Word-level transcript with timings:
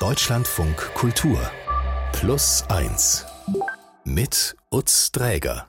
Deutschlandfunk 0.00 0.76
Kultur 0.94 1.40
Plus 2.12 2.62
1 2.68 3.26
mit 4.04 4.54
Utz 4.70 5.10
Dräger. 5.10 5.66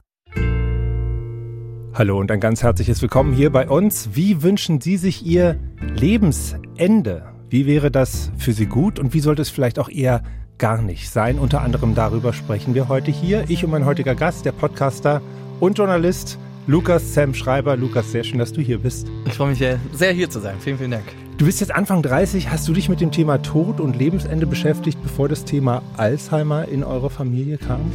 Hallo 1.95 2.19
und 2.19 2.29
ein 2.29 2.39
ganz 2.39 2.61
herzliches 2.61 3.01
Willkommen 3.01 3.33
hier 3.33 3.49
bei 3.51 3.67
uns. 3.67 4.09
Wie 4.13 4.43
wünschen 4.43 4.81
Sie 4.81 4.97
sich 4.97 5.25
Ihr 5.25 5.59
Lebensende? 5.81 7.33
Wie 7.49 7.65
wäre 7.65 7.89
das 7.89 8.31
für 8.37 8.53
Sie 8.53 8.67
gut 8.67 8.99
und 8.99 9.15
wie 9.15 9.19
sollte 9.19 9.41
es 9.41 9.49
vielleicht 9.49 9.79
auch 9.79 9.89
eher 9.89 10.21
gar 10.59 10.83
nicht 10.83 11.09
sein? 11.09 11.39
Unter 11.39 11.61
anderem 11.61 11.95
darüber 11.95 12.31
sprechen 12.31 12.75
wir 12.75 12.87
heute 12.87 13.09
hier. 13.09 13.45
Ich 13.47 13.63
und 13.63 13.71
mein 13.71 13.85
heutiger 13.85 14.13
Gast, 14.13 14.45
der 14.45 14.51
Podcaster 14.51 15.23
und 15.59 15.79
Journalist 15.79 16.37
Lukas 16.67 17.15
Sam 17.15 17.33
Schreiber. 17.33 17.75
Lukas, 17.75 18.11
sehr 18.11 18.23
schön, 18.23 18.37
dass 18.37 18.53
du 18.53 18.61
hier 18.61 18.77
bist. 18.77 19.07
Ich 19.25 19.33
freue 19.33 19.49
mich 19.49 19.57
sehr, 19.57 20.11
hier 20.11 20.29
zu 20.29 20.39
sein. 20.39 20.57
Vielen, 20.59 20.77
vielen 20.77 20.91
Dank. 20.91 21.28
Du 21.39 21.45
bist 21.45 21.61
jetzt 21.61 21.73
Anfang 21.73 22.01
30. 22.01 22.49
Hast 22.49 22.67
du 22.67 22.73
dich 22.73 22.89
mit 22.89 22.99
dem 22.99 23.13
Thema 23.13 23.41
Tod 23.41 23.79
und 23.79 23.95
Lebensende 23.95 24.45
beschäftigt, 24.45 25.01
bevor 25.01 25.29
das 25.29 25.45
Thema 25.45 25.81
Alzheimer 25.95 26.67
in 26.67 26.83
eure 26.83 27.09
Familie 27.09 27.57
kam? 27.57 27.93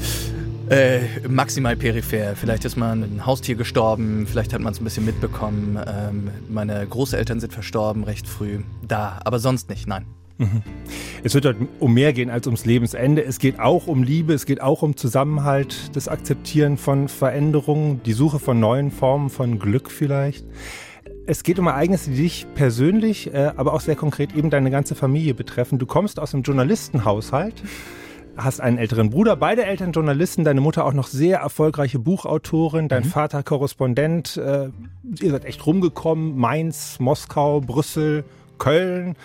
Äh, 0.70 1.00
maximal 1.28 1.76
peripher. 1.76 2.36
Vielleicht 2.36 2.64
ist 2.64 2.76
mal 2.76 2.92
ein 2.92 3.26
Haustier 3.26 3.54
gestorben, 3.54 4.26
vielleicht 4.26 4.54
hat 4.54 4.62
man 4.62 4.72
es 4.72 4.80
ein 4.80 4.84
bisschen 4.84 5.04
mitbekommen. 5.04 5.78
Ähm, 5.86 6.30
meine 6.48 6.86
Großeltern 6.86 7.38
sind 7.38 7.52
verstorben 7.52 8.04
recht 8.04 8.26
früh. 8.26 8.60
Da, 8.80 9.20
aber 9.26 9.38
sonst 9.38 9.68
nicht, 9.68 9.86
nein. 9.86 10.06
Mhm. 10.38 10.62
Es 11.22 11.34
wird 11.34 11.44
heute 11.44 11.68
um 11.80 11.92
mehr 11.92 12.14
gehen 12.14 12.30
als 12.30 12.46
ums 12.46 12.64
Lebensende. 12.64 13.22
Es 13.22 13.38
geht 13.38 13.60
auch 13.60 13.88
um 13.88 14.02
Liebe, 14.04 14.32
es 14.32 14.46
geht 14.46 14.62
auch 14.62 14.80
um 14.80 14.96
Zusammenhalt, 14.96 15.94
das 15.94 16.08
Akzeptieren 16.08 16.78
von 16.78 17.08
Veränderungen, 17.08 18.02
die 18.04 18.14
Suche 18.14 18.38
von 18.38 18.58
neuen 18.58 18.90
Formen 18.90 19.28
von 19.28 19.58
Glück 19.58 19.90
vielleicht. 19.90 20.46
Es 21.26 21.42
geht 21.42 21.58
um 21.58 21.66
Ereignisse, 21.66 22.10
die 22.10 22.22
dich 22.22 22.46
persönlich, 22.54 23.32
äh, 23.32 23.52
aber 23.56 23.72
auch 23.72 23.80
sehr 23.80 23.96
konkret 23.96 24.34
eben 24.34 24.50
deine 24.50 24.70
ganze 24.70 24.94
Familie 24.94 25.32
betreffen. 25.32 25.78
Du 25.78 25.86
kommst 25.86 26.20
aus 26.20 26.34
einem 26.34 26.42
Journalistenhaushalt, 26.42 27.62
hast 28.36 28.60
einen 28.60 28.76
älteren 28.76 29.08
Bruder, 29.08 29.34
beide 29.34 29.64
Eltern 29.64 29.92
Journalisten, 29.92 30.44
deine 30.44 30.60
Mutter 30.60 30.84
auch 30.84 30.92
noch 30.92 31.06
sehr 31.06 31.38
erfolgreiche 31.38 31.98
Buchautorin, 31.98 32.88
dein 32.88 33.04
mhm. 33.04 33.08
Vater 33.08 33.42
Korrespondent. 33.42 34.36
Äh, 34.36 34.68
ihr 35.18 35.30
seid 35.30 35.46
echt 35.46 35.64
rumgekommen, 35.64 36.36
Mainz, 36.36 37.00
Moskau, 37.00 37.62
Brüssel, 37.62 38.24
Köln. 38.58 39.16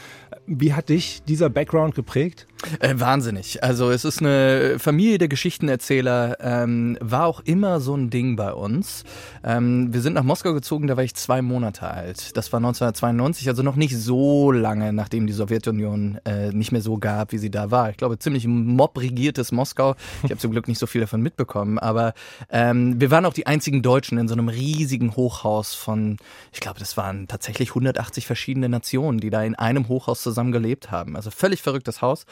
Wie 0.47 0.73
hat 0.73 0.87
dich 0.87 1.21
dieser 1.23 1.49
Background 1.49 1.95
geprägt? 1.95 2.47
Äh, 2.79 2.95
wahnsinnig. 2.99 3.63
Also 3.63 3.89
es 3.89 4.03
ist 4.03 4.19
eine 4.19 4.79
Familie 4.79 5.17
der 5.17 5.29
Geschichtenerzähler, 5.29 6.37
ähm, 6.41 6.97
war 6.99 7.25
auch 7.25 7.39
immer 7.39 7.79
so 7.79 7.95
ein 7.95 8.09
Ding 8.09 8.35
bei 8.35 8.51
uns. 8.53 9.05
Ähm, 9.45 9.93
wir 9.93 10.01
sind 10.01 10.13
nach 10.13 10.23
Moskau 10.23 10.53
gezogen, 10.53 10.87
da 10.87 10.97
war 10.97 11.03
ich 11.03 11.15
zwei 11.15 11.41
Monate 11.41 11.87
alt. 11.87 12.35
Das 12.35 12.51
war 12.51 12.57
1992, 12.57 13.47
also 13.47 13.63
noch 13.63 13.77
nicht 13.77 13.97
so 13.97 14.51
lange, 14.51 14.91
nachdem 14.91 15.25
die 15.25 15.33
Sowjetunion 15.33 16.19
äh, 16.25 16.51
nicht 16.51 16.73
mehr 16.73 16.81
so 16.81 16.97
gab, 16.97 17.31
wie 17.31 17.37
sie 17.37 17.49
da 17.49 17.71
war. 17.71 17.91
Ich 17.91 17.97
glaube, 17.97 18.19
ziemlich 18.19 18.45
mob-regiertes 18.45 19.53
Moskau. 19.53 19.95
Ich 20.23 20.29
habe 20.29 20.39
zum 20.39 20.51
Glück 20.51 20.67
nicht 20.67 20.79
so 20.79 20.87
viel 20.87 21.01
davon 21.01 21.21
mitbekommen, 21.21 21.79
aber 21.79 22.13
ähm, 22.49 22.99
wir 22.99 23.09
waren 23.09 23.25
auch 23.25 23.33
die 23.33 23.47
einzigen 23.47 23.81
Deutschen 23.81 24.17
in 24.17 24.27
so 24.27 24.33
einem 24.33 24.49
riesigen 24.49 25.15
Hochhaus 25.15 25.75
von, 25.75 26.17
ich 26.51 26.59
glaube, 26.59 26.79
das 26.79 26.97
waren 26.97 27.27
tatsächlich 27.29 27.69
180 27.69 28.27
verschiedene 28.27 28.67
Nationen, 28.67 29.19
die 29.19 29.29
da 29.29 29.43
in 29.43 29.55
einem 29.55 29.87
Hochhaus 29.87 30.21
zusammen 30.21 30.51
gelebt 30.51 30.91
haben. 30.91 31.15
Also 31.15 31.31
völlig 31.31 31.61
verrücktes 31.61 32.01
Haus. 32.01 32.25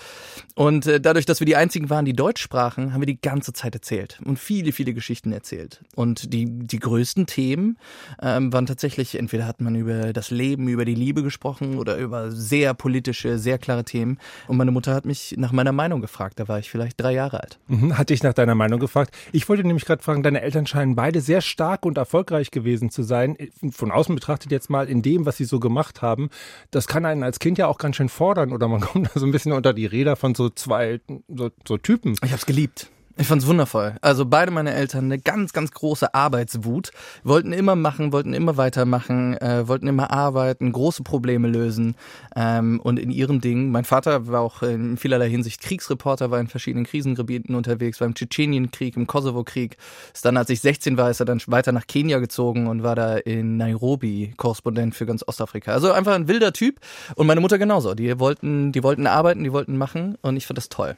Und 0.56 0.88
äh, 0.88 1.00
dadurch, 1.00 1.26
dass 1.26 1.40
wir 1.40 1.46
die 1.46 1.56
einzigen 1.56 1.90
waren, 1.90 2.06
die 2.06 2.14
Deutsch 2.14 2.42
sprachen, 2.42 2.94
haben 2.94 3.02
wir 3.02 3.06
die 3.06 3.22
ganze 3.22 3.54
Zeit 3.54 3.76
erzählt 3.76 4.20
und 4.26 4.40
viele, 4.40 4.72
viele 4.72 4.94
Geschichten 4.94 5.32
erzählt. 5.32 5.82
Und 5.96 6.34
die, 6.34 6.46
die 6.46 6.80
größten 6.80 7.26
Themen 7.28 7.78
ähm, 8.22 8.52
waren 8.52 8.66
tatsächlich, 8.66 9.16
entweder 9.16 9.46
hat 9.46 9.62
man 9.62 9.76
über 9.76 10.14
das 10.14 10.32
Leben, 10.32 10.68
über 10.68 10.86
die 10.86 10.96
Liebe 10.96 11.24
gesprochen 11.24 11.78
oder 11.78 11.98
über 11.98 12.32
sehr 12.32 12.74
politische, 12.74 13.38
sehr 13.38 13.58
klare 13.58 13.84
Themen. 13.84 14.18
Und 14.48 14.58
meine 14.58 14.72
Mutter 14.72 14.94
hat 14.94 15.06
mich 15.06 15.36
nach 15.38 15.52
meiner 15.52 15.72
Meinung 15.72 16.02
gefragt. 16.02 16.40
Da 16.40 16.48
war 16.48 16.60
ich 16.60 16.70
vielleicht 16.70 17.00
drei 17.00 17.14
Jahre 17.14 17.42
alt. 17.42 17.60
Mhm, 17.68 17.98
hat 17.98 18.10
dich 18.10 18.24
nach 18.24 18.34
deiner 18.34 18.56
Meinung 18.56 18.80
gefragt. 18.80 19.16
Ich 19.32 19.48
wollte 19.50 19.64
nämlich 19.64 19.86
gerade 19.86 20.02
fragen, 20.02 20.24
deine 20.24 20.42
Eltern 20.42 20.66
scheinen 20.66 20.96
beide 20.96 21.22
sehr 21.22 21.42
stark 21.42 21.86
und 21.86 21.98
erfolgreich 21.98 22.52
gewesen 22.52 22.90
zu 22.90 23.04
sein. 23.04 23.38
Von 23.72 23.92
außen 23.92 24.16
betrachtet 24.16 24.52
jetzt 24.52 24.70
mal 24.70 24.90
in 24.90 25.02
dem, 25.02 25.26
was 25.26 25.38
sie 25.38 25.46
so 25.46 25.60
gemacht 25.60 26.02
haben. 26.02 26.30
Das 26.72 26.88
kann 26.88 27.06
einen 27.06 27.24
als 27.24 27.40
Kind 27.40 27.58
ja 27.58 27.68
auch 27.68 27.78
ganz 27.78 27.96
schön 27.96 28.10
fordern 28.10 28.54
oder 28.54 28.68
man 28.68 28.82
kommt 28.88 29.08
da 29.14 29.20
so 29.20 29.26
ein 29.26 29.32
bisschen 29.32 29.52
unter 29.52 29.74
die 29.74 29.86
Räder 30.08 30.16
von 30.16 30.36
so 30.36 30.50
zwei 30.50 31.02
so, 31.28 31.52
so 31.68 31.78
Typen. 31.78 32.16
Ich 32.24 32.32
hab's 32.32 32.46
geliebt. 32.46 32.90
Ich 33.20 33.26
fand's 33.26 33.48
wundervoll. 33.48 33.96
Also 34.02 34.28
beide 34.28 34.52
meine 34.52 34.76
Eltern 34.76 35.06
eine 35.06 35.18
ganz, 35.18 35.52
ganz 35.52 35.72
große 35.72 36.14
Arbeitswut, 36.14 36.92
wollten 37.24 37.52
immer 37.52 37.76
machen, 37.76 38.14
wollten 38.14 38.32
immer 38.32 38.58
weitermachen, 38.58 39.36
äh, 39.38 39.68
wollten 39.68 39.88
immer 39.88 40.12
arbeiten, 40.12 40.72
große 40.72 41.02
Probleme 41.02 41.48
lösen 41.48 41.96
ähm, 42.36 42.80
und 42.80 43.00
in 43.00 43.10
ihrem 43.10 43.42
Ding. 43.42 43.72
Mein 43.72 43.86
Vater 43.86 44.28
war 44.28 44.42
auch 44.42 44.62
in 44.62 44.98
vielerlei 44.98 45.30
Hinsicht 45.30 45.62
Kriegsreporter, 45.62 46.30
war 46.30 46.40
in 46.40 46.48
verschiedenen 46.48 46.86
Krisengebieten 46.86 47.56
unterwegs, 47.56 48.00
war 48.00 48.06
im 48.06 48.14
Tschetschenienkrieg, 48.14 48.96
im 48.96 49.08
Kosovo-Krieg. 49.08 49.78
Dann, 50.22 50.38
als 50.38 50.52
ich 50.52 50.62
16 50.62 50.98
war, 50.98 51.10
ist 51.10 51.20
er 51.20 51.26
dann 51.26 51.42
weiter 51.48 51.72
nach 51.72 51.88
Kenia 51.88 52.20
gezogen 52.20 52.68
und 52.68 52.84
war 52.84 52.94
da 52.94 53.18
in 53.18 53.58
Nairobi 53.58 54.36
Korrespondent 54.38 54.94
für 54.94 55.08
ganz 55.08 55.24
Ostafrika. 55.26 55.72
Also 55.72 55.92
einfach 55.92 56.14
ein 56.14 56.28
wilder 56.28 56.54
Typ 56.54 56.80
und 57.16 57.26
meine 57.26 57.42
Mutter 57.42 57.58
genauso. 57.58 57.96
Die 57.96 58.20
wollten, 58.20 58.72
die 58.72 58.84
wollten 58.84 59.08
arbeiten, 59.08 59.44
die 59.44 59.52
wollten 59.52 59.76
machen 59.76 60.20
und 60.22 60.38
ich 60.38 60.46
fand 60.46 60.60
das 60.60 60.70
toll. 60.70 60.96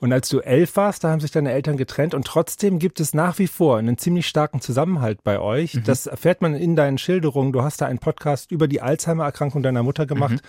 Und 0.00 0.12
als 0.12 0.28
du 0.28 0.40
elf 0.40 0.76
warst, 0.76 1.04
da 1.04 1.10
haben 1.10 1.20
sich 1.20 1.30
deine 1.30 1.52
Eltern 1.52 1.76
getrennt 1.76 2.14
und 2.14 2.26
trotzdem 2.26 2.78
gibt 2.78 3.00
es 3.00 3.12
nach 3.14 3.38
wie 3.38 3.46
vor 3.46 3.76
einen 3.76 3.98
ziemlich 3.98 4.26
starken 4.26 4.60
Zusammenhalt 4.60 5.22
bei 5.22 5.38
euch. 5.38 5.74
Mhm. 5.74 5.84
Das 5.84 6.06
erfährt 6.06 6.40
man 6.40 6.54
in 6.54 6.74
deinen 6.74 6.98
Schilderungen. 6.98 7.52
Du 7.52 7.62
hast 7.62 7.82
da 7.82 7.86
einen 7.86 7.98
Podcast 7.98 8.50
über 8.50 8.66
die 8.66 8.80
Alzheimer-Erkrankung 8.80 9.62
deiner 9.62 9.82
Mutter 9.82 10.06
gemacht. 10.06 10.32
Mhm. 10.32 10.40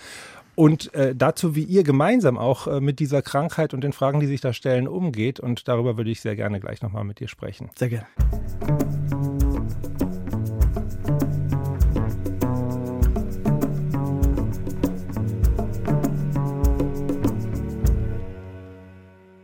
Und 0.55 0.93
äh, 0.93 1.15
dazu, 1.15 1.55
wie 1.55 1.63
ihr 1.63 1.83
gemeinsam 1.83 2.37
auch 2.37 2.67
äh, 2.67 2.81
mit 2.81 2.99
dieser 2.99 3.21
Krankheit 3.21 3.73
und 3.73 3.83
den 3.83 3.93
Fragen, 3.93 4.19
die 4.19 4.27
sich 4.27 4.41
da 4.41 4.53
stellen, 4.53 4.87
umgeht. 4.87 5.39
Und 5.39 5.67
darüber 5.67 5.97
würde 5.97 6.11
ich 6.11 6.21
sehr 6.21 6.35
gerne 6.35 6.59
gleich 6.59 6.81
nochmal 6.81 7.03
mit 7.03 7.19
dir 7.19 7.27
sprechen. 7.27 7.69
Sehr 7.75 7.89
gerne. 7.89 9.00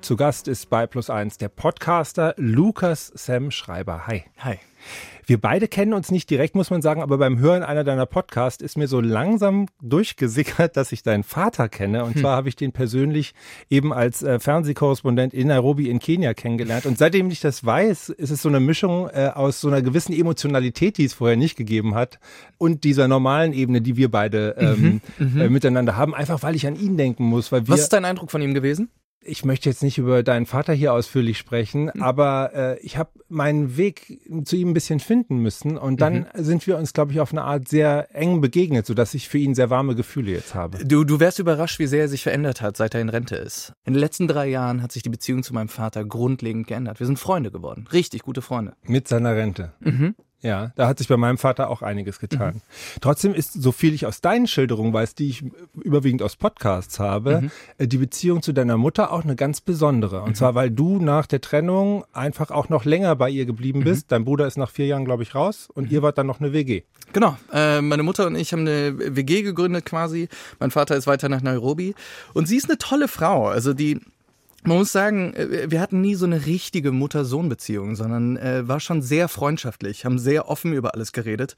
Zu 0.07 0.15
Gast 0.15 0.47
ist 0.47 0.69
bei 0.69 0.87
Plus 0.87 1.09
Eins 1.09 1.37
der 1.37 1.49
Podcaster 1.49 2.33
Lukas 2.37 3.11
Sam 3.13 3.51
Schreiber. 3.51 4.07
Hi. 4.07 4.23
Hi. 4.37 4.57
Wir 5.25 5.37
beide 5.37 5.67
kennen 5.67 5.91
uns 5.91 6.11
nicht 6.11 6.29
direkt, 6.29 6.55
muss 6.55 6.69
man 6.69 6.81
sagen, 6.81 7.01
aber 7.01 7.17
beim 7.17 7.39
Hören 7.39 7.61
einer 7.61 7.83
deiner 7.83 8.05
Podcasts 8.05 8.63
ist 8.63 8.77
mir 8.77 8.87
so 8.87 9.01
langsam 9.01 9.65
durchgesickert, 9.81 10.77
dass 10.77 10.93
ich 10.93 11.03
deinen 11.03 11.23
Vater 11.23 11.67
kenne. 11.67 12.05
Und 12.05 12.15
hm. 12.15 12.21
zwar 12.21 12.37
habe 12.37 12.47
ich 12.47 12.55
den 12.55 12.71
persönlich 12.71 13.33
eben 13.69 13.91
als 13.91 14.23
äh, 14.23 14.39
Fernsehkorrespondent 14.39 15.33
in 15.33 15.49
Nairobi 15.49 15.89
in 15.89 15.99
Kenia 15.99 16.33
kennengelernt. 16.33 16.85
Und 16.85 16.97
seitdem 16.97 17.29
ich 17.29 17.41
das 17.41 17.65
weiß, 17.65 18.07
ist 18.07 18.29
es 18.29 18.41
so 18.41 18.47
eine 18.47 18.61
Mischung 18.61 19.09
äh, 19.09 19.31
aus 19.35 19.59
so 19.59 19.67
einer 19.67 19.81
gewissen 19.81 20.13
Emotionalität, 20.13 20.97
die 20.97 21.03
es 21.03 21.15
vorher 21.15 21.35
nicht 21.35 21.57
gegeben 21.57 21.95
hat, 21.95 22.17
und 22.57 22.85
dieser 22.85 23.09
normalen 23.09 23.51
Ebene, 23.51 23.81
die 23.81 23.97
wir 23.97 24.09
beide 24.09 24.55
ähm, 24.57 25.01
mhm, 25.17 25.33
mhm. 25.33 25.41
äh, 25.41 25.49
miteinander 25.49 25.97
haben, 25.97 26.15
einfach 26.15 26.43
weil 26.43 26.55
ich 26.55 26.65
an 26.65 26.77
ihn 26.77 26.95
denken 26.95 27.25
muss. 27.25 27.51
Weil 27.51 27.67
wir 27.67 27.73
Was 27.73 27.81
ist 27.81 27.91
dein 27.91 28.05
Eindruck 28.05 28.31
von 28.31 28.41
ihm 28.41 28.53
gewesen? 28.53 28.89
Ich 29.27 29.45
möchte 29.45 29.69
jetzt 29.69 29.83
nicht 29.83 29.97
über 29.97 30.23
deinen 30.23 30.45
Vater 30.45 30.73
hier 30.73 30.93
ausführlich 30.93 31.37
sprechen, 31.37 31.91
mhm. 31.93 32.01
aber 32.01 32.51
äh, 32.53 32.79
ich 32.79 32.97
habe 32.97 33.11
meinen 33.29 33.77
Weg 33.77 34.19
zu 34.45 34.55
ihm 34.55 34.69
ein 34.69 34.73
bisschen 34.73 34.99
finden 34.99 35.37
müssen 35.37 35.77
und 35.77 36.01
dann 36.01 36.27
mhm. 36.33 36.43
sind 36.43 36.67
wir 36.67 36.77
uns, 36.77 36.93
glaube 36.93 37.11
ich, 37.11 37.19
auf 37.19 37.31
eine 37.31 37.43
Art 37.43 37.67
sehr 37.67 38.15
eng 38.15 38.41
begegnet, 38.41 38.85
sodass 38.85 39.13
ich 39.13 39.27
für 39.27 39.37
ihn 39.37 39.53
sehr 39.55 39.69
warme 39.69 39.95
Gefühle 39.95 40.31
jetzt 40.31 40.55
habe. 40.55 40.83
Du, 40.85 41.03
du 41.03 41.19
wärst 41.19 41.39
überrascht, 41.39 41.79
wie 41.79 41.87
sehr 41.87 42.01
er 42.01 42.09
sich 42.09 42.23
verändert 42.23 42.61
hat, 42.61 42.77
seit 42.77 42.95
er 42.95 43.01
in 43.01 43.09
Rente 43.09 43.35
ist. 43.35 43.73
In 43.85 43.93
den 43.93 43.99
letzten 43.99 44.27
drei 44.27 44.47
Jahren 44.47 44.81
hat 44.81 44.91
sich 44.91 45.03
die 45.03 45.09
Beziehung 45.09 45.43
zu 45.43 45.53
meinem 45.53 45.69
Vater 45.69 46.05
grundlegend 46.05 46.67
geändert. 46.67 46.99
Wir 46.99 47.07
sind 47.07 47.19
Freunde 47.19 47.51
geworden, 47.51 47.87
richtig 47.91 48.23
gute 48.23 48.41
Freunde. 48.41 48.73
Mit 48.83 49.07
seiner 49.07 49.35
Rente. 49.35 49.73
Mhm. 49.79 50.15
Ja, 50.47 50.71
da 50.77 50.87
hat 50.87 50.97
sich 50.97 51.09
bei 51.09 51.17
meinem 51.17 51.37
Vater 51.37 51.69
auch 51.69 51.81
einiges 51.81 52.19
getan. 52.19 52.55
Mhm. 52.55 52.61
Trotzdem 53.01 53.33
ist, 53.33 53.51
so 53.51 53.73
viel 53.73 53.93
ich 53.93 54.05
aus 54.05 54.21
deinen 54.21 54.47
Schilderungen 54.47 54.93
weiß, 54.93 55.13
die 55.13 55.27
ich 55.27 55.43
überwiegend 55.75 56.23
aus 56.23 56.37
Podcasts 56.37 56.99
habe, 56.99 57.41
mhm. 57.41 57.51
Äh, 57.77 57.87
die 57.87 57.97
Beziehung 57.97 58.41
zu 58.41 58.53
deiner 58.53 58.77
Mutter 58.77 59.11
auch 59.11 59.25
eine 59.25 59.35
ganz 59.35 59.59
besondere. 59.59 60.21
Und 60.21 60.29
mhm. 60.29 60.35
zwar, 60.35 60.55
weil 60.55 60.71
du 60.71 60.99
nach 60.99 61.27
der 61.27 61.41
Trennung 61.41 62.05
einfach 62.13 62.49
auch 62.49 62.69
noch 62.69 62.85
länger 62.85 63.13
bei 63.17 63.29
ihr 63.29 63.45
geblieben 63.45 63.83
bist. 63.83 64.05
Mhm. 64.05 64.09
Dein 64.09 64.25
Bruder 64.25 64.47
ist 64.47 64.57
nach 64.57 64.69
vier 64.69 64.85
Jahren, 64.85 65.03
glaube 65.03 65.23
ich, 65.23 65.35
raus 65.35 65.67
und 65.73 65.89
mhm. 65.89 65.91
ihr 65.95 66.01
wart 66.01 66.17
dann 66.17 66.27
noch 66.27 66.39
eine 66.39 66.53
WG. 66.53 66.83
Genau. 67.11 67.35
Äh, 67.51 67.81
meine 67.81 68.03
Mutter 68.03 68.25
und 68.27 68.35
ich 68.35 68.53
haben 68.53 68.61
eine 68.61 68.97
WG 68.97 69.41
gegründet 69.41 69.85
quasi. 69.85 70.29
Mein 70.59 70.71
Vater 70.71 70.95
ist 70.95 71.07
weiter 71.07 71.27
nach 71.27 71.41
Nairobi. 71.41 71.93
Und 72.33 72.47
sie 72.47 72.55
ist 72.55 72.69
eine 72.69 72.77
tolle 72.77 73.09
Frau. 73.09 73.47
Also 73.47 73.73
die 73.73 73.99
man 74.63 74.77
muss 74.77 74.91
sagen, 74.91 75.33
äh, 75.33 75.69
wir 75.69 75.81
hatten 75.81 76.01
nie 76.01 76.15
so 76.15 76.25
eine 76.25 76.45
richtige 76.45 76.91
Mutter-Sohn-Beziehung, 76.91 77.95
sondern 77.95 78.37
äh, 78.37 78.67
war 78.67 78.79
schon 78.79 79.01
sehr 79.01 79.27
freundschaftlich, 79.27 80.05
haben 80.05 80.19
sehr 80.19 80.49
offen 80.49 80.73
über 80.73 80.93
alles 80.93 81.11
geredet. 81.11 81.55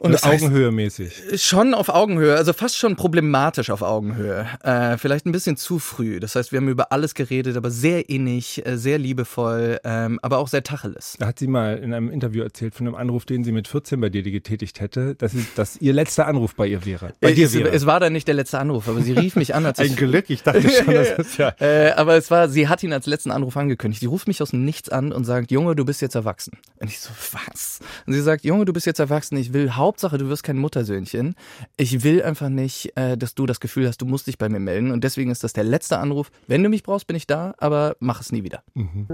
Und 0.00 0.14
also 0.14 0.46
Augenhöhe-mäßig. 0.46 1.40
Schon 1.42 1.74
auf 1.74 1.90
Augenhöhe, 1.90 2.34
also 2.34 2.52
fast 2.52 2.76
schon 2.76 2.96
problematisch 2.96 3.70
auf 3.70 3.82
Augenhöhe. 3.82 4.46
Äh, 4.62 4.96
vielleicht 4.96 5.26
ein 5.26 5.32
bisschen 5.32 5.56
zu 5.56 5.78
früh. 5.78 6.20
Das 6.20 6.34
heißt, 6.36 6.52
wir 6.52 6.58
haben 6.58 6.68
über 6.68 6.90
alles 6.90 7.14
geredet, 7.14 7.56
aber 7.56 7.70
sehr 7.70 8.08
innig, 8.08 8.64
äh, 8.66 8.78
sehr 8.78 8.98
liebevoll, 8.98 9.78
ähm, 9.84 10.18
aber 10.22 10.38
auch 10.38 10.48
sehr 10.48 10.62
tacheles. 10.62 11.16
Da 11.18 11.26
hat 11.26 11.38
sie 11.38 11.46
mal 11.46 11.78
in 11.78 11.92
einem 11.92 12.10
Interview 12.10 12.42
erzählt 12.42 12.74
von 12.74 12.86
einem 12.86 12.96
Anruf, 12.96 13.26
den 13.26 13.44
sie 13.44 13.52
mit 13.52 13.68
14 13.68 14.00
bei 14.00 14.08
dir 14.08 14.22
getätigt 14.22 14.80
hätte, 14.80 15.14
dass, 15.16 15.32
sie, 15.32 15.46
dass 15.54 15.76
ihr 15.76 15.92
letzter 15.92 16.26
Anruf 16.26 16.54
bei 16.54 16.66
ihr 16.66 16.84
wäre. 16.86 17.12
Bei 17.20 17.32
äh, 17.32 17.34
dir 17.34 17.46
es, 17.46 17.54
wäre. 17.54 17.70
es 17.70 17.84
war 17.84 18.00
dann 18.00 18.14
nicht 18.14 18.26
der 18.26 18.34
letzte 18.34 18.58
Anruf, 18.58 18.88
aber 18.88 19.02
sie 19.02 19.12
rief 19.12 19.36
mich 19.36 19.54
an. 19.54 19.66
Als 19.66 19.78
ein 19.80 19.96
Glück, 19.96 20.30
ich 20.30 20.42
dachte 20.42 20.62
schon, 20.62 20.94
das 20.94 21.10
ist 21.18 21.36
ja. 21.36 21.52
Äh, 21.60 21.92
aber 21.92 22.16
es 22.16 22.30
war, 22.30 22.48
sie 22.48 22.68
hat 22.68 22.82
ihn 22.82 22.94
als 22.94 23.06
letzten 23.06 23.30
Anruf 23.30 23.56
angekündigt. 23.56 24.00
Die 24.02 24.06
ruft 24.06 24.28
mich 24.28 24.40
aus 24.40 24.50
dem 24.50 24.64
Nichts 24.64 24.88
an 24.88 25.12
und 25.12 25.24
sagt, 25.24 25.50
Junge, 25.50 25.76
du 25.76 25.84
bist 25.84 26.00
jetzt 26.00 26.14
erwachsen. 26.14 26.52
Und 26.78 26.88
ich 26.88 27.00
so, 27.00 27.10
was? 27.32 27.80
Und 28.06 28.14
sie 28.14 28.22
sagt, 28.22 28.44
Junge, 28.44 28.64
du 28.64 28.72
bist 28.72 28.86
jetzt 28.86 28.98
erwachsen. 28.98 29.36
Ich 29.36 29.52
will 29.52 29.76
Hauptsache, 29.90 30.18
du 30.18 30.28
wirst 30.28 30.44
kein 30.44 30.56
Muttersöhnchen. 30.56 31.34
Ich 31.76 32.04
will 32.04 32.22
einfach 32.22 32.48
nicht, 32.48 32.96
äh, 32.96 33.18
dass 33.18 33.34
du 33.34 33.44
das 33.44 33.58
Gefühl 33.58 33.88
hast, 33.88 34.00
du 34.00 34.06
musst 34.06 34.28
dich 34.28 34.38
bei 34.38 34.48
mir 34.48 34.60
melden. 34.60 34.92
Und 34.92 35.02
deswegen 35.02 35.32
ist 35.32 35.42
das 35.42 35.52
der 35.52 35.64
letzte 35.64 35.98
Anruf. 35.98 36.30
Wenn 36.46 36.62
du 36.62 36.68
mich 36.68 36.84
brauchst, 36.84 37.08
bin 37.08 37.16
ich 37.16 37.26
da, 37.26 37.54
aber 37.58 37.96
mach 37.98 38.20
es 38.20 38.30
nie 38.30 38.44
wieder. 38.44 38.62
Mhm. 38.74 39.08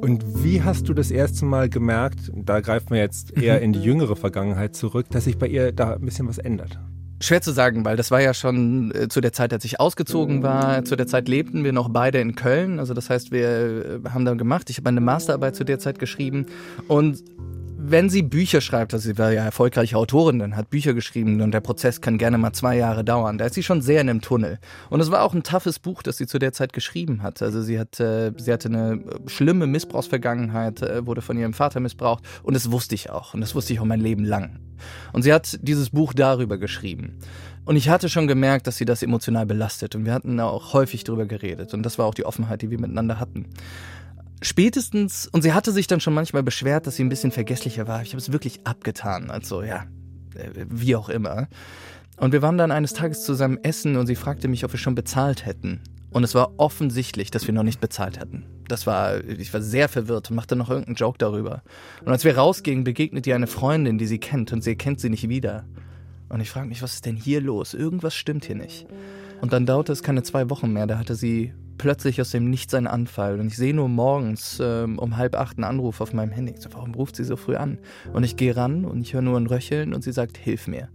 Und 0.00 0.42
wie 0.42 0.60
hast 0.60 0.88
du 0.88 0.92
das 0.92 1.12
erste 1.12 1.44
Mal 1.44 1.68
gemerkt, 1.68 2.32
da 2.34 2.58
greifen 2.58 2.90
wir 2.90 2.98
jetzt 2.98 3.36
eher 3.36 3.58
mhm. 3.58 3.62
in 3.62 3.72
die 3.74 3.82
jüngere 3.82 4.16
Vergangenheit 4.16 4.74
zurück, 4.74 5.06
dass 5.10 5.22
sich 5.22 5.38
bei 5.38 5.46
ihr 5.46 5.70
da 5.70 5.94
ein 5.94 6.04
bisschen 6.04 6.26
was 6.26 6.38
ändert? 6.38 6.80
Schwer 7.20 7.42
zu 7.42 7.52
sagen, 7.52 7.84
weil 7.84 7.96
das 7.96 8.10
war 8.10 8.20
ja 8.20 8.34
schon 8.34 8.92
äh, 8.92 9.06
zu 9.06 9.20
der 9.20 9.32
Zeit, 9.32 9.52
als 9.52 9.64
ich 9.64 9.78
ausgezogen 9.78 10.42
war. 10.42 10.84
Zu 10.84 10.96
der 10.96 11.06
Zeit 11.06 11.28
lebten 11.28 11.62
wir 11.62 11.72
noch 11.72 11.90
beide 11.90 12.18
in 12.18 12.34
Köln. 12.34 12.80
Also 12.80 12.92
das 12.92 13.08
heißt, 13.08 13.30
wir 13.30 14.00
äh, 14.04 14.08
haben 14.08 14.24
da 14.24 14.34
gemacht. 14.34 14.68
Ich 14.70 14.78
habe 14.78 14.88
eine 14.88 15.00
Masterarbeit 15.00 15.54
zu 15.54 15.62
der 15.62 15.78
Zeit 15.78 16.00
geschrieben. 16.00 16.46
Und 16.88 17.22
wenn 17.84 18.08
sie 18.08 18.22
Bücher 18.22 18.60
schreibt, 18.60 18.94
also 18.94 19.08
sie 19.08 19.18
war 19.18 19.32
ja 19.32 19.44
erfolgreiche 19.44 19.96
Autorin, 19.96 20.38
dann 20.38 20.56
hat 20.56 20.70
Bücher 20.70 20.94
geschrieben 20.94 21.40
und 21.40 21.52
der 21.52 21.60
Prozess 21.60 22.00
kann 22.00 22.16
gerne 22.16 22.38
mal 22.38 22.52
zwei 22.52 22.76
Jahre 22.76 23.04
dauern. 23.04 23.38
Da 23.38 23.46
ist 23.46 23.54
sie 23.54 23.62
schon 23.62 23.82
sehr 23.82 24.00
in 24.00 24.06
dem 24.06 24.20
Tunnel. 24.20 24.58
Und 24.88 25.00
es 25.00 25.10
war 25.10 25.22
auch 25.22 25.34
ein 25.34 25.42
toughes 25.42 25.78
Buch, 25.78 26.02
das 26.02 26.16
sie 26.16 26.26
zu 26.26 26.38
der 26.38 26.52
Zeit 26.52 26.72
geschrieben 26.72 27.22
hat. 27.22 27.42
Also 27.42 27.60
sie 27.60 27.78
hat, 27.78 27.98
äh, 27.98 28.32
sie 28.36 28.52
hatte 28.52 28.68
eine 28.68 29.00
schlimme 29.26 29.66
Missbrauchsvergangenheit, 29.66 30.82
äh, 30.82 31.06
wurde 31.06 31.22
von 31.22 31.36
ihrem 31.36 31.54
Vater 31.54 31.80
missbraucht 31.80 32.24
und 32.42 32.54
das 32.54 32.70
wusste 32.70 32.94
ich 32.94 33.10
auch. 33.10 33.34
Und 33.34 33.40
das 33.40 33.54
wusste 33.54 33.72
ich 33.72 33.80
auch 33.80 33.84
mein 33.84 34.00
Leben 34.00 34.24
lang. 34.24 34.60
Und 35.12 35.22
sie 35.22 35.32
hat 35.32 35.58
dieses 35.62 35.90
Buch 35.90 36.12
darüber 36.14 36.58
geschrieben. 36.58 37.18
Und 37.64 37.76
ich 37.76 37.88
hatte 37.88 38.08
schon 38.08 38.26
gemerkt, 38.26 38.66
dass 38.66 38.76
sie 38.76 38.84
das 38.84 39.02
emotional 39.02 39.46
belastet. 39.46 39.94
Und 39.94 40.04
wir 40.04 40.12
hatten 40.12 40.38
auch 40.40 40.72
häufig 40.72 41.04
darüber 41.04 41.26
geredet. 41.26 41.74
Und 41.74 41.82
das 41.84 41.98
war 41.98 42.06
auch 42.06 42.14
die 42.14 42.24
Offenheit, 42.24 42.62
die 42.62 42.70
wir 42.70 42.80
miteinander 42.80 43.20
hatten 43.20 43.46
spätestens, 44.42 45.26
und 45.26 45.42
sie 45.42 45.52
hatte 45.52 45.72
sich 45.72 45.86
dann 45.86 46.00
schon 46.00 46.14
manchmal 46.14 46.42
beschwert, 46.42 46.86
dass 46.86 46.96
sie 46.96 47.04
ein 47.04 47.08
bisschen 47.08 47.32
vergesslicher 47.32 47.88
war. 47.88 48.02
Ich 48.02 48.10
habe 48.10 48.18
es 48.18 48.32
wirklich 48.32 48.66
abgetan. 48.66 49.30
Also 49.30 49.62
ja, 49.62 49.84
äh, 50.34 50.66
wie 50.68 50.96
auch 50.96 51.08
immer. 51.08 51.48
Und 52.16 52.32
wir 52.32 52.42
waren 52.42 52.58
dann 52.58 52.70
eines 52.70 52.92
Tages 52.92 53.24
zusammen 53.24 53.58
essen 53.62 53.96
und 53.96 54.06
sie 54.06 54.16
fragte 54.16 54.48
mich, 54.48 54.64
ob 54.64 54.72
wir 54.72 54.78
schon 54.78 54.94
bezahlt 54.94 55.46
hätten. 55.46 55.80
Und 56.10 56.24
es 56.24 56.34
war 56.34 56.52
offensichtlich, 56.58 57.30
dass 57.30 57.46
wir 57.46 57.54
noch 57.54 57.62
nicht 57.62 57.80
bezahlt 57.80 58.20
hatten. 58.20 58.44
Das 58.68 58.86
war, 58.86 59.24
ich 59.24 59.52
war 59.54 59.62
sehr 59.62 59.88
verwirrt 59.88 60.30
und 60.30 60.36
machte 60.36 60.56
noch 60.56 60.68
irgendeinen 60.68 60.96
Joke 60.96 61.18
darüber. 61.18 61.62
Und 62.04 62.12
als 62.12 62.24
wir 62.24 62.36
rausgingen, 62.36 62.84
begegnet 62.84 63.26
ihr 63.26 63.34
eine 63.34 63.46
Freundin, 63.46 63.96
die 63.96 64.06
sie 64.06 64.18
kennt 64.18 64.52
und 64.52 64.62
sie 64.62 64.76
kennt 64.76 65.00
sie 65.00 65.08
nicht 65.08 65.28
wieder. 65.28 65.64
Und 66.28 66.40
ich 66.40 66.50
frage 66.50 66.68
mich, 66.68 66.82
was 66.82 66.94
ist 66.94 67.06
denn 67.06 67.16
hier 67.16 67.40
los? 67.40 67.72
Irgendwas 67.72 68.14
stimmt 68.14 68.44
hier 68.44 68.56
nicht. 68.56 68.86
Und 69.40 69.52
dann 69.52 69.66
dauerte 69.66 69.92
es 69.92 70.02
keine 70.02 70.22
zwei 70.22 70.50
Wochen 70.50 70.72
mehr, 70.72 70.86
da 70.86 70.98
hatte 70.98 71.14
sie 71.14 71.54
plötzlich 71.82 72.20
aus 72.20 72.30
dem 72.30 72.48
Nichts 72.48 72.72
einen 72.74 72.86
Anfall 72.86 73.40
und 73.40 73.48
ich 73.48 73.56
sehe 73.56 73.74
nur 73.74 73.88
morgens 73.88 74.60
ähm, 74.62 75.00
um 75.00 75.16
halb 75.16 75.34
acht 75.34 75.56
einen 75.56 75.64
Anruf 75.64 76.00
auf 76.00 76.12
meinem 76.12 76.30
Handy. 76.30 76.54
So, 76.56 76.68
warum 76.72 76.94
ruft 76.94 77.16
sie 77.16 77.24
so 77.24 77.34
früh 77.34 77.56
an? 77.56 77.78
Und 78.12 78.22
ich 78.22 78.36
gehe 78.36 78.54
ran 78.54 78.84
und 78.84 79.00
ich 79.00 79.14
höre 79.14 79.22
nur 79.22 79.36
ein 79.36 79.48
Röcheln 79.48 79.92
und 79.92 80.04
sie 80.04 80.12
sagt, 80.12 80.38
hilf 80.38 80.68
mir. 80.68 80.90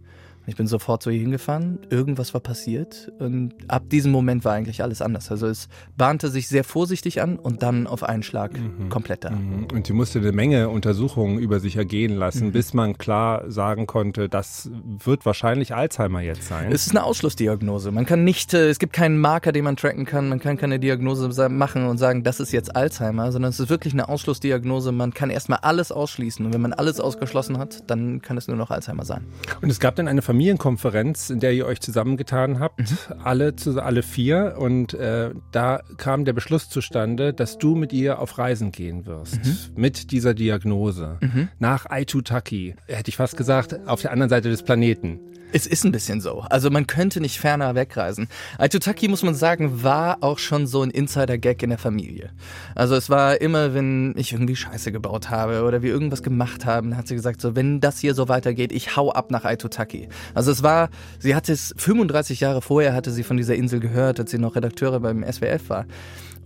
Ich 0.48 0.56
bin 0.56 0.66
sofort 0.66 1.04
zu 1.04 1.10
ihr 1.10 1.20
hingefahren, 1.20 1.80
irgendwas 1.90 2.34
war 2.34 2.40
passiert 2.40 3.12
und 3.20 3.54
ab 3.68 3.90
diesem 3.90 4.14
Moment 4.14 4.46
war 4.46 4.54
eigentlich 4.54 4.82
alles 4.82 5.02
anders. 5.02 5.30
Also 5.30 5.46
es 5.46 5.68
bahnte 5.98 6.30
sich 6.30 6.48
sehr 6.48 6.64
vorsichtig 6.64 7.22
an 7.22 7.38
und 7.38 7.64
dann 7.64 7.86
auf 7.86 8.02
einen 8.02 8.24
Schlag 8.24 8.54
mhm. 8.54 8.88
komplett 8.88 9.26
da. 9.26 9.32
Mhm. 9.32 9.68
Und 9.74 9.88
sie 9.88 9.92
musste 9.92 10.20
eine 10.20 10.32
Menge 10.32 10.70
Untersuchungen 10.70 11.38
über 11.38 11.60
sich 11.60 11.76
ergehen 11.76 12.16
lassen, 12.16 12.48
mhm. 12.48 12.52
bis 12.54 12.74
man 12.74 12.98
klar 12.98 13.52
sagen 13.52 13.88
konnte, 13.88 14.30
das 14.30 14.72
wird 15.04 15.26
wahrscheinlich 15.26 15.76
Alzheimer 15.76 16.22
jetzt 16.22 16.48
sein. 16.48 16.72
Es 16.72 16.88
ist 16.88 16.92
eine 16.92 17.04
Ausschlussdiagnose. 17.04 17.92
Man 17.92 18.06
kann 18.06 18.24
nicht, 18.24 18.54
äh, 18.54 18.70
es 18.70 18.80
gibt 18.80 18.94
keinen 18.94 19.20
Marker, 19.20 19.52
den 19.52 19.66
man 19.66 19.76
tracken 19.76 20.06
kann, 20.06 20.30
man 20.30 20.40
kann 20.40 20.56
keine 20.56 20.80
Diagnose 20.80 21.50
machen 21.50 21.88
und 21.88 21.98
sagen, 21.98 22.24
das 22.24 22.40
ist 22.40 22.54
jetzt 22.54 22.74
Alzheimer, 22.74 23.34
sondern 23.34 23.50
es 23.50 23.60
ist 23.60 23.70
wirklich 23.70 23.92
eine 23.92 24.08
Ausschlussdiagnose. 24.08 24.94
Man 24.94 25.14
kann 25.14 25.30
erstmal 25.30 25.60
alles 25.60 25.92
ausschließen 25.92 26.46
und 26.46 26.54
wenn 26.54 26.62
man 26.62 26.72
alles 26.72 27.02
ausgeschlossen 27.02 27.58
hat, 27.58 27.84
dann 27.88 28.22
kann 28.22 28.38
es 28.38 28.48
nur 28.48 28.56
noch 28.56 28.72
Alzheimer 28.72 29.04
sein. 29.04 29.26
Und 29.62 29.70
es 29.70 29.82
gab 29.82 29.98
dann 29.98 30.08
eine 30.08 30.22
Familie 30.22 30.37
Familienkonferenz, 30.38 31.32
in 31.32 31.40
der 31.40 31.54
ihr 31.54 31.66
euch 31.66 31.80
zusammengetan 31.80 32.60
habt, 32.60 32.80
mhm. 32.80 33.22
alle, 33.24 33.56
alle 33.78 34.04
vier. 34.04 34.56
Und 34.60 34.94
äh, 34.94 35.32
da 35.52 35.82
kam 35.98 36.26
der 36.26 36.34
Beschluss 36.34 36.70
zustande, 36.70 37.34
dass 37.34 37.58
du 37.58 37.76
mit 37.76 37.92
ihr 37.92 38.20
auf 38.20 38.38
Reisen 38.38 38.72
gehen 38.72 39.08
wirst. 39.08 39.44
Mhm. 39.44 39.58
Mit 39.76 40.12
dieser 40.12 40.36
Diagnose. 40.36 41.18
Mhm. 41.22 41.48
Nach 41.58 41.88
Aitutaki. 41.90 42.76
Hätte 42.86 43.10
ich 43.10 43.18
fast 43.18 43.36
gesagt, 43.36 43.88
auf 43.88 44.04
der 44.04 44.12
anderen 44.12 44.30
Seite 44.30 44.50
des 44.50 44.62
Planeten. 44.62 45.20
Es 45.54 45.66
ist 45.66 45.86
ein 45.86 45.94
bisschen 45.94 46.20
so. 46.20 46.42
Also 46.42 46.70
man 46.70 46.88
könnte 46.88 47.22
nicht 47.22 47.40
ferner 47.40 47.74
wegreisen. 47.74 48.28
Aitutaki, 48.58 49.08
muss 49.08 49.24
man 49.24 49.34
sagen, 49.34 49.82
war 49.82 50.18
auch 50.22 50.40
schon 50.40 50.68
so 50.68 50.82
ein 50.82 50.90
Insider-Gag 50.90 51.64
in 51.64 51.70
der 51.70 51.80
Familie. 51.80 52.32
Also 52.76 52.96
es 52.96 53.10
war 53.10 53.40
immer, 53.40 53.74
wenn 53.74 54.14
ich 54.18 54.34
irgendwie 54.34 54.58
Scheiße 54.58 54.92
gebaut 54.92 55.30
habe 55.30 55.64
oder 55.64 55.82
wir 55.82 55.92
irgendwas 55.92 56.22
gemacht 56.22 56.66
haben, 56.66 56.98
hat 56.98 57.08
sie 57.08 57.16
gesagt, 57.16 57.40
so 57.40 57.56
wenn 57.56 57.80
das 57.80 58.00
hier 58.00 58.14
so 58.14 58.28
weitergeht, 58.28 58.74
ich 58.74 58.98
hau 58.98 59.12
ab 59.12 59.32
nach 59.32 59.46
Aitutaki. 59.46 60.10
Also 60.34 60.52
es 60.52 60.64
war, 60.64 60.90
sie 61.20 61.34
hatte 61.34 61.54
es 61.54 61.74
35 61.78 62.42
Jahre 62.42 62.62
vorher 62.62 62.94
hatte 62.94 63.12
sie 63.12 63.24
von 63.24 63.38
dieser 63.38 63.56
Insel 63.56 63.80
gehört, 63.80 64.20
als 64.20 64.32
sie 64.32 64.40
noch 64.40 64.56
Redakteurin 64.56 65.02
beim 65.02 65.24
SWF 65.24 65.70
war. 65.70 65.86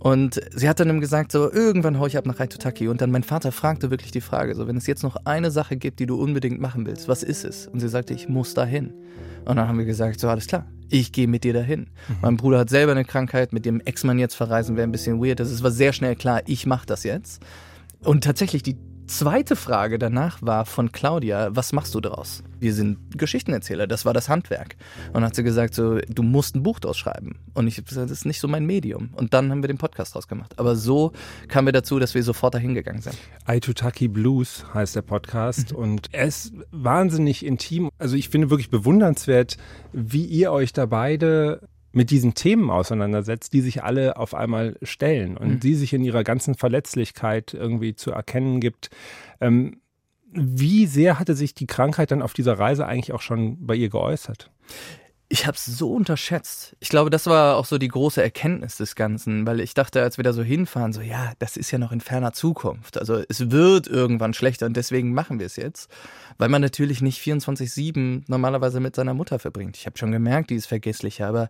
Und 0.03 0.41
sie 0.51 0.67
hat 0.67 0.79
dann 0.79 0.89
ihm 0.89 0.99
gesagt, 0.99 1.31
so, 1.31 1.51
irgendwann 1.51 1.99
hau 1.99 2.07
ich 2.07 2.17
ab 2.17 2.25
nach 2.25 2.39
Aitutaki. 2.39 2.87
Und 2.87 3.01
dann 3.01 3.11
mein 3.11 3.21
Vater 3.21 3.51
fragte 3.51 3.91
wirklich 3.91 4.09
die 4.09 4.19
Frage, 4.19 4.55
so, 4.55 4.67
wenn 4.67 4.75
es 4.75 4.87
jetzt 4.87 5.03
noch 5.03 5.15
eine 5.25 5.51
Sache 5.51 5.77
gibt, 5.77 5.99
die 5.99 6.07
du 6.07 6.19
unbedingt 6.19 6.59
machen 6.59 6.87
willst, 6.87 7.07
was 7.07 7.21
ist 7.21 7.45
es? 7.45 7.67
Und 7.67 7.81
sie 7.81 7.87
sagte, 7.87 8.15
ich 8.15 8.27
muss 8.27 8.55
dahin. 8.55 8.95
Und 9.45 9.57
dann 9.57 9.67
haben 9.67 9.77
wir 9.77 9.85
gesagt, 9.85 10.19
so, 10.19 10.27
alles 10.27 10.47
klar, 10.47 10.65
ich 10.89 11.11
gehe 11.11 11.27
mit 11.27 11.43
dir 11.43 11.53
dahin. 11.53 11.81
Mhm. 11.81 12.15
Mein 12.23 12.37
Bruder 12.37 12.57
hat 12.57 12.71
selber 12.71 12.93
eine 12.93 13.05
Krankheit, 13.05 13.53
mit 13.53 13.63
dem 13.63 13.79
Ex-Mann 13.79 14.17
jetzt 14.17 14.33
verreisen 14.33 14.75
wäre 14.75 14.87
ein 14.87 14.91
bisschen 14.91 15.23
weird. 15.23 15.39
Das 15.39 15.61
war 15.61 15.69
sehr 15.69 15.93
schnell 15.93 16.15
klar, 16.15 16.41
ich 16.47 16.65
mache 16.65 16.87
das 16.87 17.03
jetzt. 17.03 17.43
Und 18.03 18.23
tatsächlich, 18.23 18.63
die 18.63 18.77
zweite 19.11 19.55
Frage 19.55 19.99
danach 19.99 20.41
war 20.41 20.65
von 20.65 20.91
Claudia, 20.91 21.55
was 21.55 21.73
machst 21.73 21.93
du 21.93 21.99
daraus? 21.99 22.43
Wir 22.59 22.73
sind 22.73 22.97
Geschichtenerzähler, 23.17 23.85
das 23.85 24.05
war 24.05 24.13
das 24.13 24.29
Handwerk. 24.29 24.75
Und 25.13 25.23
hat 25.23 25.35
sie 25.35 25.43
gesagt, 25.43 25.75
so, 25.75 25.99
du 25.99 26.23
musst 26.23 26.55
ein 26.55 26.63
Buch 26.63 26.79
draus 26.79 26.97
schreiben. 26.97 27.39
Und 27.53 27.67
ich 27.67 27.77
habe 27.77 27.87
gesagt, 27.87 28.09
das 28.09 28.19
ist 28.19 28.25
nicht 28.25 28.39
so 28.39 28.47
mein 28.47 28.65
Medium. 28.65 29.09
Und 29.15 29.33
dann 29.33 29.51
haben 29.51 29.61
wir 29.63 29.67
den 29.67 29.77
Podcast 29.77 30.15
draus 30.15 30.27
gemacht. 30.27 30.53
Aber 30.57 30.75
so 30.75 31.11
kamen 31.49 31.67
wir 31.67 31.73
dazu, 31.73 31.99
dass 31.99 32.15
wir 32.15 32.23
sofort 32.23 32.53
dahin 32.53 32.73
gegangen 32.73 33.01
sind. 33.01 33.17
Aitutaki 33.45 34.07
Blues 34.07 34.65
heißt 34.73 34.95
der 34.95 35.01
Podcast 35.01 35.71
mhm. 35.71 35.77
und 35.83 36.07
er 36.13 36.25
ist 36.25 36.53
wahnsinnig 36.71 37.45
intim. 37.45 37.89
Also 37.97 38.15
ich 38.15 38.29
finde 38.29 38.49
wirklich 38.49 38.69
bewundernswert, 38.69 39.57
wie 39.91 40.25
ihr 40.25 40.51
euch 40.51 40.71
da 40.71 40.85
beide 40.85 41.67
mit 41.91 42.09
diesen 42.09 42.33
Themen 42.33 42.69
auseinandersetzt, 42.69 43.53
die 43.53 43.61
sich 43.61 43.83
alle 43.83 44.17
auf 44.17 44.33
einmal 44.33 44.77
stellen 44.81 45.37
und 45.37 45.49
mhm. 45.49 45.59
die 45.59 45.75
sich 45.75 45.93
in 45.93 46.03
ihrer 46.03 46.23
ganzen 46.23 46.55
Verletzlichkeit 46.55 47.53
irgendwie 47.53 47.95
zu 47.95 48.11
erkennen 48.11 48.59
gibt. 48.59 48.89
Ähm, 49.39 49.81
wie 50.33 50.85
sehr 50.85 51.19
hatte 51.19 51.35
sich 51.35 51.53
die 51.53 51.67
Krankheit 51.67 52.11
dann 52.11 52.21
auf 52.21 52.33
dieser 52.33 52.57
Reise 52.57 52.85
eigentlich 52.85 53.11
auch 53.11 53.21
schon 53.21 53.65
bei 53.65 53.75
ihr 53.75 53.89
geäußert? 53.89 54.49
Ich 55.31 55.47
habe 55.47 55.55
es 55.55 55.65
so 55.65 55.93
unterschätzt. 55.93 56.75
Ich 56.81 56.89
glaube, 56.89 57.09
das 57.09 57.25
war 57.25 57.55
auch 57.55 57.63
so 57.63 57.77
die 57.77 57.87
große 57.87 58.21
Erkenntnis 58.21 58.75
des 58.75 58.95
Ganzen, 58.95 59.47
weil 59.47 59.61
ich 59.61 59.73
dachte, 59.73 60.01
als 60.03 60.17
wir 60.17 60.25
da 60.25 60.33
so 60.33 60.43
hinfahren, 60.43 60.91
so 60.91 60.99
ja, 60.99 61.31
das 61.39 61.55
ist 61.55 61.71
ja 61.71 61.77
noch 61.77 61.93
in 61.93 62.01
ferner 62.01 62.33
Zukunft. 62.33 62.97
Also 62.97 63.23
es 63.29 63.49
wird 63.49 63.87
irgendwann 63.87 64.33
schlechter 64.33 64.65
und 64.65 64.75
deswegen 64.75 65.13
machen 65.13 65.39
wir 65.39 65.45
es 65.45 65.55
jetzt, 65.55 65.89
weil 66.37 66.49
man 66.49 66.61
natürlich 66.61 67.01
nicht 67.01 67.21
24/7 67.21 68.25
normalerweise 68.27 68.81
mit 68.81 68.93
seiner 68.93 69.13
Mutter 69.13 69.39
verbringt. 69.39 69.77
Ich 69.77 69.85
habe 69.85 69.97
schon 69.97 70.11
gemerkt, 70.11 70.49
die 70.49 70.55
ist 70.55 70.65
vergesslicher, 70.65 71.27
aber 71.27 71.49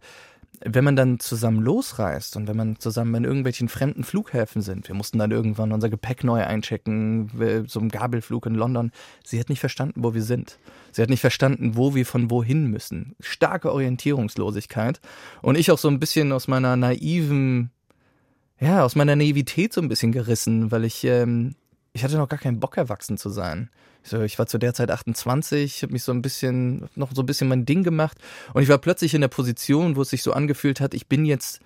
wenn 0.63 0.83
man 0.83 0.95
dann 0.95 1.19
zusammen 1.19 1.61
losreist 1.61 2.35
und 2.35 2.47
wenn 2.47 2.57
man 2.57 2.77
zusammen 2.77 3.15
in 3.15 3.23
irgendwelchen 3.23 3.67
fremden 3.67 4.03
Flughäfen 4.03 4.61
sind, 4.61 4.87
wir 4.87 4.95
mussten 4.95 5.17
dann 5.17 5.31
irgendwann 5.31 5.71
unser 5.71 5.89
Gepäck 5.89 6.23
neu 6.23 6.43
einchecken, 6.43 7.65
so 7.67 7.79
einem 7.79 7.89
Gabelflug 7.89 8.45
in 8.45 8.55
London, 8.55 8.91
sie 9.23 9.39
hat 9.39 9.49
nicht 9.49 9.59
verstanden, 9.59 10.03
wo 10.03 10.13
wir 10.13 10.23
sind. 10.23 10.59
Sie 10.91 11.01
hat 11.01 11.09
nicht 11.09 11.21
verstanden, 11.21 11.75
wo 11.75 11.95
wir 11.95 12.05
von 12.05 12.29
wohin 12.29 12.67
müssen. 12.67 13.15
Starke 13.19 13.71
Orientierungslosigkeit. 13.71 14.99
Und 15.41 15.57
ich 15.57 15.71
auch 15.71 15.77
so 15.77 15.87
ein 15.87 15.99
bisschen 15.99 16.31
aus 16.31 16.47
meiner 16.47 16.75
naiven, 16.75 17.71
ja, 18.59 18.83
aus 18.83 18.95
meiner 18.95 19.15
Naivität 19.15 19.73
so 19.73 19.81
ein 19.81 19.89
bisschen 19.89 20.11
gerissen, 20.11 20.69
weil 20.69 20.83
ich, 20.83 21.03
ähm, 21.05 21.55
ich 21.93 22.03
hatte 22.03 22.17
noch 22.17 22.29
gar 22.29 22.39
keinen 22.39 22.59
Bock, 22.59 22.77
erwachsen 22.77 23.17
zu 23.17 23.29
sein. 23.29 23.69
So, 24.03 24.21
ich 24.21 24.39
war 24.39 24.47
zu 24.47 24.57
der 24.57 24.73
Zeit 24.73 24.89
28, 24.89 25.83
habe 25.83 25.93
mich 25.93 26.03
so 26.03 26.11
ein 26.11 26.21
bisschen, 26.21 26.89
noch 26.95 27.11
so 27.13 27.21
ein 27.21 27.25
bisschen 27.25 27.47
mein 27.47 27.65
Ding 27.65 27.83
gemacht 27.83 28.17
und 28.53 28.63
ich 28.63 28.69
war 28.69 28.79
plötzlich 28.79 29.13
in 29.13 29.21
der 29.21 29.27
Position, 29.27 29.95
wo 29.95 30.01
es 30.01 30.09
sich 30.09 30.23
so 30.23 30.33
angefühlt 30.33 30.81
hat, 30.81 30.93
ich 30.93 31.07
bin 31.07 31.25
jetzt 31.25 31.59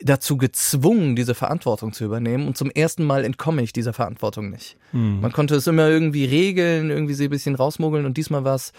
dazu 0.00 0.36
gezwungen, 0.36 1.14
diese 1.14 1.34
Verantwortung 1.34 1.92
zu 1.92 2.04
übernehmen 2.04 2.48
und 2.48 2.56
zum 2.56 2.70
ersten 2.70 3.04
Mal 3.04 3.24
entkomme 3.24 3.62
ich 3.62 3.72
dieser 3.72 3.92
Verantwortung 3.92 4.50
nicht. 4.50 4.76
Mhm. 4.92 5.20
Man 5.20 5.32
konnte 5.32 5.54
es 5.54 5.66
immer 5.68 5.88
irgendwie 5.88 6.24
regeln, 6.24 6.90
irgendwie 6.90 7.14
sie 7.14 7.24
ein 7.24 7.30
bisschen 7.30 7.54
rausmogeln 7.54 8.06
und 8.06 8.16
diesmal 8.16 8.42
war 8.44 8.56
es 8.56 8.72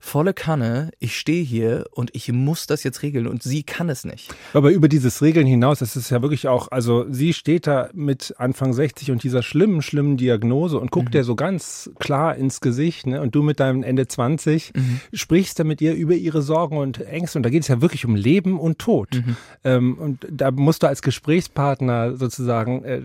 volle 0.00 0.32
Kanne, 0.32 0.90
ich 1.00 1.18
stehe 1.18 1.42
hier 1.42 1.86
und 1.92 2.10
ich 2.14 2.30
muss 2.32 2.66
das 2.66 2.84
jetzt 2.84 3.02
regeln 3.02 3.26
und 3.26 3.42
sie 3.42 3.62
kann 3.62 3.88
es 3.88 4.04
nicht. 4.04 4.32
Aber 4.54 4.70
über 4.70 4.88
dieses 4.88 5.22
Regeln 5.22 5.46
hinaus, 5.46 5.80
das 5.80 5.96
ist 5.96 6.10
ja 6.10 6.22
wirklich 6.22 6.48
auch, 6.48 6.70
also 6.70 7.06
sie 7.10 7.32
steht 7.32 7.66
da 7.66 7.90
mit 7.92 8.34
Anfang 8.38 8.72
60 8.72 9.10
und 9.10 9.22
dieser 9.22 9.42
schlimmen, 9.42 9.82
schlimmen 9.82 10.16
Diagnose 10.16 10.78
und 10.78 10.90
guckt 10.90 11.08
mhm. 11.08 11.12
dir 11.12 11.24
so 11.24 11.34
ganz 11.34 11.90
klar 11.98 12.36
ins 12.36 12.60
Gesicht, 12.60 13.06
ne? 13.06 13.20
Und 13.20 13.34
du 13.34 13.42
mit 13.42 13.60
deinem 13.60 13.82
Ende 13.82 14.06
20 14.06 14.72
mhm. 14.74 15.00
sprichst 15.12 15.58
da 15.58 15.64
mit 15.64 15.80
ihr 15.80 15.94
über 15.94 16.14
ihre 16.14 16.42
Sorgen 16.42 16.78
und 16.78 17.00
Ängste 17.00 17.38
und 17.38 17.42
da 17.42 17.50
geht 17.50 17.62
es 17.62 17.68
ja 17.68 17.80
wirklich 17.80 18.04
um 18.04 18.14
Leben 18.14 18.58
und 18.58 18.78
Tod. 18.78 19.08
Mhm. 19.14 19.36
Ähm, 19.64 19.98
und 19.98 20.26
da 20.30 20.50
musst 20.50 20.82
du 20.82 20.86
als 20.86 21.02
Gesprächspartner 21.02 22.16
sozusagen, 22.16 22.84
äh, 22.84 23.02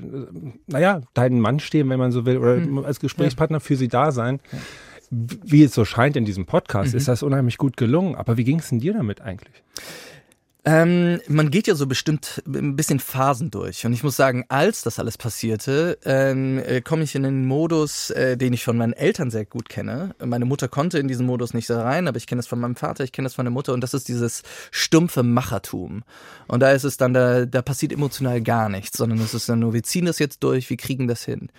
naja, 0.68 1.02
deinen 1.14 1.40
Mann 1.40 1.60
stehen, 1.60 1.90
wenn 1.90 2.00
man 2.00 2.12
so 2.12 2.26
will, 2.26 2.38
oder 2.38 2.58
mhm. 2.58 2.86
als 2.86 3.00
Gesprächspartner 3.00 3.58
ja. 3.58 3.62
für 3.62 3.76
sie 3.76 3.88
da 3.88 4.12
sein. 4.12 4.40
Ja 4.52 4.60
wie 5.14 5.64
es 5.64 5.74
so 5.74 5.86
scheint 5.86 6.16
in 6.16 6.26
diesem 6.26 6.46
Podcast, 6.46 6.94
mhm. 6.94 6.98
ist 6.98 7.08
das 7.08 7.24
unheimlich 7.24 7.58
gut 7.58 7.78
gelungen. 7.78 8.16
Aber 8.16 8.38
wie 8.38 8.44
ging 8.44 8.60
es 8.60 8.70
denn 8.70 8.80
dir 8.80 8.94
damit 8.94 9.22
eigentlich? 9.22 9.64
Ähm, 10.66 11.20
man 11.28 11.52
geht 11.52 11.68
ja 11.68 11.76
so 11.76 11.88
bestimmt 11.88 12.42
ein 12.48 12.78
bisschen 12.78 13.02
Phasen 13.02 13.52
durch. 13.52 13.86
Und 13.86 13.92
ich 13.92 14.02
muss 14.02 14.16
sagen, 14.16 14.46
als 14.48 14.82
das 14.82 14.98
alles 14.98 15.18
passierte, 15.18 15.98
ähm, 16.06 16.58
äh, 16.60 16.80
komme 16.80 17.04
ich 17.04 17.16
in 17.16 17.24
den 17.24 17.46
Modus, 17.46 18.12
äh, 18.12 18.38
den 18.38 18.54
ich 18.54 18.64
von 18.64 18.78
meinen 18.78 18.94
Eltern 18.94 19.30
sehr 19.30 19.44
gut 19.44 19.68
kenne. 19.68 20.16
Meine 20.24 20.46
Mutter 20.46 20.70
konnte 20.70 21.00
in 21.00 21.10
diesen 21.10 21.26
Modus 21.26 21.54
nicht 21.54 21.68
so 21.68 21.78
rein, 21.78 22.08
aber 22.08 22.16
ich 22.16 22.28
kenne 22.28 22.40
das 22.40 22.48
von 22.48 22.62
meinem 22.62 22.78
Vater, 22.78 23.04
ich 23.04 23.12
kenne 23.12 23.26
das 23.26 23.34
von 23.34 23.44
der 23.44 23.52
Mutter. 23.52 23.74
Und 23.74 23.82
das 23.82 23.94
ist 23.94 24.08
dieses 24.08 24.44
stumpfe 24.72 25.22
Machertum. 25.22 26.04
Und 26.48 26.62
da 26.62 26.72
ist 26.72 26.86
es 26.86 26.96
dann, 26.96 27.14
da, 27.14 27.46
da 27.46 27.62
passiert 27.62 27.92
emotional 27.92 28.40
gar 28.40 28.70
nichts, 28.70 28.98
sondern 28.98 29.20
es 29.20 29.34
ist 29.34 29.50
dann 29.50 29.60
nur, 29.60 29.74
wir 29.74 29.84
ziehen 29.84 30.06
das 30.06 30.18
jetzt 30.18 30.44
durch, 30.46 30.70
wir 30.70 30.78
kriegen 30.78 31.10
das 31.10 31.26
hin. 31.26 31.50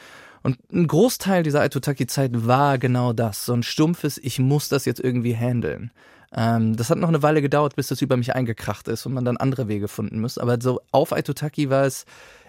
Und 0.44 0.58
ein 0.70 0.86
Großteil 0.86 1.42
dieser 1.42 1.62
Aitutaki-Zeit 1.62 2.46
war 2.46 2.76
genau 2.76 3.14
das. 3.14 3.46
So 3.46 3.54
ein 3.54 3.62
stumpfes, 3.62 4.18
ich 4.18 4.38
muss 4.38 4.68
das 4.68 4.84
jetzt 4.84 5.00
irgendwie 5.00 5.34
handeln. 5.34 5.90
Ähm, 6.36 6.76
das 6.76 6.90
hat 6.90 6.98
noch 6.98 7.08
eine 7.08 7.22
Weile 7.22 7.40
gedauert, 7.40 7.76
bis 7.76 7.88
das 7.88 8.02
über 8.02 8.18
mich 8.18 8.34
eingekracht 8.34 8.86
ist 8.88 9.06
und 9.06 9.14
man 9.14 9.24
dann 9.24 9.38
andere 9.38 9.68
Wege 9.68 9.88
finden 9.88 10.20
muss. 10.20 10.36
Aber 10.36 10.58
so 10.60 10.82
auf 10.92 11.14
Aitutaki 11.14 11.70
war 11.70 11.86
es, 11.86 12.04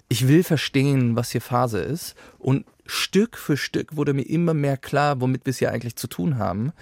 ich 0.09 0.27
will 0.27 0.43
verstehen, 0.43 1.15
was 1.15 1.31
hier 1.31 1.39
Phase 1.39 1.79
ist. 1.79 2.15
Und 2.37 2.65
Stück 2.85 3.37
für 3.37 3.55
Stück 3.55 3.95
wurde 3.95 4.13
mir 4.13 4.27
immer 4.27 4.53
mehr 4.53 4.75
klar, 4.75 5.21
womit 5.21 5.45
wir 5.45 5.51
es 5.51 5.59
hier 5.59 5.71
eigentlich 5.71 5.95
zu 5.95 6.07
tun 6.07 6.37
haben. 6.37 6.73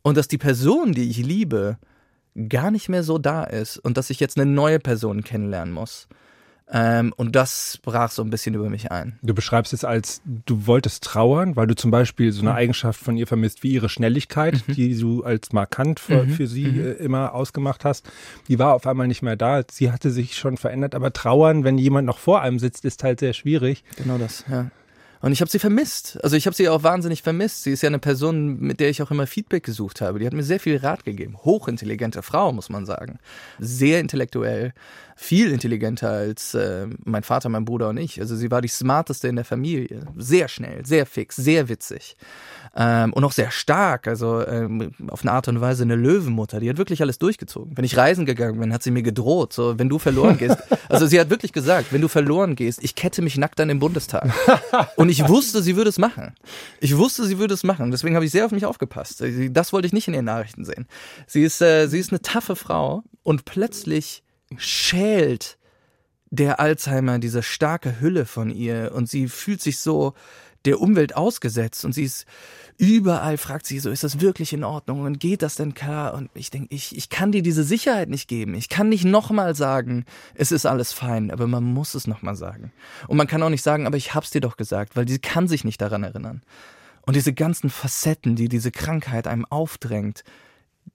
Und 0.00 0.16
dass 0.16 0.26
die 0.26 0.38
Person, 0.38 0.94
die 0.94 1.10
ich 1.10 1.18
liebe, 1.18 1.76
gar 2.48 2.70
nicht 2.70 2.88
mehr 2.88 3.02
so 3.02 3.18
da 3.18 3.44
ist 3.44 3.76
und 3.76 3.98
dass 3.98 4.08
ich 4.08 4.20
jetzt 4.20 4.38
eine 4.38 4.50
neue 4.50 4.78
Person 4.80 5.22
kennenlernen 5.22 5.74
muss. 5.74 6.08
Ähm, 6.70 7.12
und 7.16 7.36
das 7.36 7.78
brach 7.82 8.10
so 8.10 8.22
ein 8.22 8.30
bisschen 8.30 8.54
über 8.54 8.70
mich 8.70 8.90
ein. 8.90 9.18
Du 9.22 9.34
beschreibst 9.34 9.72
es 9.72 9.84
als, 9.84 10.22
du 10.24 10.66
wolltest 10.66 11.04
trauern, 11.04 11.56
weil 11.56 11.66
du 11.66 11.74
zum 11.74 11.90
Beispiel 11.90 12.32
so 12.32 12.40
eine 12.40 12.50
mhm. 12.50 12.56
Eigenschaft 12.56 13.00
von 13.00 13.16
ihr 13.16 13.26
vermisst 13.26 13.62
wie 13.62 13.72
ihre 13.72 13.88
Schnelligkeit, 13.88 14.62
mhm. 14.66 14.72
die 14.74 14.98
du 14.98 15.22
als 15.22 15.52
markant 15.52 16.00
für, 16.00 16.24
mhm. 16.24 16.30
für 16.30 16.46
sie 16.46 16.66
mhm. 16.66 16.80
äh, 16.80 16.92
immer 16.92 17.34
ausgemacht 17.34 17.84
hast. 17.84 18.10
Die 18.48 18.58
war 18.58 18.74
auf 18.74 18.86
einmal 18.86 19.08
nicht 19.08 19.22
mehr 19.22 19.36
da. 19.36 19.62
Sie 19.70 19.92
hatte 19.92 20.10
sich 20.10 20.36
schon 20.36 20.56
verändert. 20.56 20.94
Aber 20.94 21.12
trauern, 21.12 21.64
wenn 21.64 21.78
jemand 21.78 22.06
noch 22.06 22.18
vor 22.18 22.40
einem 22.40 22.58
sitzt, 22.58 22.84
ist 22.84 23.04
halt 23.04 23.20
sehr 23.20 23.32
schwierig. 23.32 23.84
Genau 23.96 24.18
das, 24.18 24.44
ja. 24.50 24.70
Und 25.22 25.30
ich 25.32 25.40
habe 25.40 25.50
sie 25.50 25.60
vermisst. 25.60 26.18
Also 26.22 26.36
ich 26.36 26.46
habe 26.46 26.56
sie 26.56 26.68
auch 26.68 26.82
wahnsinnig 26.82 27.22
vermisst. 27.22 27.62
Sie 27.62 27.70
ist 27.70 27.82
ja 27.82 27.86
eine 27.86 28.00
Person, 28.00 28.58
mit 28.58 28.80
der 28.80 28.90
ich 28.90 29.02
auch 29.02 29.10
immer 29.12 29.28
Feedback 29.28 29.62
gesucht 29.62 30.00
habe. 30.00 30.18
Die 30.18 30.26
hat 30.26 30.32
mir 30.32 30.42
sehr 30.42 30.58
viel 30.58 30.76
Rat 30.76 31.04
gegeben. 31.04 31.36
Hochintelligente 31.44 32.22
Frau, 32.22 32.52
muss 32.52 32.68
man 32.68 32.86
sagen. 32.86 33.18
Sehr 33.60 34.00
intellektuell. 34.00 34.74
Viel 35.14 35.52
intelligenter 35.52 36.10
als 36.10 36.54
äh, 36.54 36.88
mein 37.04 37.22
Vater, 37.22 37.48
mein 37.48 37.64
Bruder 37.64 37.90
und 37.90 37.98
ich. 37.98 38.20
Also 38.20 38.34
sie 38.34 38.50
war 38.50 38.60
die 38.60 38.68
smarteste 38.68 39.28
in 39.28 39.36
der 39.36 39.44
Familie. 39.44 40.06
Sehr 40.16 40.48
schnell, 40.48 40.84
sehr 40.84 41.06
fix, 41.06 41.36
sehr 41.36 41.68
witzig 41.68 42.16
ähm, 42.76 43.12
und 43.12 43.24
auch 43.24 43.32
sehr 43.32 43.50
stark, 43.50 44.08
also 44.08 44.46
ähm, 44.46 44.92
auf 45.08 45.22
eine 45.22 45.32
Art 45.32 45.48
und 45.48 45.60
Weise 45.60 45.82
eine 45.82 45.96
Löwenmutter, 45.96 46.60
die 46.60 46.70
hat 46.70 46.78
wirklich 46.78 47.02
alles 47.02 47.18
durchgezogen. 47.18 47.76
Wenn 47.76 47.84
ich 47.84 47.96
reisen 47.96 48.24
gegangen 48.24 48.58
bin, 48.58 48.72
hat 48.72 48.82
sie 48.82 48.90
mir 48.90 49.02
gedroht, 49.02 49.52
so 49.52 49.78
wenn 49.78 49.88
du 49.88 49.98
verloren 49.98 50.38
gehst. 50.38 50.56
Also 50.88 51.06
sie 51.06 51.20
hat 51.20 51.30
wirklich 51.30 51.52
gesagt, 51.52 51.92
wenn 51.92 52.00
du 52.00 52.08
verloren 52.08 52.56
gehst, 52.56 52.82
ich 52.82 52.94
kette 52.94 53.22
mich 53.22 53.36
nackt 53.36 53.60
an 53.60 53.68
den 53.68 53.78
Bundestag. 53.78 54.32
Und 54.96 55.08
ich 55.12 55.28
wusste, 55.28 55.62
sie 55.62 55.76
würde 55.76 55.90
es 55.90 55.98
machen. 55.98 56.34
Ich 56.80 56.96
wusste, 56.96 57.26
sie 57.26 57.38
würde 57.38 57.54
es 57.54 57.62
machen. 57.62 57.90
Deswegen 57.90 58.14
habe 58.14 58.24
ich 58.24 58.30
sehr 58.30 58.46
auf 58.46 58.50
mich 58.50 58.64
aufgepasst. 58.64 59.22
Das 59.50 59.72
wollte 59.72 59.86
ich 59.86 59.92
nicht 59.92 60.08
in 60.08 60.14
ihren 60.14 60.24
Nachrichten 60.24 60.64
sehen. 60.64 60.86
Sie 61.26 61.42
ist, 61.42 61.60
äh, 61.60 61.86
sie 61.86 61.98
ist 61.98 62.10
eine 62.10 62.22
taffe 62.22 62.56
Frau 62.56 63.02
und 63.22 63.44
plötzlich 63.44 64.22
schält 64.56 65.58
der 66.30 66.60
Alzheimer 66.60 67.18
diese 67.18 67.42
starke 67.42 68.00
Hülle 68.00 68.24
von 68.24 68.50
ihr 68.50 68.92
und 68.94 69.08
sie 69.08 69.28
fühlt 69.28 69.60
sich 69.60 69.78
so 69.78 70.14
der 70.64 70.80
Umwelt 70.80 71.16
ausgesetzt 71.16 71.84
und 71.84 71.92
sie 71.92 72.04
ist 72.04 72.26
überall 72.78 73.38
fragt 73.38 73.66
sie 73.66 73.78
so, 73.78 73.90
ist 73.90 74.04
das 74.04 74.20
wirklich 74.20 74.52
in 74.52 74.64
Ordnung 74.64 75.02
und 75.02 75.20
geht 75.20 75.42
das 75.42 75.54
denn 75.54 75.74
klar? 75.74 76.14
Und 76.14 76.30
ich 76.34 76.50
denke, 76.50 76.74
ich, 76.74 76.96
ich 76.96 77.10
kann 77.10 77.32
dir 77.32 77.42
diese 77.42 77.64
Sicherheit 77.64 78.08
nicht 78.08 78.28
geben. 78.28 78.54
Ich 78.54 78.68
kann 78.68 78.88
nicht 78.88 79.04
nochmal 79.04 79.54
sagen, 79.54 80.04
es 80.34 80.52
ist 80.52 80.66
alles 80.66 80.92
fein, 80.92 81.30
aber 81.30 81.46
man 81.46 81.64
muss 81.64 81.94
es 81.94 82.06
nochmal 82.06 82.34
sagen. 82.34 82.72
Und 83.08 83.16
man 83.16 83.26
kann 83.26 83.42
auch 83.42 83.50
nicht 83.50 83.62
sagen, 83.62 83.86
aber 83.86 83.96
ich 83.96 84.14
hab's 84.14 84.30
dir 84.30 84.40
doch 84.40 84.56
gesagt, 84.56 84.96
weil 84.96 85.06
sie 85.06 85.18
kann 85.18 85.48
sich 85.48 85.64
nicht 85.64 85.80
daran 85.80 86.02
erinnern. 86.02 86.42
Und 87.04 87.16
diese 87.16 87.32
ganzen 87.32 87.70
Facetten, 87.70 88.36
die 88.36 88.48
diese 88.48 88.70
Krankheit 88.70 89.26
einem 89.26 89.44
aufdrängt, 89.44 90.24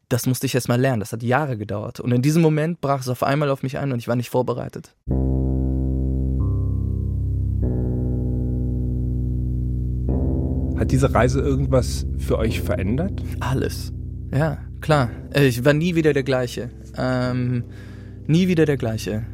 das 0.09 0.25
musste 0.25 0.45
ich 0.45 0.55
erst 0.55 0.69
mal 0.69 0.79
lernen. 0.79 1.01
Das 1.01 1.11
hat 1.11 1.21
Jahre 1.21 1.57
gedauert. 1.57 1.99
Und 1.99 2.11
in 2.11 2.21
diesem 2.21 2.41
Moment 2.41 2.81
brach 2.81 3.01
es 3.01 3.09
auf 3.09 3.23
einmal 3.23 3.49
auf 3.49 3.63
mich 3.63 3.77
ein 3.77 3.91
und 3.91 3.99
ich 3.99 4.07
war 4.07 4.15
nicht 4.15 4.29
vorbereitet. 4.29 4.95
Hat 10.77 10.91
diese 10.91 11.13
Reise 11.13 11.41
irgendwas 11.41 12.05
für 12.19 12.37
euch 12.37 12.61
verändert? 12.61 13.23
Alles. 13.39 13.91
Ja, 14.31 14.59
klar. 14.79 15.09
Äh, 15.33 15.47
ich 15.47 15.65
war 15.65 15.73
nie 15.73 15.95
wieder 15.95 16.13
der 16.13 16.23
gleiche. 16.23 16.69
Ähm, 16.95 17.63
nie 18.27 18.47
wieder 18.47 18.65
der 18.65 18.77
gleiche. 18.77 19.25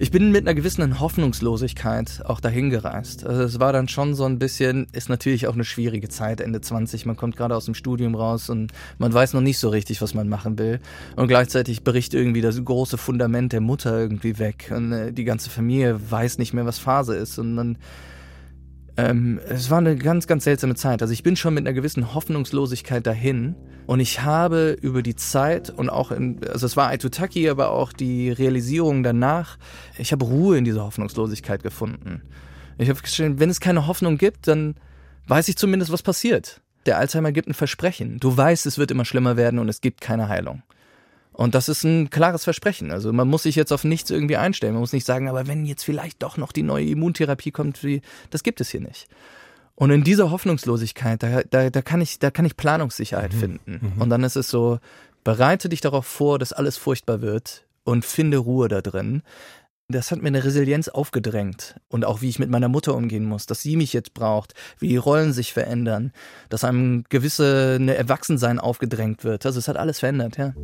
Ich 0.00 0.10
bin 0.10 0.32
mit 0.32 0.42
einer 0.42 0.54
gewissen 0.54 0.98
Hoffnungslosigkeit 0.98 2.22
auch 2.26 2.40
dahin 2.40 2.70
gereist. 2.70 3.24
Also 3.24 3.42
es 3.42 3.60
war 3.60 3.72
dann 3.72 3.86
schon 3.86 4.16
so 4.16 4.24
ein 4.24 4.40
bisschen, 4.40 4.88
ist 4.90 5.08
natürlich 5.08 5.46
auch 5.46 5.54
eine 5.54 5.64
schwierige 5.64 6.08
Zeit, 6.08 6.40
Ende 6.40 6.60
20. 6.60 7.06
Man 7.06 7.16
kommt 7.16 7.36
gerade 7.36 7.54
aus 7.54 7.66
dem 7.66 7.74
Studium 7.74 8.16
raus 8.16 8.50
und 8.50 8.72
man 8.98 9.12
weiß 9.12 9.34
noch 9.34 9.40
nicht 9.40 9.58
so 9.58 9.68
richtig, 9.68 10.02
was 10.02 10.12
man 10.12 10.28
machen 10.28 10.58
will. 10.58 10.80
Und 11.14 11.28
gleichzeitig 11.28 11.84
bricht 11.84 12.12
irgendwie 12.14 12.40
das 12.40 12.62
große 12.62 12.98
Fundament 12.98 13.52
der 13.52 13.60
Mutter 13.60 13.96
irgendwie 13.96 14.40
weg. 14.40 14.72
Und 14.76 14.90
äh, 14.92 15.12
die 15.12 15.24
ganze 15.24 15.48
Familie 15.48 16.00
weiß 16.10 16.38
nicht 16.38 16.52
mehr, 16.52 16.66
was 16.66 16.80
Phase 16.80 17.14
ist. 17.14 17.38
Und 17.38 17.54
man 17.54 17.78
ähm, 18.96 19.40
es 19.48 19.70
war 19.70 19.78
eine 19.78 19.96
ganz, 19.96 20.26
ganz 20.26 20.44
seltsame 20.44 20.74
Zeit. 20.76 21.02
Also 21.02 21.12
ich 21.12 21.22
bin 21.22 21.36
schon 21.36 21.54
mit 21.54 21.66
einer 21.66 21.74
gewissen 21.74 22.14
Hoffnungslosigkeit 22.14 23.04
dahin 23.06 23.56
und 23.86 24.00
ich 24.00 24.22
habe 24.22 24.76
über 24.80 25.02
die 25.02 25.16
Zeit 25.16 25.70
und 25.70 25.90
auch, 25.90 26.12
in, 26.12 26.40
also 26.48 26.64
es 26.66 26.76
war 26.76 26.88
Aitutaki, 26.88 27.48
aber 27.48 27.70
auch 27.70 27.92
die 27.92 28.30
Realisierung 28.30 29.02
danach, 29.02 29.58
ich 29.98 30.12
habe 30.12 30.24
Ruhe 30.24 30.56
in 30.58 30.64
dieser 30.64 30.84
Hoffnungslosigkeit 30.84 31.62
gefunden. 31.62 32.22
Ich 32.78 32.88
habe 32.88 33.00
gestellt, 33.00 33.40
wenn 33.40 33.50
es 33.50 33.60
keine 33.60 33.86
Hoffnung 33.86 34.16
gibt, 34.16 34.46
dann 34.46 34.76
weiß 35.26 35.48
ich 35.48 35.56
zumindest, 35.56 35.90
was 35.92 36.02
passiert. 36.02 36.60
Der 36.86 36.98
Alzheimer 36.98 37.32
gibt 37.32 37.48
ein 37.48 37.54
Versprechen. 37.54 38.18
Du 38.20 38.36
weißt, 38.36 38.66
es 38.66 38.78
wird 38.78 38.90
immer 38.90 39.04
schlimmer 39.04 39.36
werden 39.36 39.58
und 39.58 39.68
es 39.68 39.80
gibt 39.80 40.00
keine 40.00 40.28
Heilung. 40.28 40.62
Und 41.34 41.56
das 41.56 41.68
ist 41.68 41.82
ein 41.82 42.10
klares 42.10 42.44
Versprechen. 42.44 42.92
Also 42.92 43.12
man 43.12 43.28
muss 43.28 43.42
sich 43.42 43.56
jetzt 43.56 43.72
auf 43.72 43.82
nichts 43.82 44.10
irgendwie 44.10 44.36
einstellen. 44.36 44.72
Man 44.72 44.80
muss 44.80 44.92
nicht 44.92 45.04
sagen, 45.04 45.28
aber 45.28 45.46
wenn 45.48 45.66
jetzt 45.66 45.84
vielleicht 45.84 46.22
doch 46.22 46.36
noch 46.36 46.52
die 46.52 46.62
neue 46.62 46.86
Immuntherapie 46.86 47.50
kommt, 47.50 47.80
das 48.30 48.42
gibt 48.44 48.60
es 48.60 48.70
hier 48.70 48.80
nicht. 48.80 49.08
Und 49.74 49.90
in 49.90 50.04
dieser 50.04 50.30
Hoffnungslosigkeit, 50.30 51.22
da, 51.22 51.42
da, 51.42 51.70
da, 51.70 51.82
kann, 51.82 52.00
ich, 52.00 52.20
da 52.20 52.30
kann 52.30 52.44
ich 52.44 52.56
Planungssicherheit 52.56 53.34
mhm. 53.34 53.38
finden. 53.38 53.92
Mhm. 53.96 54.00
Und 54.00 54.10
dann 54.10 54.22
ist 54.22 54.36
es 54.36 54.48
so, 54.48 54.78
bereite 55.24 55.68
dich 55.68 55.80
darauf 55.80 56.06
vor, 56.06 56.38
dass 56.38 56.52
alles 56.52 56.76
furchtbar 56.76 57.20
wird 57.20 57.64
und 57.82 58.04
finde 58.04 58.38
Ruhe 58.38 58.68
da 58.68 58.80
drin. 58.80 59.22
Das 59.88 60.10
hat 60.10 60.22
mir 60.22 60.28
eine 60.28 60.42
Resilienz 60.42 60.88
aufgedrängt 60.88 61.78
und 61.88 62.06
auch 62.06 62.22
wie 62.22 62.30
ich 62.30 62.38
mit 62.38 62.48
meiner 62.48 62.68
Mutter 62.68 62.96
umgehen 62.96 63.26
muss, 63.26 63.44
dass 63.44 63.60
sie 63.60 63.76
mich 63.76 63.92
jetzt 63.92 64.14
braucht, 64.14 64.54
wie 64.78 64.88
die 64.88 64.96
Rollen 64.96 65.34
sich 65.34 65.52
verändern, 65.52 66.12
dass 66.48 66.64
einem 66.64 67.04
gewisse 67.10 67.76
eine 67.78 67.94
Erwachsensein 67.94 68.58
aufgedrängt 68.58 69.24
wird. 69.24 69.44
Also 69.44 69.58
es 69.58 69.68
hat 69.68 69.76
alles 69.76 69.98
verändert, 70.00 70.38
ja. 70.38 70.54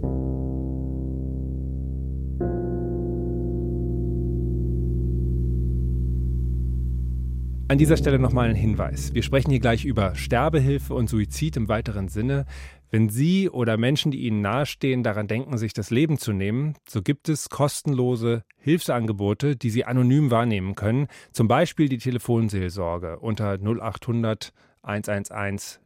An 7.69 7.79
dieser 7.79 7.99
Stelle 7.99 8.19
nochmal 8.19 8.49
ein 8.49 8.57
Hinweis. 8.57 9.12
Wir 9.12 9.23
sprechen 9.23 9.50
hier 9.50 9.61
gleich 9.61 9.85
über 9.85 10.15
Sterbehilfe 10.15 10.95
und 10.95 11.11
Suizid 11.11 11.59
im 11.59 11.69
weiteren 11.69 12.09
Sinne. 12.09 12.47
Wenn 12.91 13.09
Sie 13.09 13.49
oder 13.49 13.77
Menschen, 13.77 14.11
die 14.11 14.27
Ihnen 14.27 14.41
nahestehen, 14.41 15.03
daran 15.03 15.29
denken, 15.29 15.57
sich 15.59 15.73
das 15.73 15.91
Leben 15.91 16.19
zu 16.19 16.33
nehmen, 16.33 16.75
so 16.89 17.03
gibt 17.03 17.29
es 17.29 17.49
kostenlose 17.49 18.43
Hilfsangebote, 18.59 19.57
die 19.57 19.71
Sie 19.71 19.85
anonym 19.85 20.31
wahrnehmen 20.31 20.75
können. 20.75 21.07
Zum 21.33 21.47
Beispiel 21.47 21.89
die 21.89 21.99
Telefonseelsorge 21.99 23.19
unter 23.21 23.59
0800 23.61 24.53
111 24.83 25.81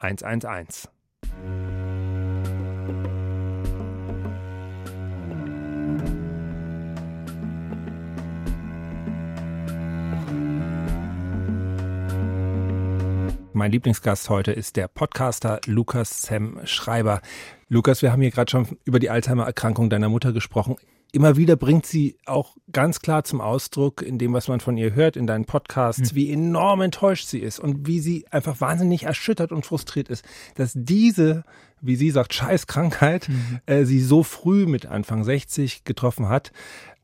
0111. 0.00 0.88
Mein 13.60 13.72
Lieblingsgast 13.72 14.30
heute 14.30 14.52
ist 14.52 14.76
der 14.76 14.88
Podcaster 14.88 15.60
Lukas 15.66 16.22
Sam 16.22 16.60
Schreiber. 16.64 17.20
Lukas, 17.68 18.00
wir 18.00 18.10
haben 18.10 18.22
hier 18.22 18.30
gerade 18.30 18.50
schon 18.50 18.78
über 18.86 18.98
die 18.98 19.10
Alzheimer-Erkrankung 19.10 19.90
deiner 19.90 20.08
Mutter 20.08 20.32
gesprochen. 20.32 20.76
Immer 21.12 21.36
wieder 21.36 21.56
bringt 21.56 21.84
sie 21.84 22.16
auch 22.24 22.56
ganz 22.72 23.00
klar 23.00 23.22
zum 23.22 23.42
Ausdruck, 23.42 24.00
in 24.00 24.16
dem, 24.16 24.32
was 24.32 24.48
man 24.48 24.60
von 24.60 24.78
ihr 24.78 24.94
hört, 24.94 25.14
in 25.14 25.26
deinen 25.26 25.44
Podcasts, 25.44 26.12
mhm. 26.12 26.16
wie 26.16 26.32
enorm 26.32 26.80
enttäuscht 26.80 27.26
sie 27.26 27.40
ist 27.40 27.58
und 27.58 27.86
wie 27.86 28.00
sie 28.00 28.24
einfach 28.30 28.62
wahnsinnig 28.62 29.02
erschüttert 29.02 29.52
und 29.52 29.66
frustriert 29.66 30.08
ist, 30.08 30.24
dass 30.54 30.72
diese, 30.74 31.44
wie 31.82 31.96
sie 31.96 32.10
sagt, 32.12 32.32
Scheißkrankheit 32.32 33.28
mhm. 33.28 33.60
äh, 33.66 33.84
sie 33.84 34.00
so 34.00 34.22
früh 34.22 34.64
mit 34.64 34.86
Anfang 34.86 35.22
60 35.22 35.84
getroffen 35.84 36.30
hat. 36.30 36.50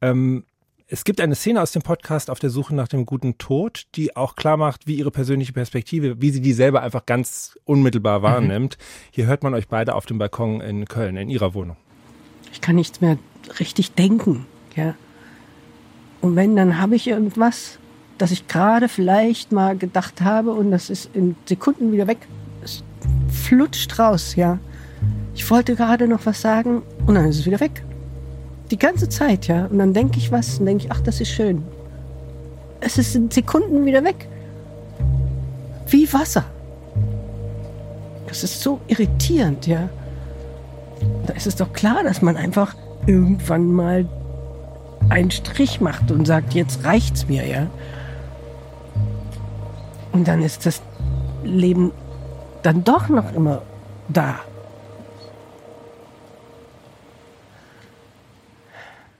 Ähm, 0.01 0.47
es 0.89 1.03
gibt 1.03 1.21
eine 1.21 1.35
Szene 1.35 1.61
aus 1.61 1.73
dem 1.73 1.83
Podcast 1.83 2.31
auf 2.31 2.39
der 2.39 2.51
Suche 2.51 2.75
nach 2.75 2.87
dem 2.87 3.07
guten 3.07 3.39
Tod, 3.39 3.87
die 3.97 4.15
auch 4.15 4.37
klar 4.37 4.57
macht, 4.57 4.87
wie 4.87 4.95
ihre 4.95 5.11
persönliche 5.11 5.53
Perspektive, 5.53 6.21
wie 6.21 6.31
sie 6.31 6.41
die 6.41 6.53
selber 6.53 6.83
einfach 6.83 7.07
ganz 7.07 7.59
unmittelbar 7.65 8.21
mhm. 8.21 8.23
wahrnimmt. 8.23 8.79
Mhm. 8.79 8.85
Hier 9.11 9.27
hört 9.27 9.43
man 9.43 9.55
euch 9.55 9.67
beide 9.67 9.95
auf 9.97 10.07
dem 10.07 10.19
Balkon 10.19 10.61
in 10.61 10.85
Köln, 10.85 11.17
in 11.17 11.29
ihrer 11.29 11.55
Wohnung. 11.55 11.77
Ich 12.53 12.61
kann 12.61 12.77
nichts 12.77 13.01
mehr 13.01 13.19
richtig 13.59 13.93
denken, 13.93 14.47
ja. 14.77 14.95
Und 16.21 16.37
wenn, 16.37 16.55
dann 16.55 16.81
habe 16.81 16.95
ich 16.95 17.09
irgendwas, 17.09 17.79
das 18.17 18.31
ich 18.31 18.47
gerade 18.47 18.89
vielleicht 18.89 19.51
mal 19.51 19.77
gedacht 19.77 20.21
habe 20.21 20.53
und 20.53 20.71
das 20.71 20.89
ist 20.89 21.11
in 21.15 21.35
Sekunden 21.47 21.93
wieder 21.93 22.07
weg. 22.07 22.19
Es 22.63 22.85
flutscht 23.29 23.99
raus, 23.99 24.37
ja. 24.37 24.59
Ich 25.35 25.51
wollte 25.51 25.75
gerade 25.75 26.07
noch 26.07 26.27
was 26.27 26.41
sagen 26.41 26.83
und 27.07 27.17
dann 27.17 27.29
ist 27.29 27.41
es 27.41 27.47
wieder 27.47 27.61
weg. 27.61 27.85
Die 28.71 28.79
ganze 28.79 29.09
Zeit, 29.09 29.47
ja. 29.47 29.67
Und 29.67 29.79
dann 29.79 29.93
denke 29.93 30.19
ich 30.19 30.33
was 30.33 30.59
und 30.59 30.67
denke 30.67 30.85
ich, 30.85 30.93
ach, 30.93 31.01
das 31.01 31.21
ist 31.21 31.31
schön. 31.31 31.63
Es 32.81 32.99
ist 32.99 33.15
in 33.15 33.31
Sekunden 33.31 33.85
wieder 33.85 34.05
weg. 34.05 34.29
Wie 35.89 36.13
Wasser. 36.13 36.45
Das 38.27 38.43
ist 38.43 38.61
so 38.61 38.81
irritierend, 38.89 39.67
ja. 39.67 39.89
Da 41.27 41.35
ist 41.35 41.47
es 41.47 41.57
doch 41.57 41.73
klar, 41.73 42.03
dass 42.03 42.23
man 42.23 42.37
einfach 42.37 42.75
irgendwann 43.07 43.73
mal 43.73 44.07
einen 45.09 45.31
Strich 45.31 45.81
macht 45.81 46.11
und 46.11 46.27
sagt, 46.27 46.55
jetzt 46.55 46.85
reicht's 46.85 47.29
mir, 47.29 47.47
ja. 47.47 47.67
Und 50.13 50.27
dann 50.27 50.43
ist 50.43 50.67
das 50.67 50.83
Leben 51.45 51.93
dann 52.63 52.83
doch 52.83 53.09
noch 53.09 53.33
immer 53.35 53.63
da. 54.09 54.41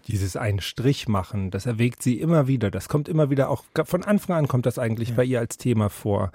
Dieses 0.07 0.37
einen 0.37 0.61
Strich 0.61 1.09
machen, 1.09 1.51
das 1.51 1.67
erwägt 1.67 2.03
sie 2.03 2.21
immer 2.21 2.47
wieder. 2.47 2.71
Das 2.71 2.89
kommt 2.89 3.09
immer 3.09 3.31
wieder 3.31 3.51
auch, 3.51 3.65
von 3.85 4.05
Anfang 4.05 4.37
an 4.37 4.49
kommt 4.49 4.67
das 4.67 4.79
eigentlich 4.79 5.11
ja. 5.11 5.15
bei 5.17 5.25
ihr 5.25 5.41
als 5.41 5.57
Thema 5.57 5.89
vor. 5.89 6.31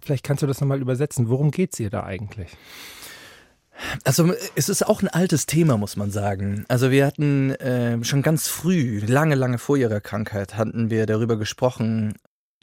Vielleicht 0.00 0.24
kannst 0.24 0.42
du 0.42 0.46
das 0.46 0.60
nochmal 0.60 0.80
übersetzen. 0.80 1.28
Worum 1.28 1.50
geht 1.50 1.74
es 1.74 1.80
ihr 1.80 1.90
da 1.90 2.04
eigentlich? 2.04 2.56
Also 4.02 4.32
es 4.56 4.68
ist 4.68 4.86
auch 4.86 5.02
ein 5.02 5.08
altes 5.08 5.46
Thema, 5.46 5.76
muss 5.76 5.96
man 5.96 6.10
sagen. 6.10 6.64
Also 6.66 6.90
wir 6.90 7.06
hatten 7.06 7.52
äh, 7.52 8.02
schon 8.04 8.22
ganz 8.22 8.48
früh, 8.48 8.98
lange, 9.06 9.36
lange 9.36 9.58
vor 9.58 9.76
ihrer 9.76 10.00
Krankheit, 10.00 10.56
hatten 10.56 10.90
wir 10.90 11.06
darüber 11.06 11.36
gesprochen, 11.36 12.14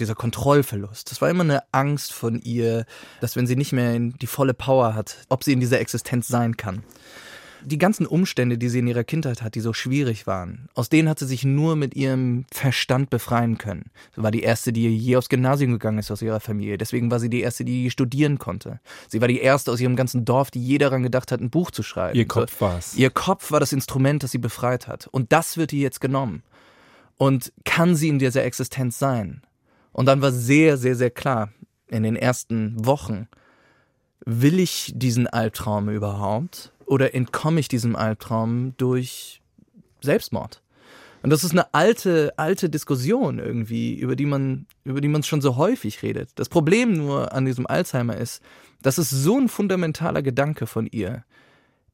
dieser 0.01 0.15
Kontrollverlust. 0.15 1.09
Das 1.09 1.21
war 1.21 1.29
immer 1.29 1.45
eine 1.45 1.63
Angst 1.71 2.11
von 2.11 2.39
ihr, 2.41 2.85
dass 3.21 3.37
wenn 3.37 3.47
sie 3.47 3.55
nicht 3.55 3.71
mehr 3.71 3.97
die 3.97 4.27
volle 4.27 4.53
Power 4.53 4.93
hat, 4.93 5.25
ob 5.29 5.45
sie 5.45 5.53
in 5.53 5.61
dieser 5.61 5.79
Existenz 5.79 6.27
sein 6.27 6.57
kann 6.57 6.83
die 7.65 7.77
ganzen 7.77 8.05
Umstände, 8.05 8.57
die 8.57 8.69
sie 8.69 8.79
in 8.79 8.87
ihrer 8.87 9.03
Kindheit 9.03 9.41
hat, 9.41 9.55
die 9.55 9.59
so 9.59 9.73
schwierig 9.73 10.27
waren, 10.27 10.69
aus 10.73 10.89
denen 10.89 11.09
hat 11.09 11.19
sie 11.19 11.25
sich 11.25 11.43
nur 11.43 11.75
mit 11.75 11.95
ihrem 11.95 12.45
Verstand 12.51 13.09
befreien 13.09 13.57
können. 13.57 13.91
Sie 14.15 14.23
war 14.23 14.31
die 14.31 14.43
erste, 14.43 14.71
die 14.71 14.95
je 14.95 15.17
aufs 15.17 15.29
Gymnasium 15.29 15.71
gegangen 15.71 15.97
ist 15.97 16.11
aus 16.11 16.21
ihrer 16.21 16.39
Familie. 16.39 16.77
Deswegen 16.77 17.11
war 17.11 17.19
sie 17.19 17.29
die 17.29 17.41
erste, 17.41 17.65
die 17.65 17.89
studieren 17.89 18.39
konnte. 18.39 18.79
Sie 19.07 19.21
war 19.21 19.27
die 19.27 19.39
erste 19.39 19.71
aus 19.71 19.79
ihrem 19.79 19.95
ganzen 19.95 20.25
Dorf, 20.25 20.51
die 20.51 20.65
je 20.65 20.77
daran 20.77 21.03
gedacht 21.03 21.31
hat, 21.31 21.41
ein 21.41 21.49
Buch 21.49 21.71
zu 21.71 21.83
schreiben. 21.83 22.17
Ihr 22.17 22.27
Kopf 22.27 22.61
war 22.61 22.77
es. 22.77 22.95
Ihr 22.95 23.09
Kopf 23.09 23.51
war 23.51 23.59
das 23.59 23.73
Instrument, 23.73 24.23
das 24.23 24.31
sie 24.31 24.37
befreit 24.37 24.87
hat. 24.87 25.07
Und 25.07 25.31
das 25.31 25.57
wird 25.57 25.73
ihr 25.73 25.81
jetzt 25.81 26.01
genommen. 26.01 26.43
Und 27.17 27.53
kann 27.63 27.95
sie 27.95 28.09
in 28.09 28.19
dieser 28.19 28.43
Existenz 28.43 28.99
sein? 28.99 29.41
Und 29.91 30.05
dann 30.07 30.21
war 30.21 30.31
sehr, 30.31 30.77
sehr, 30.77 30.95
sehr 30.95 31.11
klar 31.11 31.51
in 31.87 32.03
den 32.03 32.15
ersten 32.15 32.85
Wochen, 32.85 33.27
will 34.25 34.59
ich 34.59 34.91
diesen 34.95 35.27
Albtraum 35.27 35.89
überhaupt? 35.89 36.73
Oder 36.85 37.15
entkomme 37.15 37.59
ich 37.59 37.67
diesem 37.67 37.95
Albtraum 37.95 38.75
durch 38.77 39.41
Selbstmord? 40.01 40.61
Und 41.23 41.31
das 41.31 41.43
ist 41.43 41.53
eine 41.53 41.73
alte, 41.73 42.33
alte 42.37 42.69
Diskussion 42.69 43.39
irgendwie, 43.39 43.95
über 43.95 44.15
die 44.15 44.27
man, 44.27 44.67
über 44.83 45.01
die 45.01 45.07
man 45.07 45.23
schon 45.23 45.41
so 45.41 45.55
häufig 45.55 46.03
redet. 46.03 46.29
Das 46.35 46.49
Problem 46.49 46.93
nur 46.93 47.33
an 47.33 47.45
diesem 47.45 47.65
Alzheimer 47.65 48.15
ist, 48.15 48.43
das 48.83 48.99
ist 48.99 49.09
so 49.09 49.39
ein 49.39 49.49
fundamentaler 49.49 50.21
Gedanke 50.21 50.67
von 50.67 50.85
ihr. 50.85 51.25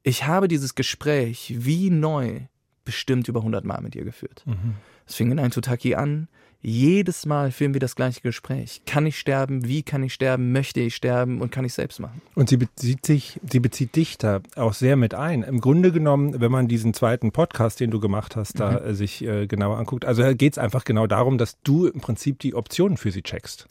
Ich 0.03 0.27
habe 0.27 0.49
dieses 0.49 0.75
Gespräch 0.75 1.53
wie 1.57 1.89
neu 1.89 2.41
bestimmt 2.83 3.29
über 3.29 3.39
100 3.39 3.63
Mal 3.63 3.79
mit 3.81 3.95
ihr 3.95 4.03
geführt. 4.03 4.43
Mhm. 4.45 4.75
Es 5.07 5.15
fing 5.15 5.31
in 5.31 5.39
ein 5.39 5.51
Tutaki 5.51 5.95
an, 5.95 6.27
jedes 6.61 7.25
Mal 7.25 7.51
führen 7.51 7.73
wir 7.73 7.79
das 7.79 7.95
gleiche 7.95 8.21
Gespräch. 8.21 8.81
Kann 8.85 9.05
ich 9.05 9.17
sterben? 9.17 9.67
Wie 9.67 9.83
kann 9.83 10.03
ich 10.03 10.13
sterben? 10.13 10.51
Möchte 10.51 10.79
ich 10.79 10.95
sterben? 10.95 11.41
Und 11.41 11.51
kann 11.51 11.65
ich 11.65 11.73
selbst 11.73 11.99
machen? 11.99 12.21
Und 12.35 12.49
sie 12.49 12.57
bezieht 12.57 13.05
sich, 13.05 13.39
sie 13.49 13.59
bezieht 13.59 13.95
dich 13.95 14.17
da 14.17 14.41
auch 14.55 14.73
sehr 14.73 14.95
mit 14.95 15.13
ein. 15.13 15.43
Im 15.43 15.59
Grunde 15.59 15.91
genommen, 15.91 16.39
wenn 16.39 16.51
man 16.51 16.67
diesen 16.67 16.93
zweiten 16.93 17.31
Podcast, 17.31 17.79
den 17.79 17.91
du 17.91 17.99
gemacht 17.99 18.35
hast, 18.35 18.59
da 18.59 18.79
mhm. 18.79 18.93
sich 18.93 19.23
äh, 19.23 19.47
genauer 19.47 19.77
anguckt, 19.77 20.05
also 20.05 20.23
geht 20.35 20.53
es 20.53 20.57
einfach 20.57 20.83
genau 20.85 21.07
darum, 21.07 21.37
dass 21.37 21.59
du 21.61 21.87
im 21.87 22.01
Prinzip 22.01 22.39
die 22.39 22.53
Optionen 22.53 22.97
für 22.97 23.11
sie 23.11 23.23
checkst. 23.23 23.67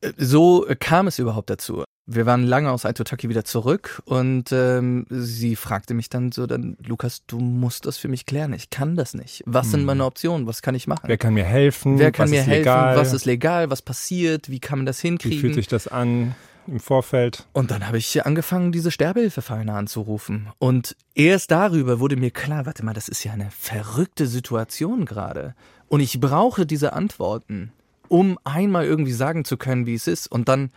Äh, 0.00 0.12
so 0.16 0.66
kam 0.78 1.06
es 1.06 1.18
überhaupt 1.18 1.50
dazu. 1.50 1.84
Wir 2.06 2.26
waren 2.26 2.44
lange 2.44 2.70
aus 2.70 2.84
Aitotaki 2.84 3.30
wieder 3.30 3.44
zurück 3.44 4.02
und 4.04 4.52
ähm, 4.52 5.06
sie 5.08 5.56
fragte 5.56 5.94
mich 5.94 6.10
dann 6.10 6.32
so, 6.32 6.46
dann 6.46 6.76
Lukas, 6.84 7.24
du 7.26 7.38
musst 7.38 7.86
das 7.86 7.96
für 7.96 8.08
mich 8.08 8.26
klären. 8.26 8.52
Ich 8.52 8.68
kann 8.68 8.94
das 8.94 9.14
nicht. 9.14 9.42
Was 9.46 9.66
hm. 9.66 9.70
sind 9.70 9.84
meine 9.86 10.04
Optionen? 10.04 10.46
Was 10.46 10.60
kann 10.60 10.74
ich 10.74 10.86
machen? 10.86 11.04
Wer 11.06 11.16
kann 11.16 11.32
mir 11.32 11.44
helfen? 11.44 11.98
Wer 11.98 12.12
kann 12.12 12.24
was 12.24 12.30
mir 12.30 12.42
helfen? 12.42 12.58
Legal? 12.58 12.96
Was 12.96 13.14
ist 13.14 13.24
legal? 13.24 13.70
Was 13.70 13.80
passiert? 13.80 14.50
Wie 14.50 14.60
kann 14.60 14.80
man 14.80 14.86
das 14.86 15.00
hinkriegen? 15.00 15.38
Wie 15.38 15.40
fühlt 15.40 15.54
sich 15.54 15.68
das 15.68 15.88
an? 15.88 16.34
im 16.66 16.80
Vorfeld. 16.80 17.46
Und 17.52 17.70
dann 17.70 17.86
habe 17.86 17.98
ich 17.98 18.24
angefangen, 18.24 18.72
diese 18.72 18.90
Sterbehilfevereine 18.90 19.74
anzurufen. 19.74 20.48
Und 20.58 20.96
erst 21.14 21.50
darüber 21.50 22.00
wurde 22.00 22.16
mir 22.16 22.30
klar, 22.30 22.66
warte 22.66 22.84
mal, 22.84 22.94
das 22.94 23.08
ist 23.08 23.24
ja 23.24 23.32
eine 23.32 23.50
verrückte 23.50 24.26
Situation 24.26 25.04
gerade. 25.04 25.54
Und 25.88 26.00
ich 26.00 26.20
brauche 26.20 26.66
diese 26.66 26.92
Antworten, 26.92 27.72
um 28.08 28.38
einmal 28.44 28.84
irgendwie 28.84 29.12
sagen 29.12 29.44
zu 29.44 29.56
können, 29.56 29.86
wie 29.86 29.94
es 29.94 30.06
ist. 30.06 30.26
Und 30.26 30.48
dann 30.48 30.70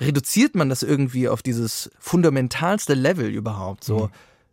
reduziert 0.00 0.54
man 0.54 0.68
das 0.68 0.82
irgendwie 0.82 1.28
auf 1.28 1.42
dieses 1.42 1.90
fundamentalste 1.98 2.94
Level 2.94 3.28
überhaupt. 3.28 3.84
So, 3.84 4.06
mhm. 4.06 4.10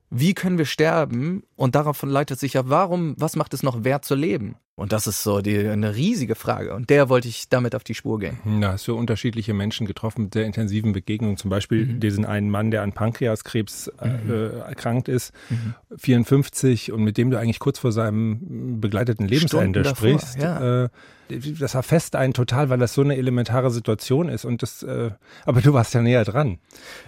wie 0.09 0.33
können 0.33 0.57
wir 0.57 0.65
sterben? 0.65 1.43
Und 1.55 1.75
daraufhin 1.75 2.09
leitet 2.09 2.39
sich 2.39 2.53
ja, 2.53 2.69
warum, 2.69 3.15
was 3.17 3.35
macht 3.35 3.53
es 3.53 3.63
noch 3.63 3.83
wert 3.83 4.05
zu 4.05 4.15
leben? 4.15 4.55
Und 4.79 4.93
das 4.93 5.07
ist 5.07 5.23
so 5.23 5.41
die, 5.41 5.57
eine 5.57 5.95
riesige 5.95 6.35
Frage. 6.35 6.73
Und 6.73 6.89
der 6.89 7.09
wollte 7.09 7.27
ich 7.27 7.49
damit 7.49 7.75
auf 7.75 7.83
die 7.83 7.93
Spur 7.93 8.17
gehen. 8.17 8.39
Na, 8.45 8.71
hast 8.71 8.87
du 8.87 8.95
unterschiedliche 8.95 9.53
Menschen 9.53 9.85
getroffen 9.85 10.23
mit 10.23 10.33
sehr 10.33 10.45
intensiven 10.45 10.93
Begegnungen. 10.93 11.35
Zum 11.35 11.49
Beispiel 11.49 11.85
mhm. 11.85 11.99
diesen 11.99 12.23
einen 12.23 12.49
Mann, 12.49 12.71
der 12.71 12.83
an 12.83 12.93
Pankreaskrebs 12.93 13.91
äh, 13.99 14.07
mhm. 14.07 14.61
erkrankt 14.65 15.09
ist, 15.09 15.33
mhm. 15.49 15.75
54, 15.97 16.93
und 16.93 17.03
mit 17.03 17.17
dem 17.17 17.29
du 17.29 17.37
eigentlich 17.37 17.59
kurz 17.59 17.77
vor 17.77 17.91
seinem 17.91 18.79
begleiteten 18.79 19.27
Lebensende 19.27 19.83
sprichst. 19.83 20.39
Ja. 20.39 20.85
Äh, 20.85 20.89
das 21.29 21.75
war 21.75 21.83
fest 21.83 22.15
ein 22.15 22.33
total, 22.33 22.69
weil 22.69 22.79
das 22.79 22.93
so 22.93 23.01
eine 23.01 23.15
elementare 23.15 23.71
Situation 23.71 24.29
ist. 24.29 24.45
Und 24.45 24.61
das, 24.61 24.83
äh, 24.83 25.11
aber 25.45 25.61
du 25.61 25.73
warst 25.73 25.93
ja 25.93 26.01
näher 26.01 26.25
dran. 26.25 26.59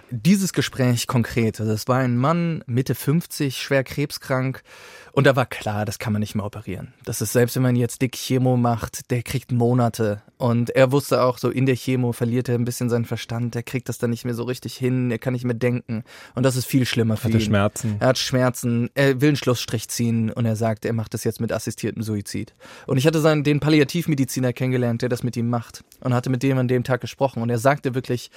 Dieses 0.10 0.54
Gespräch 0.54 1.08
konkret, 1.08 1.60
also 1.60 1.72
es 1.72 1.88
war 1.88 1.98
ein 1.98 2.18
Mann, 2.18 2.64
Mitte 2.68 2.96
50, 2.96 3.58
schwer 3.58 3.84
krebskrank. 3.84 4.64
Und 5.14 5.28
da 5.28 5.36
war 5.36 5.46
klar, 5.46 5.86
das 5.86 6.00
kann 6.00 6.14
man 6.14 6.22
nicht 6.22 6.36
mehr 6.36 6.46
operieren. 6.46 6.94
Das 7.06 7.22
ist 7.22 7.34
selbst, 7.34 7.56
wenn 7.56 7.64
man 7.64 7.76
jetzt 7.76 8.02
dick 8.02 8.14
Chemo 8.14 8.58
macht, 8.58 9.12
der 9.12 9.24
kriegt 9.24 9.52
Monate. 9.52 10.22
Und 10.38 10.70
er 10.72 10.92
wusste 10.92 11.22
auch, 11.22 11.38
so 11.38 11.50
in 11.50 11.66
der 11.66 11.76
Chemo 11.76 12.14
verliert 12.14 12.50
er 12.50 12.56
ein 12.56 12.66
bisschen 12.66 12.90
seinen 12.90 13.06
Verstand. 13.06 13.54
Der 13.56 13.64
kriegt 13.64 13.90
das 13.90 13.98
dann 13.98 14.10
nicht 14.10 14.26
mehr 14.26 14.34
so 14.34 14.44
richtig 14.44 14.76
hin. 14.76 15.12
Er 15.12 15.20
kann 15.20 15.34
nicht 15.34 15.46
mehr 15.46 15.56
denken. 15.56 16.04
Und 16.34 16.44
das 16.44 16.56
ist 16.56 16.66
viel 16.66 16.86
schlimmer 16.86 17.18
für 17.18 17.26
hat 17.26 17.32
ihn. 17.32 17.40
Er 17.40 17.44
Schmerzen. 17.44 17.96
Er 18.00 18.08
hat 18.08 18.18
Schmerzen. 18.18 18.90
Er 18.96 19.22
will 19.22 19.30
einen 19.30 19.36
Schlussstrich 19.36 19.90
ziehen. 19.90 20.32
Und 20.32 20.46
er 20.46 20.56
sagt, 20.56 20.86
er 20.86 20.94
macht 20.94 21.14
das 21.14 21.24
jetzt 21.24 21.42
mit 21.42 21.52
assistiertem 21.52 22.04
Suizid. 22.04 22.54
Und 22.88 22.98
ich 22.98 23.06
hatte 23.06 23.20
seinen, 23.22 23.44
den 23.44 23.60
Palliativmediziner 23.60 24.54
kennengelernt, 24.54 25.02
der 25.02 25.10
das 25.10 25.24
mit 25.24 25.36
ihm 25.38 25.50
macht. 25.50 25.84
Und 26.00 26.14
hatte 26.14 26.30
mit 26.30 26.42
dem 26.42 26.58
an 26.58 26.68
dem 26.68 26.84
Tag 26.84 27.02
gesprochen. 27.02 27.42
Und 27.42 27.50
er 27.50 27.60
sagte 27.60 27.94
wirklich, 27.94 28.32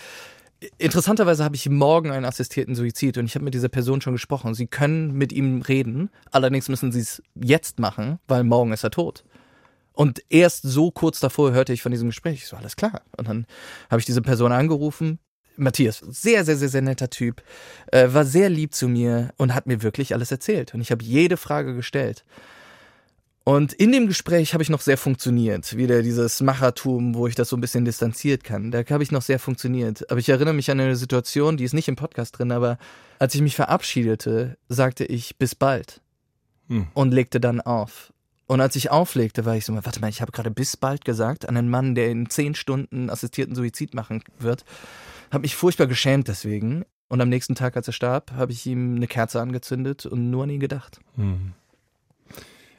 Interessanterweise 0.78 1.44
habe 1.44 1.56
ich 1.56 1.68
morgen 1.68 2.10
einen 2.10 2.24
assistierten 2.24 2.74
Suizid 2.74 3.18
und 3.18 3.26
ich 3.26 3.34
habe 3.34 3.44
mit 3.44 3.54
dieser 3.54 3.68
Person 3.68 4.00
schon 4.00 4.14
gesprochen. 4.14 4.54
Sie 4.54 4.66
können 4.66 5.12
mit 5.12 5.32
ihm 5.32 5.62
reden, 5.62 6.10
allerdings 6.30 6.68
müssen 6.68 6.92
sie 6.92 7.00
es 7.00 7.22
jetzt 7.34 7.78
machen, 7.78 8.18
weil 8.28 8.44
morgen 8.44 8.72
ist 8.72 8.84
er 8.84 8.90
tot. 8.90 9.24
Und 9.92 10.22
erst 10.28 10.62
so 10.62 10.90
kurz 10.90 11.20
davor 11.20 11.52
hörte 11.52 11.72
ich 11.72 11.82
von 11.82 11.92
diesem 11.92 12.08
Gespräch. 12.08 12.34
Ich 12.38 12.46
so, 12.46 12.56
alles 12.56 12.76
klar. 12.76 13.02
Und 13.16 13.28
dann 13.28 13.46
habe 13.90 14.00
ich 14.00 14.06
diese 14.06 14.22
Person 14.22 14.52
angerufen. 14.52 15.18
Matthias, 15.56 15.98
sehr, 15.98 16.44
sehr, 16.44 16.56
sehr, 16.56 16.68
sehr 16.68 16.82
netter 16.82 17.10
Typ, 17.10 17.42
äh, 17.92 18.08
war 18.12 18.24
sehr 18.24 18.50
lieb 18.50 18.74
zu 18.74 18.88
mir 18.88 19.32
und 19.36 19.54
hat 19.54 19.66
mir 19.66 19.82
wirklich 19.82 20.12
alles 20.12 20.32
erzählt. 20.32 20.74
Und 20.74 20.80
ich 20.80 20.90
habe 20.90 21.04
jede 21.04 21.36
Frage 21.36 21.76
gestellt. 21.76 22.24
Und 23.44 23.74
in 23.74 23.92
dem 23.92 24.06
Gespräch 24.06 24.54
habe 24.54 24.62
ich 24.62 24.70
noch 24.70 24.80
sehr 24.80 24.96
funktioniert. 24.96 25.76
Wieder 25.76 26.02
dieses 26.02 26.40
Machertum, 26.40 27.14
wo 27.14 27.26
ich 27.26 27.34
das 27.34 27.50
so 27.50 27.56
ein 27.56 27.60
bisschen 27.60 27.84
distanziert 27.84 28.42
kann. 28.42 28.70
Da 28.70 28.82
habe 28.88 29.02
ich 29.02 29.12
noch 29.12 29.20
sehr 29.20 29.38
funktioniert. 29.38 30.10
Aber 30.10 30.18
ich 30.18 30.30
erinnere 30.30 30.54
mich 30.54 30.70
an 30.70 30.80
eine 30.80 30.96
Situation, 30.96 31.58
die 31.58 31.64
ist 31.64 31.74
nicht 31.74 31.88
im 31.88 31.96
Podcast 31.96 32.38
drin, 32.38 32.52
aber 32.52 32.78
als 33.18 33.34
ich 33.34 33.42
mich 33.42 33.54
verabschiedete, 33.54 34.56
sagte 34.70 35.04
ich 35.04 35.36
bis 35.36 35.54
bald. 35.54 36.00
Hm. 36.68 36.86
Und 36.94 37.12
legte 37.12 37.38
dann 37.38 37.60
auf. 37.60 38.14
Und 38.46 38.62
als 38.62 38.76
ich 38.76 38.90
auflegte, 38.90 39.44
war 39.44 39.56
ich 39.56 39.66
so, 39.66 39.74
warte 39.74 40.00
mal, 40.00 40.08
ich 40.08 40.22
habe 40.22 40.32
gerade 40.32 40.50
bis 40.50 40.78
bald 40.78 41.04
gesagt 41.04 41.46
an 41.46 41.58
einen 41.58 41.68
Mann, 41.68 41.94
der 41.94 42.10
in 42.10 42.30
zehn 42.30 42.54
Stunden 42.54 43.10
assistierten 43.10 43.54
Suizid 43.54 43.92
machen 43.92 44.22
wird. 44.38 44.64
Habe 45.30 45.42
mich 45.42 45.54
furchtbar 45.54 45.86
geschämt 45.86 46.28
deswegen. 46.28 46.84
Und 47.08 47.20
am 47.20 47.28
nächsten 47.28 47.54
Tag, 47.54 47.76
als 47.76 47.86
er 47.88 47.92
starb, 47.92 48.32
habe 48.32 48.52
ich 48.52 48.64
ihm 48.64 48.96
eine 48.96 49.06
Kerze 49.06 49.40
angezündet 49.40 50.06
und 50.06 50.30
nur 50.30 50.44
an 50.44 50.50
ihn 50.50 50.60
gedacht. 50.60 51.00
Hm. 51.16 51.52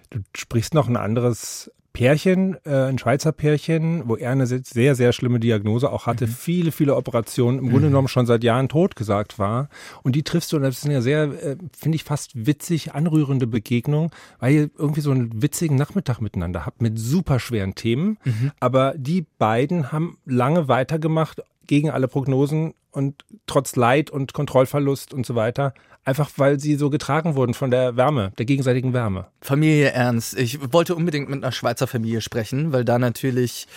Du 0.10 0.20
sprichst 0.36 0.74
noch 0.74 0.88
ein 0.88 0.98
anderes 0.98 1.72
Pärchen, 1.96 2.58
äh, 2.66 2.90
ein 2.90 3.00
Schweizer 3.00 3.32
Pärchen, 3.32 4.04
wo 4.08 4.18
er 4.18 4.32
eine 4.32 4.46
sehr, 4.46 4.96
sehr 4.96 5.14
schlimme 5.14 5.40
Diagnose 5.40 5.90
auch 5.90 6.06
hatte, 6.06 6.28
mhm. 6.28 6.32
viele, 6.32 6.72
viele 6.74 6.96
Operationen, 6.96 7.60
im 7.60 7.66
mhm. 7.66 7.70
Grunde 7.70 7.88
genommen 7.88 8.10
schon 8.10 8.26
seit 8.26 8.44
Jahren 8.44 8.68
tot 8.68 8.98
gesagt 8.98 9.40
war. 9.40 9.70
Und 10.04 10.14
die 10.14 10.24
triffst 10.24 10.52
du, 10.52 10.58
und 10.58 10.64
das 10.64 10.80
ist 10.80 10.86
eine 10.86 11.02
sehr, 11.02 11.24
äh, 11.24 11.56
finde 11.76 11.96
ich, 11.96 12.04
fast 12.04 12.46
witzig 12.46 12.94
anrührende 12.94 13.48
Begegnung, 13.48 14.12
weil 14.40 14.54
ihr 14.54 14.70
irgendwie 14.78 15.02
so 15.02 15.12
einen 15.12 15.42
witzigen 15.42 15.78
Nachmittag 15.78 16.20
miteinander 16.20 16.66
habt 16.66 16.82
mit 16.82 17.00
super 17.00 17.40
schweren 17.40 17.76
Themen. 17.76 18.18
Mhm. 18.26 18.52
Aber 18.60 18.94
die 18.98 19.26
beiden 19.38 19.94
haben 19.94 20.18
lange 20.26 20.68
weitergemacht 20.68 21.44
gegen 21.66 21.90
alle 21.90 22.10
Prognosen 22.10 22.74
und 22.96 23.26
trotz 23.48 23.76
Leid 23.76 24.10
und 24.10 24.34
Kontrollverlust 24.34 25.14
und 25.14 25.26
so 25.26 25.36
weiter, 25.36 25.74
einfach 26.06 26.30
weil 26.38 26.60
sie 26.60 26.76
so 26.76 26.90
getragen 26.90 27.36
wurden 27.36 27.54
von 27.54 27.72
der 27.72 27.98
Wärme, 27.98 28.32
der 28.38 28.46
gegenseitigen 28.46 28.94
Wärme. 28.94 29.28
Familie 29.42 29.92
Ernst. 29.92 30.38
Ich 30.38 30.74
wollte 30.74 30.96
unbedingt 30.96 31.30
mit 31.30 31.44
einer 31.44 31.52
Schweizer 31.52 31.88
Familie 31.88 32.22
sprechen, 32.22 32.72
weil 32.72 32.86
da 32.86 33.00
natürlich 33.00 33.68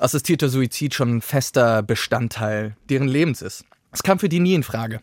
assistierter 0.00 0.48
Suizid 0.48 0.94
schon 0.94 1.16
ein 1.16 1.20
fester 1.20 1.82
Bestandteil 1.82 2.76
deren 2.88 3.08
Lebens 3.08 3.42
ist. 3.42 3.64
Es 3.92 4.02
kam 4.02 4.18
für 4.18 4.28
die 4.28 4.40
nie 4.40 4.54
in 4.54 4.64
Frage. 4.64 5.00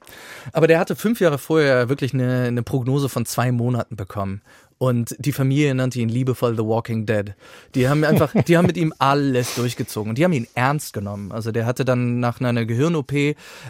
Aber 0.52 0.68
der 0.68 0.78
hatte 0.78 0.98
fünf 0.98 1.22
Jahre 1.22 1.38
vorher 1.38 1.88
wirklich 1.88 2.14
eine, 2.14 2.44
eine 2.44 2.62
Prognose 2.62 3.08
von 3.08 3.26
zwei 3.26 3.54
Monaten 3.54 3.96
bekommen. 3.96 4.42
Und 4.82 5.16
die 5.20 5.32
Familie 5.32 5.76
nannte 5.76 6.00
ihn 6.00 6.10
liebevoll 6.10 6.56
The 6.56 6.64
Walking 6.64 7.06
Dead. 7.06 7.36
Die 7.76 7.88
haben 7.88 8.04
einfach, 8.04 8.34
die 8.48 8.58
haben 8.58 8.66
mit 8.66 8.78
ihm 8.78 8.92
alles 8.98 9.54
durchgezogen 9.54 10.10
und 10.10 10.18
die 10.18 10.24
haben 10.24 10.34
ihn 10.34 10.48
ernst 10.56 10.94
genommen. 10.94 11.32
Also 11.32 11.52
der 11.52 11.68
hatte 11.68 11.86
dann 11.86 12.20
nach 12.20 12.42
einer 12.42 12.66
Gehirn-OP, 12.66 13.14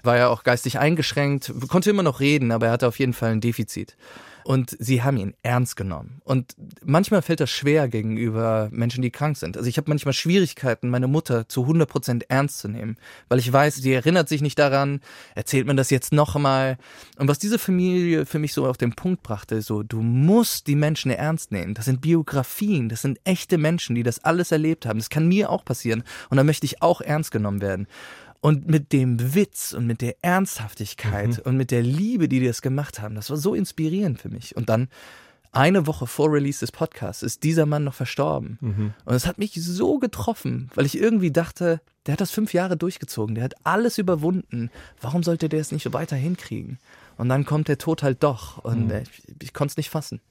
war 0.03 0.15
ja 0.15 0.29
auch 0.29 0.43
geistig 0.43 0.79
eingeschränkt, 0.79 1.51
konnte 1.67 1.89
immer 1.89 2.01
noch 2.01 2.21
reden, 2.21 2.53
aber 2.53 2.67
er 2.67 2.71
hatte 2.71 2.87
auf 2.87 2.97
jeden 2.97 3.11
Fall 3.11 3.31
ein 3.31 3.41
Defizit. 3.41 3.97
Und 4.43 4.75
sie 4.79 5.03
haben 5.03 5.17
ihn 5.17 5.33
ernst 5.43 5.75
genommen. 5.75 6.21
Und 6.23 6.55
manchmal 6.83 7.21
fällt 7.21 7.39
das 7.39 7.49
schwer 7.49 7.87
gegenüber 7.87 8.69
Menschen, 8.71 9.01
die 9.01 9.11
krank 9.11 9.37
sind. 9.37 9.57
Also 9.57 9.69
ich 9.69 9.77
habe 9.77 9.89
manchmal 9.89 10.13
Schwierigkeiten, 10.13 10.89
meine 10.89 11.07
Mutter 11.07 11.47
zu 11.47 11.61
100 11.61 11.89
Prozent 11.89 12.29
ernst 12.29 12.59
zu 12.59 12.67
nehmen, 12.67 12.97
weil 13.29 13.39
ich 13.39 13.51
weiß, 13.51 13.75
sie 13.75 13.93
erinnert 13.93 14.29
sich 14.29 14.41
nicht 14.41 14.59
daran, 14.59 15.01
erzählt 15.35 15.67
mir 15.67 15.75
das 15.75 15.89
jetzt 15.89 16.13
nochmal. 16.13 16.77
Und 17.17 17.27
was 17.27 17.39
diese 17.39 17.59
Familie 17.59 18.25
für 18.25 18.39
mich 18.39 18.53
so 18.53 18.67
auf 18.67 18.77
den 18.77 18.93
Punkt 18.93 19.23
brachte, 19.23 19.61
so, 19.61 19.83
du 19.83 20.01
musst 20.01 20.67
die 20.67 20.75
Menschen 20.75 21.11
ernst 21.11 21.51
nehmen. 21.51 21.73
Das 21.73 21.85
sind 21.85 22.01
Biografien, 22.01 22.89
das 22.89 23.01
sind 23.01 23.19
echte 23.23 23.57
Menschen, 23.57 23.95
die 23.95 24.03
das 24.03 24.23
alles 24.23 24.51
erlebt 24.51 24.85
haben. 24.85 24.99
Das 24.99 25.09
kann 25.09 25.27
mir 25.27 25.49
auch 25.49 25.65
passieren. 25.65 26.03
Und 26.29 26.37
da 26.37 26.43
möchte 26.43 26.65
ich 26.65 26.81
auch 26.81 27.01
ernst 27.01 27.31
genommen 27.31 27.61
werden. 27.61 27.87
Und 28.41 28.67
mit 28.67 28.91
dem 28.91 29.35
Witz 29.35 29.73
und 29.73 29.85
mit 29.85 30.01
der 30.01 30.15
Ernsthaftigkeit 30.23 31.37
mhm. 31.37 31.43
und 31.43 31.57
mit 31.57 31.69
der 31.71 31.83
Liebe, 31.83 32.27
die 32.27 32.39
die 32.39 32.47
das 32.47 32.61
gemacht 32.61 32.99
haben, 32.99 33.15
das 33.15 33.29
war 33.29 33.37
so 33.37 33.53
inspirierend 33.53 34.19
für 34.19 34.29
mich. 34.29 34.55
Und 34.55 34.67
dann 34.67 34.89
eine 35.51 35.85
Woche 35.85 36.07
vor 36.07 36.31
Release 36.31 36.59
des 36.59 36.71
Podcasts 36.71 37.23
ist 37.23 37.43
dieser 37.43 37.65
Mann 37.65 37.83
noch 37.83 37.93
verstorben. 37.93 38.57
Mhm. 38.61 38.93
Und 39.05 39.13
es 39.13 39.27
hat 39.27 39.37
mich 39.37 39.53
so 39.53 39.99
getroffen, 39.99 40.69
weil 40.75 40.85
ich 40.85 40.97
irgendwie 40.97 41.31
dachte, 41.31 41.81
der 42.05 42.13
hat 42.13 42.21
das 42.21 42.31
fünf 42.31 42.53
Jahre 42.53 42.77
durchgezogen, 42.77 43.35
der 43.35 43.43
hat 43.43 43.55
alles 43.63 43.97
überwunden. 43.97 44.71
Warum 45.01 45.23
sollte 45.23 45.49
der 45.49 45.59
es 45.59 45.71
nicht 45.71 45.91
weiter 45.93 46.15
hinkriegen? 46.15 46.79
Und 47.17 47.29
dann 47.29 47.45
kommt 47.45 47.67
der 47.67 47.77
Tod 47.77 48.01
halt 48.01 48.23
doch. 48.23 48.59
Und 48.59 48.87
mhm. 48.87 49.03
ich, 49.03 49.43
ich 49.43 49.53
konnte 49.53 49.73
es 49.73 49.77
nicht 49.77 49.89
fassen. 49.89 50.21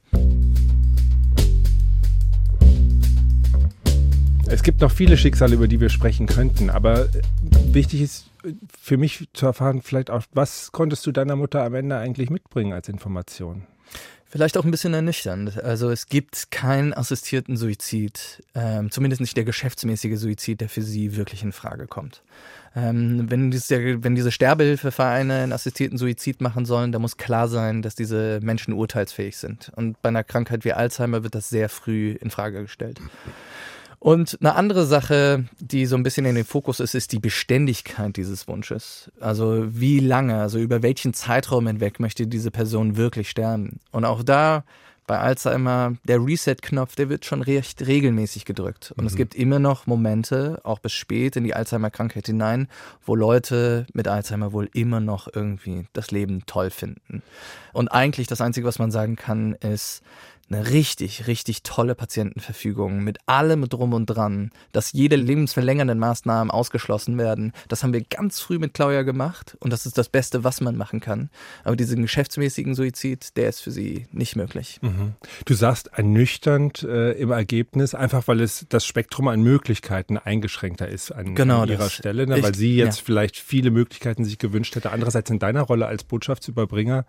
Es 4.50 4.64
gibt 4.64 4.80
noch 4.80 4.90
viele 4.90 5.16
Schicksale, 5.16 5.54
über 5.54 5.68
die 5.68 5.80
wir 5.80 5.90
sprechen 5.90 6.26
könnten, 6.26 6.70
aber 6.70 7.06
wichtig 7.42 8.02
ist 8.02 8.26
für 8.80 8.96
mich 8.96 9.28
zu 9.32 9.46
erfahren, 9.46 9.80
vielleicht 9.80 10.10
auch, 10.10 10.24
was 10.32 10.72
konntest 10.72 11.06
du 11.06 11.12
deiner 11.12 11.36
Mutter 11.36 11.62
am 11.62 11.74
Ende 11.74 11.96
eigentlich 11.96 12.30
mitbringen 12.30 12.72
als 12.72 12.88
Information? 12.88 13.62
Vielleicht 14.26 14.58
auch 14.58 14.64
ein 14.64 14.70
bisschen 14.70 14.92
ernüchternd. 14.94 15.62
Also 15.62 15.90
es 15.90 16.06
gibt 16.06 16.50
keinen 16.50 16.92
assistierten 16.92 17.56
Suizid, 17.56 18.42
ähm, 18.54 18.90
zumindest 18.90 19.20
nicht 19.20 19.36
der 19.36 19.44
geschäftsmäßige 19.44 20.18
Suizid, 20.18 20.60
der 20.60 20.68
für 20.68 20.82
sie 20.82 21.16
wirklich 21.16 21.42
in 21.42 21.52
Frage 21.52 21.86
kommt. 21.86 22.22
Ähm, 22.74 23.30
wenn, 23.30 23.52
diese, 23.52 24.02
wenn 24.02 24.14
diese 24.14 24.32
Sterbehilfevereine 24.32 25.34
einen 25.34 25.52
assistierten 25.52 25.98
Suizid 25.98 26.40
machen 26.40 26.64
sollen, 26.64 26.90
dann 26.90 27.02
muss 27.02 27.16
klar 27.16 27.46
sein, 27.46 27.82
dass 27.82 27.94
diese 27.94 28.40
Menschen 28.42 28.74
urteilsfähig 28.74 29.36
sind. 29.36 29.70
Und 29.76 30.00
bei 30.02 30.08
einer 30.08 30.24
Krankheit 30.24 30.64
wie 30.64 30.72
Alzheimer 30.72 31.22
wird 31.22 31.34
das 31.36 31.48
sehr 31.48 31.68
früh 31.68 32.12
in 32.12 32.30
Frage 32.30 32.62
gestellt. 32.62 33.00
Und 34.00 34.38
eine 34.40 34.54
andere 34.54 34.86
Sache, 34.86 35.44
die 35.60 35.84
so 35.84 35.94
ein 35.94 36.02
bisschen 36.02 36.24
in 36.24 36.34
den 36.34 36.46
Fokus 36.46 36.80
ist, 36.80 36.94
ist 36.94 37.12
die 37.12 37.18
Beständigkeit 37.18 38.16
dieses 38.16 38.48
Wunsches. 38.48 39.12
Also 39.20 39.66
wie 39.68 40.00
lange, 40.00 40.40
also 40.40 40.58
über 40.58 40.82
welchen 40.82 41.12
Zeitraum 41.12 41.66
hinweg 41.66 42.00
möchte 42.00 42.26
diese 42.26 42.50
Person 42.50 42.96
wirklich 42.96 43.28
sterben. 43.28 43.78
Und 43.92 44.06
auch 44.06 44.22
da 44.22 44.64
bei 45.06 45.18
Alzheimer, 45.18 45.96
der 46.04 46.24
Reset-Knopf, 46.24 46.94
der 46.94 47.10
wird 47.10 47.26
schon 47.26 47.42
recht 47.42 47.86
regelmäßig 47.86 48.46
gedrückt. 48.46 48.94
Und 48.96 49.02
mhm. 49.02 49.08
es 49.08 49.16
gibt 49.16 49.34
immer 49.34 49.58
noch 49.58 49.86
Momente, 49.86 50.60
auch 50.62 50.78
bis 50.78 50.92
spät 50.92 51.36
in 51.36 51.44
die 51.44 51.54
Alzheimer-Krankheit 51.54 52.26
hinein, 52.26 52.68
wo 53.04 53.14
Leute 53.14 53.86
mit 53.92 54.08
Alzheimer 54.08 54.52
wohl 54.52 54.70
immer 54.72 55.00
noch 55.00 55.28
irgendwie 55.34 55.88
das 55.92 56.10
Leben 56.10 56.46
toll 56.46 56.70
finden. 56.70 57.22
Und 57.74 57.88
eigentlich 57.88 58.28
das 58.28 58.40
Einzige, 58.40 58.66
was 58.66 58.78
man 58.78 58.92
sagen 58.92 59.16
kann, 59.16 59.54
ist, 59.54 60.02
eine 60.50 60.70
richtig, 60.70 61.26
richtig 61.26 61.62
tolle 61.62 61.94
Patientenverfügung 61.94 63.04
mit 63.04 63.18
allem 63.26 63.68
drum 63.68 63.92
und 63.92 64.06
dran, 64.06 64.50
dass 64.72 64.92
jede 64.92 65.16
lebensverlängernden 65.16 65.98
Maßnahmen 65.98 66.50
ausgeschlossen 66.50 67.18
werden. 67.18 67.52
Das 67.68 67.82
haben 67.82 67.92
wir 67.92 68.02
ganz 68.02 68.40
früh 68.40 68.58
mit 68.58 68.74
Claudia 68.74 69.02
gemacht 69.02 69.56
und 69.60 69.72
das 69.72 69.86
ist 69.86 69.96
das 69.96 70.08
Beste, 70.08 70.42
was 70.42 70.60
man 70.60 70.76
machen 70.76 71.00
kann. 71.00 71.30
Aber 71.62 71.76
diesen 71.76 72.02
geschäftsmäßigen 72.02 72.74
Suizid, 72.74 73.36
der 73.36 73.48
ist 73.48 73.60
für 73.60 73.70
sie 73.70 74.06
nicht 74.10 74.34
möglich. 74.34 74.78
Mhm. 74.82 75.14
Du 75.44 75.54
sagst 75.54 75.90
ernüchternd 75.94 76.82
äh, 76.82 77.12
im 77.12 77.30
Ergebnis, 77.30 77.94
einfach 77.94 78.26
weil 78.26 78.40
es 78.40 78.66
das 78.68 78.84
Spektrum 78.84 79.28
an 79.28 79.42
Möglichkeiten 79.42 80.18
eingeschränkter 80.18 80.88
ist 80.88 81.12
an, 81.12 81.36
genau, 81.36 81.62
an 81.62 81.68
ihrer 81.68 81.84
das, 81.84 81.92
Stelle, 81.92 82.26
ne? 82.26 82.42
weil 82.42 82.54
sie 82.54 82.76
jetzt 82.76 82.98
ja. 82.98 83.04
vielleicht 83.04 83.36
viele 83.36 83.70
Möglichkeiten 83.70 84.24
sich 84.24 84.38
gewünscht 84.38 84.74
hätte. 84.74 84.90
Andererseits 84.90 85.30
in 85.30 85.38
deiner 85.38 85.62
Rolle 85.62 85.86
als 85.86 86.02
Botschaftsüberbringer 86.02 87.04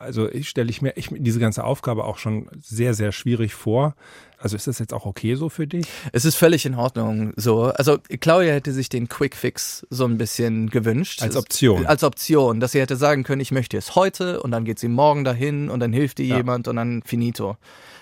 also 0.00 0.30
ich 0.30 0.48
stelle 0.48 0.70
ich 0.70 0.80
mir 0.80 0.94
ich, 0.96 1.10
diese 1.12 1.38
ganze 1.38 1.62
Aufgabe 1.62 2.04
auch 2.04 2.16
schon 2.16 2.48
sehr, 2.58 2.94
sehr 2.94 3.12
schwierig 3.12 3.54
vor. 3.54 3.94
Also 4.38 4.56
ist 4.56 4.66
das 4.66 4.78
jetzt 4.78 4.94
auch 4.94 5.04
okay 5.04 5.34
so 5.34 5.50
für 5.50 5.66
dich? 5.66 5.86
Es 6.12 6.24
ist 6.24 6.36
völlig 6.36 6.64
in 6.64 6.74
Ordnung 6.74 7.34
so. 7.36 7.64
Also 7.64 7.98
Claudia 8.20 8.54
hätte 8.54 8.72
sich 8.72 8.88
den 8.88 9.08
Quick 9.08 9.36
Fix 9.36 9.86
so 9.90 10.06
ein 10.06 10.16
bisschen 10.16 10.70
gewünscht. 10.70 11.22
Als 11.22 11.36
Option. 11.36 11.84
Als 11.84 12.02
Option, 12.02 12.60
dass 12.60 12.72
sie 12.72 12.80
hätte 12.80 12.96
sagen 12.96 13.24
können, 13.24 13.42
ich 13.42 13.52
möchte 13.52 13.76
es 13.76 13.94
heute 13.94 14.42
und 14.42 14.50
dann 14.52 14.64
geht 14.64 14.78
sie 14.78 14.88
morgen 14.88 15.22
dahin 15.22 15.68
und 15.68 15.80
dann 15.80 15.92
hilft 15.92 16.18
ihr 16.20 16.26
ja. 16.26 16.36
jemand 16.38 16.66
und 16.66 16.76
dann 16.76 17.02
finito. 17.04 17.58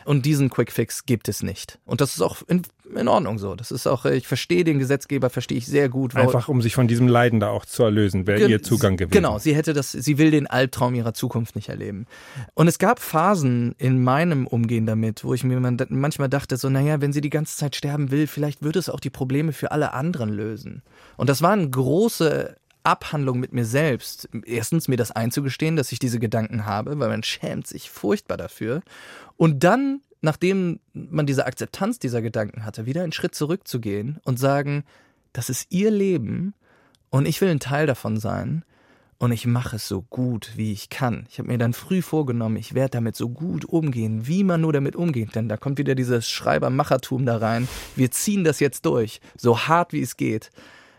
Und 0.09 0.25
diesen 0.25 0.49
Quickfix 0.49 1.05
gibt 1.05 1.29
es 1.29 1.43
nicht. 1.43 1.79
Und 1.85 2.01
das 2.01 2.15
ist 2.15 2.23
auch 2.23 2.39
in, 2.47 2.63
in 2.97 3.09
Ordnung 3.09 3.37
so. 3.39 3.55
Das 3.55 3.71
ist 3.71 3.87
auch, 3.87 4.07
ich 4.07 4.27
verstehe 4.27 4.65
den 4.65 4.79
Gesetzgeber, 4.79 5.29
verstehe 5.29 5.59
ich 5.59 5.67
sehr 5.67 5.91
gut. 5.91 6.17
Einfach 6.17 6.49
um 6.49 6.63
sich 6.63 6.75
von 6.75 6.89
diesem 6.89 7.09
Leiden 7.09 7.41
da 7.41 7.51
auch 7.51 7.67
zu 7.67 7.83
erlösen, 7.83 8.27
wäre 8.27 8.49
ihr 8.49 8.63
Zugang 8.63 8.97
gewesen. 8.97 9.13
Genau, 9.13 9.39
sie 9.39 9.55
hätte 9.55 9.75
das, 9.75 9.93
sie 9.93 10.17
will 10.17 10.31
den 10.31 10.47
Albtraum 10.47 10.95
ihrer 10.95 11.13
Zukunft 11.13 11.57
nicht 11.57 11.69
erleben. 11.69 12.07
Und 12.55 12.69
es 12.69 12.79
gab 12.79 13.01
Phasen 13.01 13.75
in 13.77 14.03
meinem 14.03 14.47
Umgehen 14.47 14.87
damit, 14.87 15.25
wo 15.25 15.35
ich 15.35 15.45
mir 15.45 15.61
manchmal 15.61 16.31
dachte, 16.31 16.57
so, 16.57 16.71
naja, 16.71 17.03
wenn 17.03 17.13
sie 17.13 17.21
die 17.21 17.29
ganze 17.29 17.59
Zeit 17.59 17.77
sterben 17.77 18.11
will, 18.11 18.27
vielleicht 18.27 18.63
würde 18.63 18.79
es 18.79 18.89
auch 18.89 19.01
die 19.01 19.11
Probleme 19.11 19.53
für 19.53 19.73
alle 19.73 19.93
anderen 19.93 20.31
lösen. 20.31 20.81
Und 21.19 21.29
das 21.29 21.43
waren 21.43 21.71
große 21.71 22.57
Abhandlung 22.89 23.39
mit 23.39 23.53
mir 23.53 23.65
selbst. 23.65 24.29
Erstens 24.45 24.89
mir 24.89 24.97
das 24.97 25.11
einzugestehen, 25.11 25.77
dass 25.77 25.93
ich 25.93 25.99
diese 25.99 26.19
Gedanken 26.19 26.67
habe, 26.67 26.99
weil 26.99 27.09
man 27.09 27.23
schämt 27.23 27.67
sich 27.67 27.91
furchtbar 27.91 28.37
dafür. 28.37 28.83
Und 29.37 29.63
dann, 29.65 30.01
nachdem 30.21 30.81
man 30.93 31.27
diese 31.27 31.47
Akzeptanz 31.47 31.99
dieser 31.99 32.23
Gedanken 32.23 32.65
hatte, 32.65 32.87
wieder 32.87 33.03
einen 33.03 33.13
Schritt 33.13 33.35
zurückzugehen 33.35 34.19
und 34.25 34.39
sagen, 34.39 34.85
das 35.33 35.51
ist 35.51 35.67
ihr 35.71 35.91
Leben 35.91 36.55
und 37.11 37.27
ich 37.27 37.41
will 37.41 37.51
ein 37.51 37.61
Teil 37.61 37.87
davon 37.87 38.19
sein 38.19 38.65
und 39.19 39.33
ich 39.33 39.47
mache 39.47 39.77
es 39.77 39.89
so 39.89 40.03
gut, 40.03 40.53
wie 40.57 40.73
ich 40.73 40.91
kann. 40.91 41.27
Ich 41.29 41.39
habe 41.39 41.49
mir 41.49 41.59
dann 41.59 41.73
früh 41.73 42.03
vorgenommen, 42.03 42.57
ich 42.57 42.75
werde 42.75 42.91
damit 42.91 43.17
so 43.17 43.29
gut 43.29 43.65
umgehen, 43.65 44.29
wie 44.29 44.45
man 44.45 44.61
nur 44.61 44.73
damit 44.73 44.95
umgeht. 44.95 45.35
Denn 45.35 45.49
da 45.49 45.57
kommt 45.57 45.79
wieder 45.79 45.97
dieses 45.97 46.29
Schreibermachertum 46.29 47.27
da 47.27 47.37
rein. 47.39 47.67
Wir 47.97 48.13
ziehen 48.13 48.45
das 48.45 48.61
jetzt 48.61 48.87
durch, 48.87 49.21
so 49.37 49.67
hart 49.67 49.93
wie 49.93 50.03
es 50.03 50.17
geht. 50.17 50.51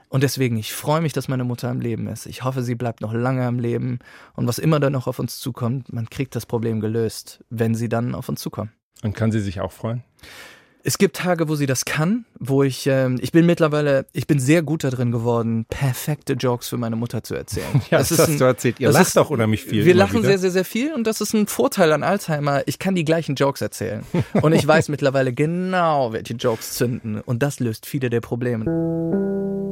Und 0.10 0.24
deswegen, 0.24 0.58
ich 0.58 0.74
freue 0.74 1.02
mich, 1.02 1.14
dass 1.14 1.28
meine 1.28 1.44
Mutter 1.44 1.70
am 1.70 1.80
Leben 1.80 2.08
ist. 2.08 2.26
Ich 2.26 2.44
hoffe, 2.44 2.64
sie 2.64 2.76
bleibt 2.76 3.02
noch 3.02 3.14
lange 3.14 3.46
am 3.46 3.60
Leben. 3.60 4.00
Und 4.34 4.48
was 4.48 4.58
immer 4.58 4.80
dann 4.80 4.94
noch 4.94 5.06
auf 5.08 5.20
uns 5.20 5.40
zukommt, 5.40 5.94
man 5.94 6.10
kriegt 6.10 6.36
das 6.36 6.48
Problem 6.48 6.80
gelöst, 6.80 7.44
wenn 7.50 7.76
sie 7.76 7.90
dann 7.90 8.16
auf 8.16 8.28
uns 8.28 8.42
zukommen. 8.42 8.72
Und 9.04 9.16
kann 9.16 9.32
sie 9.32 9.40
sich 9.40 9.62
auch 9.62 9.72
freuen? 9.72 10.04
Es 10.82 10.98
gibt 10.98 11.18
Tage, 11.18 11.50
wo 11.50 11.56
sie 11.56 11.66
das 11.66 11.84
kann, 11.84 12.26
wo 12.40 12.64
ich, 12.64 12.88
ähm, 12.88 13.20
ich 13.22 13.34
bin 13.34 13.46
mittlerweile, 13.46 14.06
ich 14.14 14.28
bin 14.28 14.40
sehr 14.40 14.64
gut 14.64 14.86
darin 14.86 15.12
geworden, 15.12 15.66
perfekte 15.70 16.34
Jokes 16.34 16.70
für 16.70 16.78
meine 16.78 16.96
Mutter 16.96 17.22
zu 17.22 17.36
erzählen. 17.36 17.66
Ja, 17.92 17.98
das, 18.00 18.10
das 18.10 18.20
hast 18.20 18.30
ein, 18.30 18.38
du 18.38 18.46
erzählt. 18.46 18.80
Ihr 18.80 18.90
lacht 18.90 19.08
ist, 19.08 19.18
auch 19.18 19.30
unheimlich 19.30 19.64
viel. 19.64 19.84
Wir 19.84 19.94
lachen 19.94 20.20
wieder. 20.20 20.30
sehr, 20.30 20.40
sehr, 20.40 20.52
sehr 20.52 20.66
viel 20.66 20.94
und 20.94 21.06
das 21.06 21.22
ist 21.22 21.34
ein 21.34 21.48
Vorteil 21.48 21.92
an 21.92 22.02
Alzheimer. 22.02 22.64
Ich 22.66 22.80
kann 22.80 22.96
die 22.96 23.06
gleichen 23.06 23.36
Jokes 23.36 23.62
erzählen. 23.62 24.04
und 24.42 24.54
ich 24.54 24.66
weiß 24.66 24.88
mittlerweile 24.88 25.34
genau, 25.34 26.14
welche 26.14 26.34
Jokes 26.34 26.74
zünden. 26.74 27.20
Und 27.20 27.44
das 27.44 27.60
löst 27.60 27.86
viele 27.86 28.10
der 28.10 28.22
Probleme. 28.22 29.69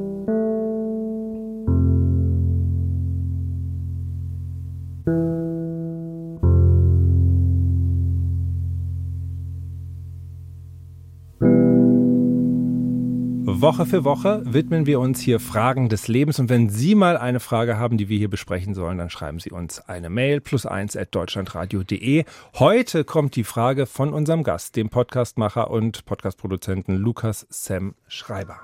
Woche 13.67 13.85
für 13.85 14.05
Woche 14.05 14.41
widmen 14.45 14.85
wir 14.85 14.97
uns 15.01 15.19
hier 15.19 15.41
Fragen 15.41 15.89
des 15.89 16.07
Lebens. 16.07 16.39
Und 16.39 16.47
wenn 16.47 16.69
Sie 16.69 16.95
mal 16.95 17.17
eine 17.17 17.41
Frage 17.41 17.77
haben, 17.77 17.97
die 17.97 18.07
wir 18.07 18.17
hier 18.17 18.29
besprechen 18.29 18.73
sollen, 18.73 18.97
dann 18.97 19.09
schreiben 19.09 19.41
Sie 19.41 19.51
uns 19.51 19.81
eine 19.89 20.09
Mail 20.09 20.39
plus 20.39 20.65
eins 20.65 20.95
at 20.95 21.13
deutschlandradio.de. 21.13 22.23
Heute 22.59 23.03
kommt 23.03 23.35
die 23.35 23.43
Frage 23.43 23.85
von 23.85 24.13
unserem 24.13 24.43
Gast, 24.43 24.77
dem 24.77 24.87
Podcastmacher 24.87 25.69
und 25.69 26.05
Podcastproduzenten 26.05 26.95
Lukas 26.95 27.45
Sam 27.49 27.93
Schreiber. 28.07 28.61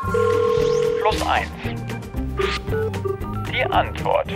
Plus 0.00 1.26
eins. 1.26 1.50
Die 3.52 3.64
Antwort. 3.64 4.32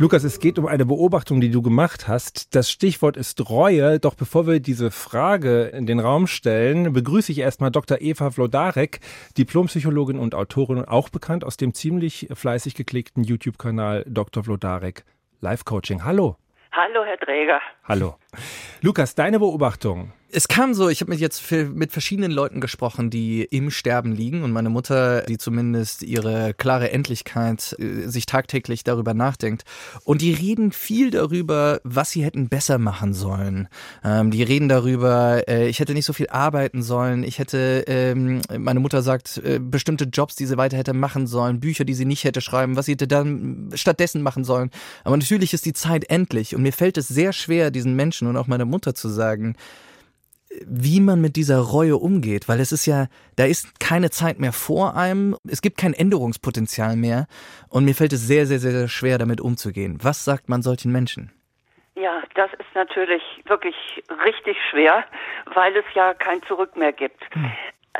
Lukas, 0.00 0.22
es 0.22 0.38
geht 0.38 0.60
um 0.60 0.66
eine 0.66 0.86
Beobachtung, 0.86 1.40
die 1.40 1.50
du 1.50 1.60
gemacht 1.60 2.06
hast. 2.06 2.54
Das 2.54 2.70
Stichwort 2.70 3.16
ist 3.16 3.50
Reue. 3.50 3.98
Doch 3.98 4.14
bevor 4.14 4.46
wir 4.46 4.60
diese 4.60 4.92
Frage 4.92 5.64
in 5.64 5.86
den 5.86 5.98
Raum 5.98 6.28
stellen, 6.28 6.92
begrüße 6.92 7.32
ich 7.32 7.38
erstmal 7.38 7.72
Dr. 7.72 8.00
Eva 8.00 8.30
Vlodarek, 8.30 9.00
Diplompsychologin 9.36 10.20
und 10.20 10.36
Autorin, 10.36 10.84
auch 10.84 11.08
bekannt 11.08 11.42
aus 11.42 11.56
dem 11.56 11.74
ziemlich 11.74 12.28
fleißig 12.32 12.76
geklickten 12.76 13.24
YouTube-Kanal 13.24 14.04
Dr. 14.06 14.44
Vlodarek 14.44 15.04
Live 15.40 15.64
Coaching. 15.64 16.04
Hallo. 16.04 16.36
Hallo, 16.70 17.02
Herr 17.04 17.18
Träger. 17.18 17.60
Hallo. 17.82 18.14
Lukas, 18.82 19.14
deine 19.14 19.38
Beobachtung 19.38 20.12
es 20.30 20.46
kam 20.46 20.74
so, 20.74 20.90
ich 20.90 21.00
habe 21.00 21.10
mit 21.10 21.20
jetzt 21.20 21.50
mit 21.50 21.90
verschiedenen 21.90 22.30
Leuten 22.30 22.60
gesprochen, 22.60 23.08
die 23.08 23.44
im 23.44 23.70
Sterben 23.70 24.12
liegen 24.12 24.42
und 24.42 24.52
meine 24.52 24.68
Mutter, 24.68 25.22
die 25.22 25.38
zumindest 25.38 26.02
ihre 26.02 26.52
klare 26.52 26.90
Endlichkeit 26.90 27.74
äh, 27.78 28.06
sich 28.08 28.26
tagtäglich 28.26 28.84
darüber 28.84 29.14
nachdenkt. 29.14 29.64
Und 30.04 30.20
die 30.20 30.34
reden 30.34 30.72
viel 30.72 31.10
darüber, 31.10 31.80
was 31.82 32.10
sie 32.10 32.24
hätten 32.24 32.48
besser 32.48 32.78
machen 32.78 33.14
sollen. 33.14 33.68
Ähm, 34.04 34.30
die 34.30 34.42
reden 34.42 34.68
darüber, 34.68 35.48
äh, 35.48 35.68
ich 35.68 35.80
hätte 35.80 35.94
nicht 35.94 36.04
so 36.04 36.12
viel 36.12 36.28
arbeiten 36.28 36.82
sollen, 36.82 37.22
ich 37.22 37.38
hätte, 37.38 37.84
ähm, 37.86 38.42
meine 38.58 38.80
Mutter 38.80 39.00
sagt, 39.00 39.38
äh, 39.38 39.58
bestimmte 39.58 40.04
Jobs, 40.04 40.36
die 40.36 40.44
sie 40.44 40.58
weiter 40.58 40.76
hätte 40.76 40.92
machen 40.92 41.26
sollen, 41.26 41.60
Bücher, 41.60 41.86
die 41.86 41.94
sie 41.94 42.04
nicht 42.04 42.24
hätte 42.24 42.42
schreiben, 42.42 42.76
was 42.76 42.84
sie 42.84 42.92
hätte 42.92 43.08
dann 43.08 43.70
stattdessen 43.72 44.20
machen 44.20 44.44
sollen. 44.44 44.70
Aber 45.04 45.16
natürlich 45.16 45.54
ist 45.54 45.64
die 45.64 45.72
Zeit 45.72 46.04
endlich 46.10 46.54
und 46.54 46.62
mir 46.62 46.72
fällt 46.74 46.98
es 46.98 47.08
sehr 47.08 47.32
schwer, 47.32 47.70
diesen 47.70 47.96
Menschen 47.96 48.17
und 48.26 48.36
auch 48.36 48.46
meiner 48.46 48.64
Mutter 48.64 48.94
zu 48.94 49.08
sagen, 49.08 49.56
wie 50.66 51.00
man 51.00 51.20
mit 51.20 51.36
dieser 51.36 51.58
Reue 51.58 51.96
umgeht, 51.96 52.48
weil 52.48 52.60
es 52.60 52.72
ist 52.72 52.86
ja, 52.86 53.06
da 53.36 53.44
ist 53.44 53.80
keine 53.80 54.10
Zeit 54.10 54.38
mehr 54.38 54.52
vor 54.52 54.96
einem, 54.96 55.36
es 55.46 55.62
gibt 55.62 55.76
kein 55.76 55.92
Änderungspotenzial 55.92 56.96
mehr 56.96 57.26
und 57.68 57.84
mir 57.84 57.94
fällt 57.94 58.12
es 58.12 58.26
sehr, 58.26 58.46
sehr, 58.46 58.58
sehr, 58.58 58.72
sehr 58.72 58.88
schwer, 58.88 59.18
damit 59.18 59.40
umzugehen. 59.40 59.98
Was 60.02 60.24
sagt 60.24 60.48
man 60.48 60.62
solchen 60.62 60.90
Menschen? 60.90 61.32
Ja, 61.94 62.22
das 62.34 62.50
ist 62.54 62.74
natürlich 62.74 63.22
wirklich 63.46 63.74
richtig 64.24 64.56
schwer, 64.70 65.04
weil 65.54 65.76
es 65.76 65.84
ja 65.94 66.14
kein 66.14 66.42
Zurück 66.44 66.76
mehr 66.76 66.92
gibt. 66.92 67.20
Hm. 67.34 67.52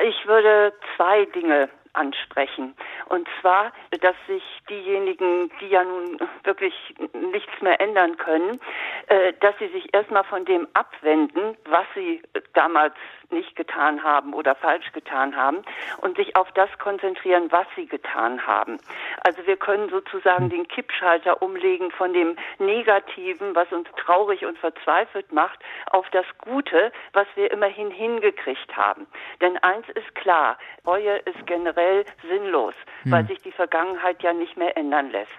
Ich 0.06 0.26
würde 0.26 0.72
zwei 0.96 1.24
Dinge 1.26 1.68
ansprechen. 1.98 2.74
Und 3.06 3.28
zwar, 3.40 3.72
dass 4.00 4.14
sich 4.26 4.42
diejenigen, 4.68 5.50
die 5.60 5.68
ja 5.68 5.84
nun 5.84 6.18
wirklich 6.44 6.74
nichts 7.12 7.60
mehr 7.60 7.80
ändern 7.80 8.16
können, 8.16 8.60
äh, 9.08 9.32
dass 9.40 9.58
sie 9.58 9.68
sich 9.68 9.92
erstmal 9.92 10.24
von 10.24 10.44
dem 10.44 10.68
abwenden, 10.74 11.56
was 11.64 11.86
sie 11.94 12.22
damals 12.54 12.94
nicht 13.30 13.56
getan 13.56 14.02
haben 14.02 14.32
oder 14.34 14.54
falsch 14.54 14.92
getan 14.92 15.36
haben 15.36 15.62
und 15.98 16.16
sich 16.16 16.36
auf 16.36 16.50
das 16.52 16.70
konzentrieren, 16.78 17.50
was 17.50 17.66
sie 17.76 17.86
getan 17.86 18.46
haben. 18.46 18.78
Also 19.22 19.46
wir 19.46 19.56
können 19.56 19.88
sozusagen 19.88 20.48
den 20.48 20.66
Kippschalter 20.68 21.42
umlegen 21.42 21.90
von 21.90 22.12
dem 22.12 22.36
Negativen, 22.58 23.54
was 23.54 23.70
uns 23.72 23.88
traurig 23.96 24.44
und 24.44 24.58
verzweifelt 24.58 25.32
macht, 25.32 25.58
auf 25.90 26.08
das 26.10 26.26
Gute, 26.38 26.92
was 27.12 27.26
wir 27.34 27.50
immerhin 27.50 27.90
hingekriegt 27.90 28.76
haben. 28.76 29.06
Denn 29.40 29.56
eins 29.58 29.88
ist 29.90 30.14
klar, 30.14 30.58
Reue 30.86 31.16
ist 31.18 31.46
generell 31.46 32.04
sinnlos, 32.28 32.74
hm. 33.02 33.12
weil 33.12 33.26
sich 33.26 33.40
die 33.42 33.52
Vergangenheit 33.52 34.22
ja 34.22 34.32
nicht 34.32 34.56
mehr 34.56 34.76
ändern 34.76 35.10
lässt. 35.10 35.30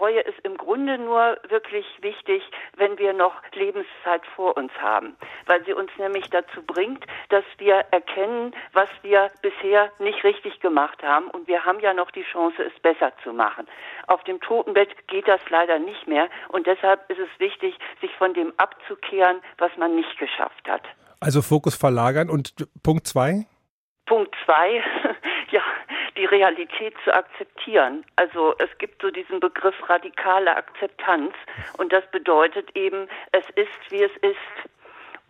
Reue 0.00 0.20
ist 0.20 0.38
im 0.44 0.56
Grunde 0.56 0.98
nur 0.98 1.36
wirklich 1.48 1.86
wichtig, 2.00 2.42
wenn 2.76 2.98
wir 2.98 3.12
noch 3.12 3.34
Lebenszeit 3.52 4.24
vor 4.34 4.56
uns 4.56 4.72
haben, 4.80 5.16
weil 5.46 5.64
sie 5.64 5.74
uns 5.74 5.90
nämlich 5.98 6.30
dazu 6.30 6.62
bringt, 6.62 7.04
dass 7.28 7.44
wir 7.58 7.84
erkennen, 7.90 8.54
was 8.72 8.88
wir 9.02 9.30
bisher 9.42 9.92
nicht 9.98 10.24
richtig 10.24 10.60
gemacht 10.60 11.02
haben 11.02 11.28
und 11.28 11.46
wir 11.46 11.64
haben 11.64 11.80
ja 11.80 11.92
noch 11.92 12.10
die 12.10 12.24
Chance, 12.24 12.62
es 12.62 12.80
besser 12.80 13.12
zu 13.22 13.32
machen. 13.32 13.66
Auf 14.06 14.24
dem 14.24 14.40
Totenbett 14.40 15.06
geht 15.08 15.28
das 15.28 15.40
leider 15.50 15.78
nicht 15.78 16.06
mehr 16.06 16.28
und 16.48 16.66
deshalb 16.66 17.08
ist 17.10 17.18
es 17.18 17.28
wichtig, 17.38 17.76
sich 18.00 18.10
von 18.16 18.34
dem 18.34 18.52
abzukehren, 18.56 19.40
was 19.58 19.76
man 19.76 19.94
nicht 19.94 20.18
geschafft 20.18 20.68
hat. 20.68 20.82
Also 21.20 21.42
Fokus 21.42 21.76
verlagern 21.76 22.30
und 22.30 22.54
Punkt 22.82 23.06
zwei? 23.06 23.46
Punkt 24.06 24.34
zwei, 24.44 24.82
die 26.20 26.26
Realität 26.26 26.94
zu 27.02 27.14
akzeptieren. 27.14 28.04
Also 28.16 28.54
es 28.58 28.68
gibt 28.76 29.00
so 29.00 29.10
diesen 29.10 29.40
Begriff 29.40 29.74
radikale 29.88 30.54
Akzeptanz 30.54 31.32
und 31.78 31.92
das 31.94 32.04
bedeutet 32.10 32.76
eben, 32.76 33.08
es 33.32 33.44
ist, 33.56 33.90
wie 33.90 34.02
es 34.02 34.12
ist. 34.18 34.36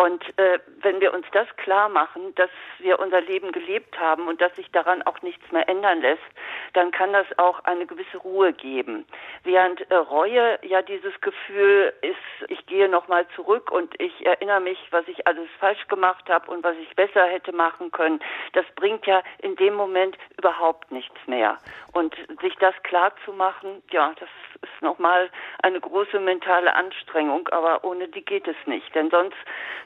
Und 0.01 0.25
äh, 0.39 0.59
wenn 0.81 0.99
wir 1.03 1.13
uns 1.13 1.27
das 1.33 1.47
klar 1.59 1.91
machen, 1.91 2.35
dass 2.37 2.49
wir 2.79 3.01
unser 3.01 3.21
Leben 3.21 3.53
gelebt 3.53 4.01
haben 4.01 4.29
und 4.29 4.41
dass 4.41 4.57
sich 4.57 4.71
daran 4.71 5.03
auch 5.03 5.21
nichts 5.21 5.53
mehr 5.53 5.69
ändern 5.69 6.01
lässt, 6.01 6.23
dann 6.73 6.91
kann 6.91 7.13
das 7.13 7.27
auch 7.37 7.63
eine 7.65 7.85
gewisse 7.85 8.17
Ruhe 8.17 8.55
geben. 8.55 9.05
Während 9.45 9.79
äh, 9.91 9.95
Reue 9.95 10.59
ja 10.63 10.81
dieses 10.81 11.21
Gefühl 11.21 11.93
ist, 12.01 12.49
ich 12.49 12.65
gehe 12.65 12.89
nochmal 12.89 13.27
zurück 13.37 13.71
und 13.71 13.93
ich 14.01 14.25
erinnere 14.25 14.61
mich, 14.61 14.79
was 14.91 15.07
ich 15.07 15.27
alles 15.27 15.51
falsch 15.59 15.87
gemacht 15.89 16.31
habe 16.31 16.51
und 16.51 16.65
was 16.65 16.79
ich 16.79 16.97
besser 16.97 17.27
hätte 17.27 17.53
machen 17.53 17.91
können, 17.91 18.21
das 18.55 18.65
bringt 18.77 19.05
ja 19.05 19.23
in 19.43 19.55
dem 19.57 19.75
Moment 19.75 20.17
überhaupt 20.39 20.91
nichts 20.93 21.27
mehr. 21.27 21.59
Und 21.93 22.17
sich 22.41 22.55
das 22.57 22.75
klar 22.85 23.13
zu 23.27 23.35
machen, 23.35 23.83
ja, 23.91 24.15
das 24.19 24.31
ist 24.63 24.83
nochmal 24.83 25.31
eine 25.63 25.81
große 25.81 26.21
mentale 26.21 26.75
Anstrengung, 26.75 27.49
aber 27.49 27.85
ohne 27.85 28.09
die 28.09 28.25
geht 28.25 28.47
es 28.47 28.57
nicht. 28.67 28.95
Denn 28.95 29.11
sonst, 29.11 29.37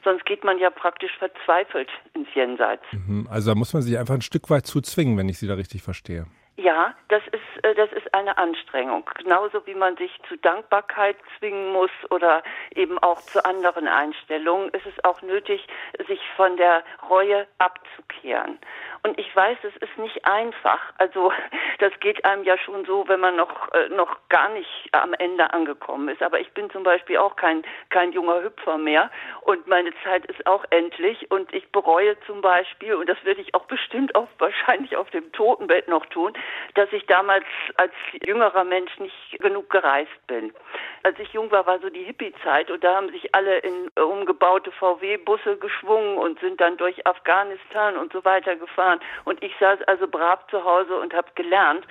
sonst 0.03 0.25
geht 0.25 0.43
man 0.43 0.57
ja 0.57 0.69
praktisch 0.69 1.15
verzweifelt 1.17 1.89
ins 2.13 2.27
Jenseits. 2.33 2.83
Mhm. 2.91 3.27
Also 3.29 3.51
da 3.51 3.55
muss 3.55 3.73
man 3.73 3.81
sich 3.81 3.97
einfach 3.97 4.15
ein 4.15 4.21
Stück 4.21 4.49
weit 4.49 4.65
zu 4.65 4.81
zwingen, 4.81 5.17
wenn 5.17 5.29
ich 5.29 5.37
Sie 5.37 5.47
da 5.47 5.55
richtig 5.55 5.81
verstehe. 5.81 6.25
Ja, 6.57 6.95
das 7.09 7.21
ist, 7.27 7.65
äh, 7.65 7.75
das 7.75 7.91
ist 7.91 8.13
eine 8.15 8.37
Anstrengung. 8.37 9.09
Genauso 9.21 9.65
wie 9.67 9.75
man 9.75 9.97
sich 9.97 10.11
zu 10.29 10.37
Dankbarkeit 10.37 11.17
zwingen 11.37 11.73
muss 11.73 11.91
oder 12.11 12.43
eben 12.73 12.97
auch 12.99 13.19
zu 13.21 13.43
anderen 13.43 13.89
Einstellungen, 13.89 14.69
ist 14.69 14.85
es 14.85 15.03
auch 15.03 15.21
nötig, 15.21 15.67
sich 16.07 16.19
von 16.37 16.55
der 16.55 16.83
Reue 17.09 17.45
abzukehren. 17.57 18.57
Und 19.05 19.19
ich 19.19 19.35
weiß, 19.35 19.59
es 19.61 19.75
ist 19.87 19.95
nicht 19.99 20.25
einfach. 20.25 20.79
Also 20.97 21.31
das 21.77 21.91
geht 21.99 22.25
einem 22.25 22.43
ja 22.43 22.57
schon 22.57 22.85
so, 22.85 23.07
wenn 23.07 23.19
man 23.19 23.35
noch 23.35 23.71
äh, 23.71 23.89
noch 23.89 24.17
gar 24.29 24.49
nicht 24.49 24.89
am 24.93 25.13
Ende 25.13 25.53
angekommen 25.53 26.09
ist. 26.09 26.23
Aber 26.23 26.39
ich 26.39 26.51
bin 26.53 26.71
zum 26.71 26.81
Beispiel 26.81 27.19
auch 27.19 27.35
kein 27.35 27.63
kein 27.91 28.13
junger 28.13 28.41
Hüpfer 28.41 28.79
mehr 28.79 29.11
und 29.41 29.67
meine 29.67 29.91
Zeit 30.03 30.25
ist 30.25 30.47
auch 30.47 30.65
endlich. 30.71 31.29
Und 31.29 31.53
ich 31.53 31.71
bereue 31.71 32.19
zum 32.21 32.41
Beispiel 32.41 32.95
und 32.95 33.07
das 33.07 33.23
werde 33.23 33.41
ich 33.41 33.53
auch 33.53 33.65
bestimmt 33.65 34.15
auch 34.15 34.27
wahrscheinlich 34.39 34.97
auf 34.97 35.11
dem 35.11 35.31
Totenbett 35.33 35.87
noch 35.87 36.07
tun, 36.07 36.33
dass 36.73 36.91
ich 36.91 37.05
damals 37.05 37.45
als 37.77 37.93
jüngerer 38.25 38.63
Mensch 38.63 38.97
nicht 38.97 39.37
genug 39.39 39.69
gereist 39.69 40.25
bin. 40.25 40.51
Als 41.03 41.19
ich 41.19 41.31
jung 41.33 41.51
war, 41.51 41.67
war 41.67 41.77
so 41.77 41.91
die 41.91 42.05
Hippie-Zeit 42.05 42.71
und 42.71 42.83
da 42.83 42.95
haben 42.95 43.09
sich 43.09 43.35
alle 43.35 43.59
in 43.59 43.89
umgebaute 44.01 44.71
VW-Busse 44.71 45.57
geschwungen 45.57 46.17
und 46.17 46.39
sind 46.39 46.59
dann 46.59 46.77
durch 46.77 47.05
Afghanistan 47.05 47.97
und 47.97 48.11
so 48.11 48.25
weiter 48.25 48.55
gefahren 48.55 48.94
Jahren. 48.95 48.99
Und 49.25 49.43
ich 49.43 49.53
saß 49.59 49.81
also 49.83 50.07
brav 50.07 50.45
zu 50.49 50.63
Hause 50.63 50.97
und 50.97 51.13
habe 51.13 51.27
gelernt. 51.35 51.85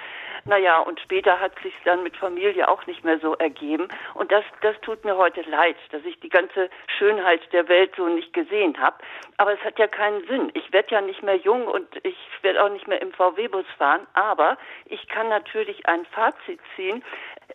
Naja, 0.47 0.79
und 0.81 1.01
später 1.01 1.41
hat 1.41 1.59
sich 1.63 1.73
dann 1.85 2.03
mit 2.03 2.17
Familie 2.17 2.69
auch 2.69 2.87
nicht 2.87 3.03
mehr 3.03 3.19
so 3.19 3.35
ergeben. 3.35 3.89
Und 4.13 4.31
das, 4.31 4.45
das 4.61 4.79
tut 4.83 5.05
mir 5.05 5.17
heute 5.17 5.41
leid, 5.43 5.77
dass 5.91 6.05
ich 6.05 6.21
die 6.21 6.29
ganze 6.29 6.69
Schönheit 6.99 7.41
der 7.53 7.69
Welt 7.69 7.95
so 7.97 8.07
nicht 8.09 8.33
gesehen 8.35 8.79
habe. 8.79 8.97
Aber 9.39 9.55
es 9.55 9.61
hat 9.61 9.79
ja 9.79 9.87
keinen 9.87 10.27
Sinn. 10.27 10.51
Ich 10.55 10.73
werde 10.73 10.95
ja 10.95 11.01
nicht 11.01 11.23
mehr 11.23 11.37
jung 11.37 11.67
und 11.67 11.89
ich 12.03 12.17
werde 12.43 12.63
auch 12.63 12.69
nicht 12.69 12.87
mehr 12.87 13.01
im 13.01 13.13
VW-Bus 13.13 13.65
fahren. 13.79 14.07
Aber 14.13 14.59
ich 14.85 15.09
kann 15.09 15.29
natürlich 15.29 15.87
ein 15.87 16.05
Fazit 16.07 16.61
ziehen 16.77 17.03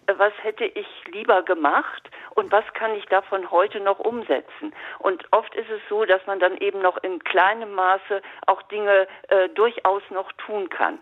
was 0.08 0.34
hätte 0.42 0.66
ich 0.66 0.88
lieber 1.12 1.44
gemacht 1.44 2.10
und 2.36 2.52
was 2.52 2.66
kann 2.74 2.94
ich 2.96 3.06
davon 3.06 3.52
heute 3.52 3.80
noch 3.80 4.00
umsetzen. 4.00 4.74
Und 5.00 5.26
oft 5.32 5.54
ist 5.56 5.70
es 5.70 5.82
so, 5.90 6.06
dass 6.06 6.26
man 6.26 6.40
dann 6.40 6.58
eben 6.58 6.82
noch 6.82 6.98
in 7.04 7.20
kleinem 7.24 7.74
Maße 7.74 8.22
auch 8.48 8.62
Dinge 8.64 9.08
äh, 9.28 9.50
durchaus 9.50 10.04
noch 10.10 10.32
tun 10.34 10.70
kann. 10.70 11.00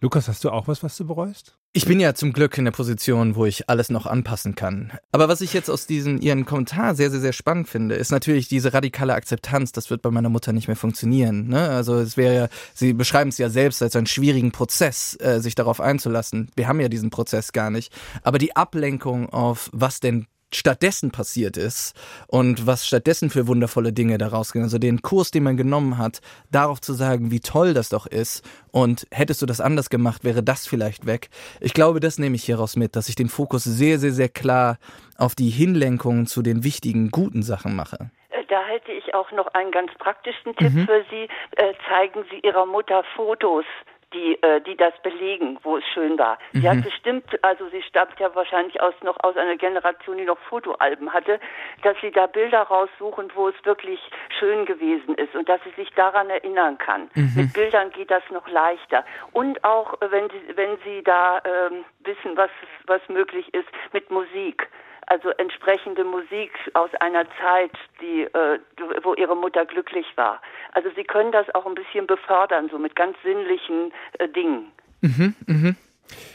Lukas, 0.00 0.28
hast 0.28 0.44
du 0.44 0.50
auch 0.50 0.68
was, 0.68 0.84
was 0.84 0.96
du 0.96 1.06
bereust? 1.06 1.57
Ich 1.74 1.84
bin 1.84 2.00
ja 2.00 2.14
zum 2.14 2.32
Glück 2.32 2.56
in 2.56 2.64
der 2.64 2.72
Position, 2.72 3.36
wo 3.36 3.44
ich 3.44 3.68
alles 3.68 3.90
noch 3.90 4.06
anpassen 4.06 4.54
kann. 4.54 4.92
Aber 5.12 5.28
was 5.28 5.42
ich 5.42 5.52
jetzt 5.52 5.68
aus 5.68 5.86
diesem 5.86 6.18
Ihren 6.18 6.46
Kommentar 6.46 6.94
sehr, 6.94 7.10
sehr, 7.10 7.20
sehr 7.20 7.34
spannend 7.34 7.68
finde, 7.68 7.94
ist 7.94 8.10
natürlich 8.10 8.48
diese 8.48 8.72
radikale 8.72 9.12
Akzeptanz. 9.14 9.72
Das 9.72 9.90
wird 9.90 10.00
bei 10.00 10.10
meiner 10.10 10.30
Mutter 10.30 10.54
nicht 10.54 10.66
mehr 10.66 10.76
funktionieren. 10.76 11.48
Ne? 11.48 11.68
Also 11.68 11.96
es 11.98 12.16
wäre 12.16 12.34
ja, 12.34 12.48
Sie 12.72 12.94
beschreiben 12.94 13.28
es 13.28 13.36
ja 13.36 13.50
selbst 13.50 13.82
als 13.82 13.94
einen 13.96 14.06
schwierigen 14.06 14.50
Prozess, 14.50 15.14
äh, 15.20 15.40
sich 15.40 15.54
darauf 15.54 15.80
einzulassen. 15.80 16.50
Wir 16.56 16.68
haben 16.68 16.80
ja 16.80 16.88
diesen 16.88 17.10
Prozess 17.10 17.52
gar 17.52 17.68
nicht. 17.68 17.92
Aber 18.22 18.38
die 18.38 18.56
Ablenkung 18.56 19.28
auf 19.28 19.68
was 19.72 20.00
denn 20.00 20.26
stattdessen 20.52 21.10
passiert 21.10 21.56
ist 21.56 21.94
und 22.26 22.66
was 22.66 22.86
stattdessen 22.86 23.30
für 23.30 23.46
wundervolle 23.46 23.92
Dinge 23.92 24.18
daraus 24.18 24.52
gehen. 24.52 24.62
Also 24.62 24.78
den 24.78 25.02
Kurs, 25.02 25.30
den 25.30 25.42
man 25.42 25.56
genommen 25.56 25.98
hat, 25.98 26.20
darauf 26.50 26.80
zu 26.80 26.94
sagen, 26.94 27.30
wie 27.30 27.40
toll 27.40 27.74
das 27.74 27.88
doch 27.88 28.06
ist 28.06 28.44
und 28.72 29.06
hättest 29.10 29.42
du 29.42 29.46
das 29.46 29.60
anders 29.60 29.90
gemacht, 29.90 30.24
wäre 30.24 30.42
das 30.42 30.66
vielleicht 30.66 31.06
weg. 31.06 31.28
Ich 31.60 31.74
glaube, 31.74 32.00
das 32.00 32.18
nehme 32.18 32.36
ich 32.36 32.44
hieraus 32.44 32.76
mit, 32.76 32.96
dass 32.96 33.08
ich 33.08 33.14
den 33.14 33.28
Fokus 33.28 33.64
sehr, 33.64 33.98
sehr, 33.98 34.12
sehr 34.12 34.28
klar 34.28 34.78
auf 35.16 35.34
die 35.34 35.50
Hinlenkung 35.50 36.26
zu 36.26 36.42
den 36.42 36.64
wichtigen, 36.64 37.10
guten 37.10 37.42
Sachen 37.42 37.76
mache. 37.76 38.10
Äh, 38.30 38.44
da 38.48 38.64
hätte 38.64 38.92
ich 38.92 39.14
auch 39.14 39.30
noch 39.32 39.48
einen 39.48 39.72
ganz 39.72 39.92
praktischen 39.98 40.56
Tipp 40.56 40.72
mhm. 40.72 40.86
für 40.86 41.04
Sie. 41.10 41.28
Äh, 41.56 41.74
zeigen 41.88 42.24
Sie 42.30 42.40
Ihrer 42.40 42.66
Mutter 42.66 43.04
Fotos 43.16 43.64
die, 44.12 44.40
äh, 44.42 44.60
die 44.62 44.76
das 44.76 44.94
belegen, 45.02 45.58
wo 45.62 45.76
es 45.76 45.84
schön 45.92 46.18
war. 46.18 46.38
Mhm. 46.52 46.60
Sie 46.60 46.68
hat 46.68 46.82
bestimmt, 46.82 47.44
also 47.44 47.68
sie 47.68 47.82
stammt 47.82 48.18
ja 48.18 48.34
wahrscheinlich 48.34 48.80
aus 48.80 48.94
noch 49.02 49.22
aus 49.22 49.36
einer 49.36 49.56
Generation, 49.56 50.16
die 50.16 50.24
noch 50.24 50.38
Fotoalben 50.48 51.12
hatte, 51.12 51.38
dass 51.82 51.96
sie 52.00 52.10
da 52.10 52.26
Bilder 52.26 52.62
raussuchen, 52.62 53.30
wo 53.34 53.48
es 53.48 53.54
wirklich 53.64 54.00
schön 54.38 54.64
gewesen 54.66 55.14
ist 55.14 55.34
und 55.34 55.48
dass 55.48 55.60
sie 55.64 55.80
sich 55.80 55.90
daran 55.94 56.30
erinnern 56.30 56.78
kann. 56.78 57.10
Mhm. 57.14 57.32
Mit 57.36 57.52
Bildern 57.52 57.90
geht 57.90 58.10
das 58.10 58.22
noch 58.30 58.48
leichter. 58.48 59.04
Und 59.32 59.62
auch 59.64 59.94
wenn 60.00 60.28
sie, 60.30 60.56
wenn 60.56 60.78
sie 60.84 61.02
da 61.02 61.42
ähm, 61.44 61.84
wissen, 62.00 62.36
was 62.36 62.50
was 62.86 63.00
möglich 63.08 63.52
ist, 63.52 63.68
mit 63.92 64.10
Musik 64.10 64.68
also 65.08 65.30
entsprechende 65.30 66.04
Musik 66.04 66.52
aus 66.74 66.90
einer 67.00 67.24
Zeit, 67.40 67.72
die, 68.00 68.22
äh, 68.22 68.58
wo 69.02 69.14
ihre 69.14 69.36
Mutter 69.36 69.64
glücklich 69.64 70.06
war. 70.16 70.40
Also 70.72 70.90
sie 70.94 71.04
können 71.04 71.32
das 71.32 71.52
auch 71.54 71.66
ein 71.66 71.74
bisschen 71.74 72.06
befördern, 72.06 72.68
so 72.70 72.78
mit 72.78 72.94
ganz 72.94 73.16
sinnlichen 73.22 73.92
äh, 74.18 74.28
Dingen. 74.28 74.70
Mhm, 75.00 75.34
mhm. 75.46 75.76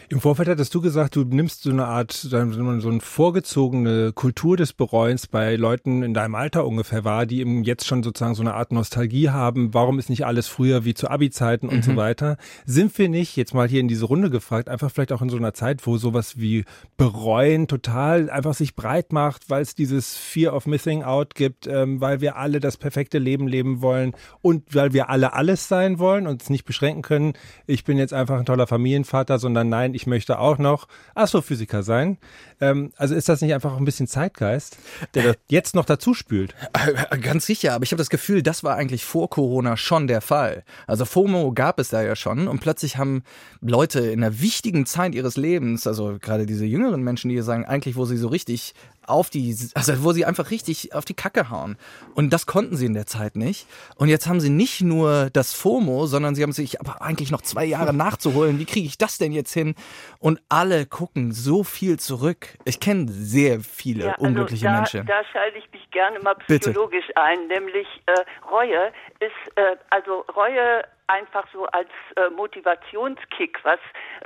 Im 0.09 0.21
Vorfeld 0.21 0.47
hattest 0.47 0.75
du 0.75 0.81
gesagt, 0.81 1.15
du 1.15 1.23
nimmst 1.23 1.63
so 1.63 1.71
eine 1.71 1.85
Art, 1.85 2.11
so 2.11 2.37
eine 2.37 2.99
vorgezogene 3.01 4.11
Kultur 4.13 4.57
des 4.57 4.73
Bereuens 4.73 5.27
bei 5.27 5.55
Leuten 5.55 6.03
in 6.03 6.13
deinem 6.13 6.35
Alter 6.35 6.67
ungefähr 6.67 7.03
war, 7.03 7.25
die 7.25 7.39
eben 7.39 7.63
jetzt 7.63 7.87
schon 7.87 8.03
sozusagen 8.03 8.35
so 8.35 8.43
eine 8.43 8.53
Art 8.53 8.71
Nostalgie 8.71 9.29
haben. 9.29 9.73
Warum 9.73 9.97
ist 9.97 10.09
nicht 10.09 10.25
alles 10.25 10.47
früher 10.47 10.85
wie 10.85 10.93
zu 10.93 11.09
Abi-Zeiten 11.09 11.67
und 11.67 11.77
mhm. 11.77 11.81
so 11.81 11.95
weiter? 11.95 12.37
Sind 12.65 12.97
wir 12.97 13.09
nicht, 13.09 13.35
jetzt 13.37 13.53
mal 13.53 13.67
hier 13.67 13.79
in 13.79 13.87
diese 13.87 14.05
Runde 14.05 14.29
gefragt, 14.29 14.69
einfach 14.69 14.91
vielleicht 14.91 15.11
auch 15.13 15.21
in 15.21 15.29
so 15.29 15.37
einer 15.37 15.53
Zeit, 15.53 15.85
wo 15.87 15.97
sowas 15.97 16.37
wie 16.39 16.65
Bereuen 16.97 17.67
total 17.67 18.29
einfach 18.29 18.53
sich 18.53 18.75
breit 18.75 19.13
macht, 19.13 19.49
weil 19.49 19.61
es 19.61 19.73
dieses 19.73 20.15
Fear 20.15 20.53
of 20.53 20.67
Missing 20.67 21.03
Out 21.03 21.35
gibt, 21.35 21.65
ähm, 21.65 22.01
weil 22.01 22.21
wir 22.21 22.35
alle 22.35 22.59
das 22.59 22.77
perfekte 22.77 23.17
Leben 23.17 23.47
leben 23.47 23.81
wollen 23.81 24.13
und 24.41 24.75
weil 24.75 24.93
wir 24.93 25.09
alle 25.09 25.33
alles 25.33 25.67
sein 25.67 25.97
wollen 25.97 26.27
und 26.27 26.41
es 26.41 26.49
nicht 26.49 26.65
beschränken 26.65 27.01
können. 27.01 27.33
Ich 27.65 27.83
bin 27.83 27.97
jetzt 27.97 28.13
einfach 28.13 28.37
ein 28.37 28.45
toller 28.45 28.67
Familienvater, 28.67 29.39
sondern 29.39 29.62
nein, 29.63 29.93
ich 29.93 30.07
möchte 30.07 30.39
auch 30.39 30.57
noch 30.57 30.87
Astrophysiker 31.15 31.83
sein. 31.83 32.17
Ähm, 32.61 32.91
also 32.97 33.15
ist 33.15 33.29
das 33.29 33.41
nicht 33.41 33.53
einfach 33.53 33.77
ein 33.77 33.85
bisschen 33.85 34.07
Zeitgeist, 34.07 34.77
der 35.13 35.35
jetzt 35.47 35.75
noch 35.75 35.85
dazu 35.85 36.13
spült? 36.13 36.55
Äh, 36.73 37.17
ganz 37.19 37.45
sicher, 37.45 37.73
aber 37.73 37.83
ich 37.83 37.91
habe 37.91 37.99
das 37.99 38.09
Gefühl, 38.09 38.43
das 38.43 38.63
war 38.63 38.75
eigentlich 38.75 39.05
vor 39.05 39.29
Corona 39.29 39.77
schon 39.77 40.07
der 40.07 40.21
Fall. 40.21 40.63
Also 40.87 41.05
FOMO 41.05 41.51
gab 41.53 41.79
es 41.79 41.89
da 41.89 42.01
ja 42.01 42.15
schon 42.15 42.47
und 42.47 42.59
plötzlich 42.59 42.97
haben 42.97 43.23
Leute 43.61 43.99
in 43.99 44.23
einer 44.23 44.41
wichtigen 44.41 44.85
Zeit 44.85 45.15
ihres 45.15 45.37
Lebens, 45.37 45.87
also 45.87 46.17
gerade 46.19 46.45
diese 46.45 46.65
jüngeren 46.65 47.01
Menschen, 47.01 47.29
die 47.29 47.41
sagen, 47.41 47.65
eigentlich, 47.65 47.95
wo 47.95 48.05
sie 48.05 48.17
so 48.17 48.27
richtig 48.27 48.73
auf 49.07 49.29
die, 49.29 49.55
also 49.73 50.03
wo 50.03 50.11
sie 50.11 50.25
einfach 50.25 50.51
richtig 50.51 50.93
auf 50.93 51.05
die 51.05 51.13
Kacke 51.13 51.49
hauen. 51.49 51.77
Und 52.15 52.31
das 52.31 52.45
konnten 52.45 52.75
sie 52.75 52.85
in 52.85 52.93
der 52.93 53.05
Zeit 53.05 53.35
nicht. 53.35 53.67
Und 53.95 54.09
jetzt 54.09 54.27
haben 54.27 54.39
sie 54.39 54.49
nicht 54.49 54.81
nur 54.81 55.29
das 55.31 55.53
FOMO, 55.53 56.05
sondern 56.05 56.35
sie 56.35 56.43
haben 56.43 56.51
sich 56.51 56.79
aber 56.79 57.01
eigentlich 57.01 57.31
noch 57.31 57.41
zwei 57.41 57.65
Jahre 57.65 57.93
nachzuholen. 57.93 58.59
Wie 58.59 58.65
kriege 58.65 58.85
ich 58.85 58.97
das 58.97 59.17
denn 59.17 59.31
jetzt 59.31 59.53
hin? 59.53 59.75
Und 60.19 60.41
alle 60.49 60.85
gucken 60.85 61.31
so 61.31 61.63
viel 61.63 61.99
zurück. 61.99 62.57
Ich 62.65 62.79
kenne 62.79 63.07
sehr 63.09 63.59
viele 63.59 64.05
ja, 64.05 64.11
also 64.13 64.25
unglückliche 64.25 64.65
da, 64.65 64.77
Menschen. 64.77 65.05
Da 65.05 65.23
schalte 65.31 65.57
ich 65.57 65.71
mich 65.71 65.89
gerne 65.91 66.19
mal 66.19 66.35
psychologisch 66.35 67.07
Bitte. 67.07 67.21
ein, 67.21 67.47
nämlich 67.47 67.87
äh, 68.05 68.13
Reue 68.51 68.91
ist, 69.19 69.57
äh, 69.57 69.75
also 69.89 70.25
Reue 70.35 70.83
einfach 71.07 71.45
so 71.51 71.65
als 71.67 71.89
äh, 72.15 72.29
Motivationskick, 72.29 73.59
was, 73.63 73.79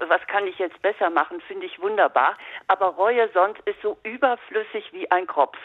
was 0.07 0.21
kann 0.27 0.47
ich 0.47 0.57
jetzt 0.59 0.81
besser 0.81 1.09
machen, 1.09 1.41
finde 1.41 1.65
ich 1.65 1.79
wunderbar. 1.81 2.37
Aber 2.67 2.87
Reue 2.87 3.29
sonst 3.33 3.59
ist 3.65 3.81
so 3.81 3.97
überflüssig 4.03 4.91
wie 4.93 5.09
ein 5.11 5.27
Kropf. 5.27 5.57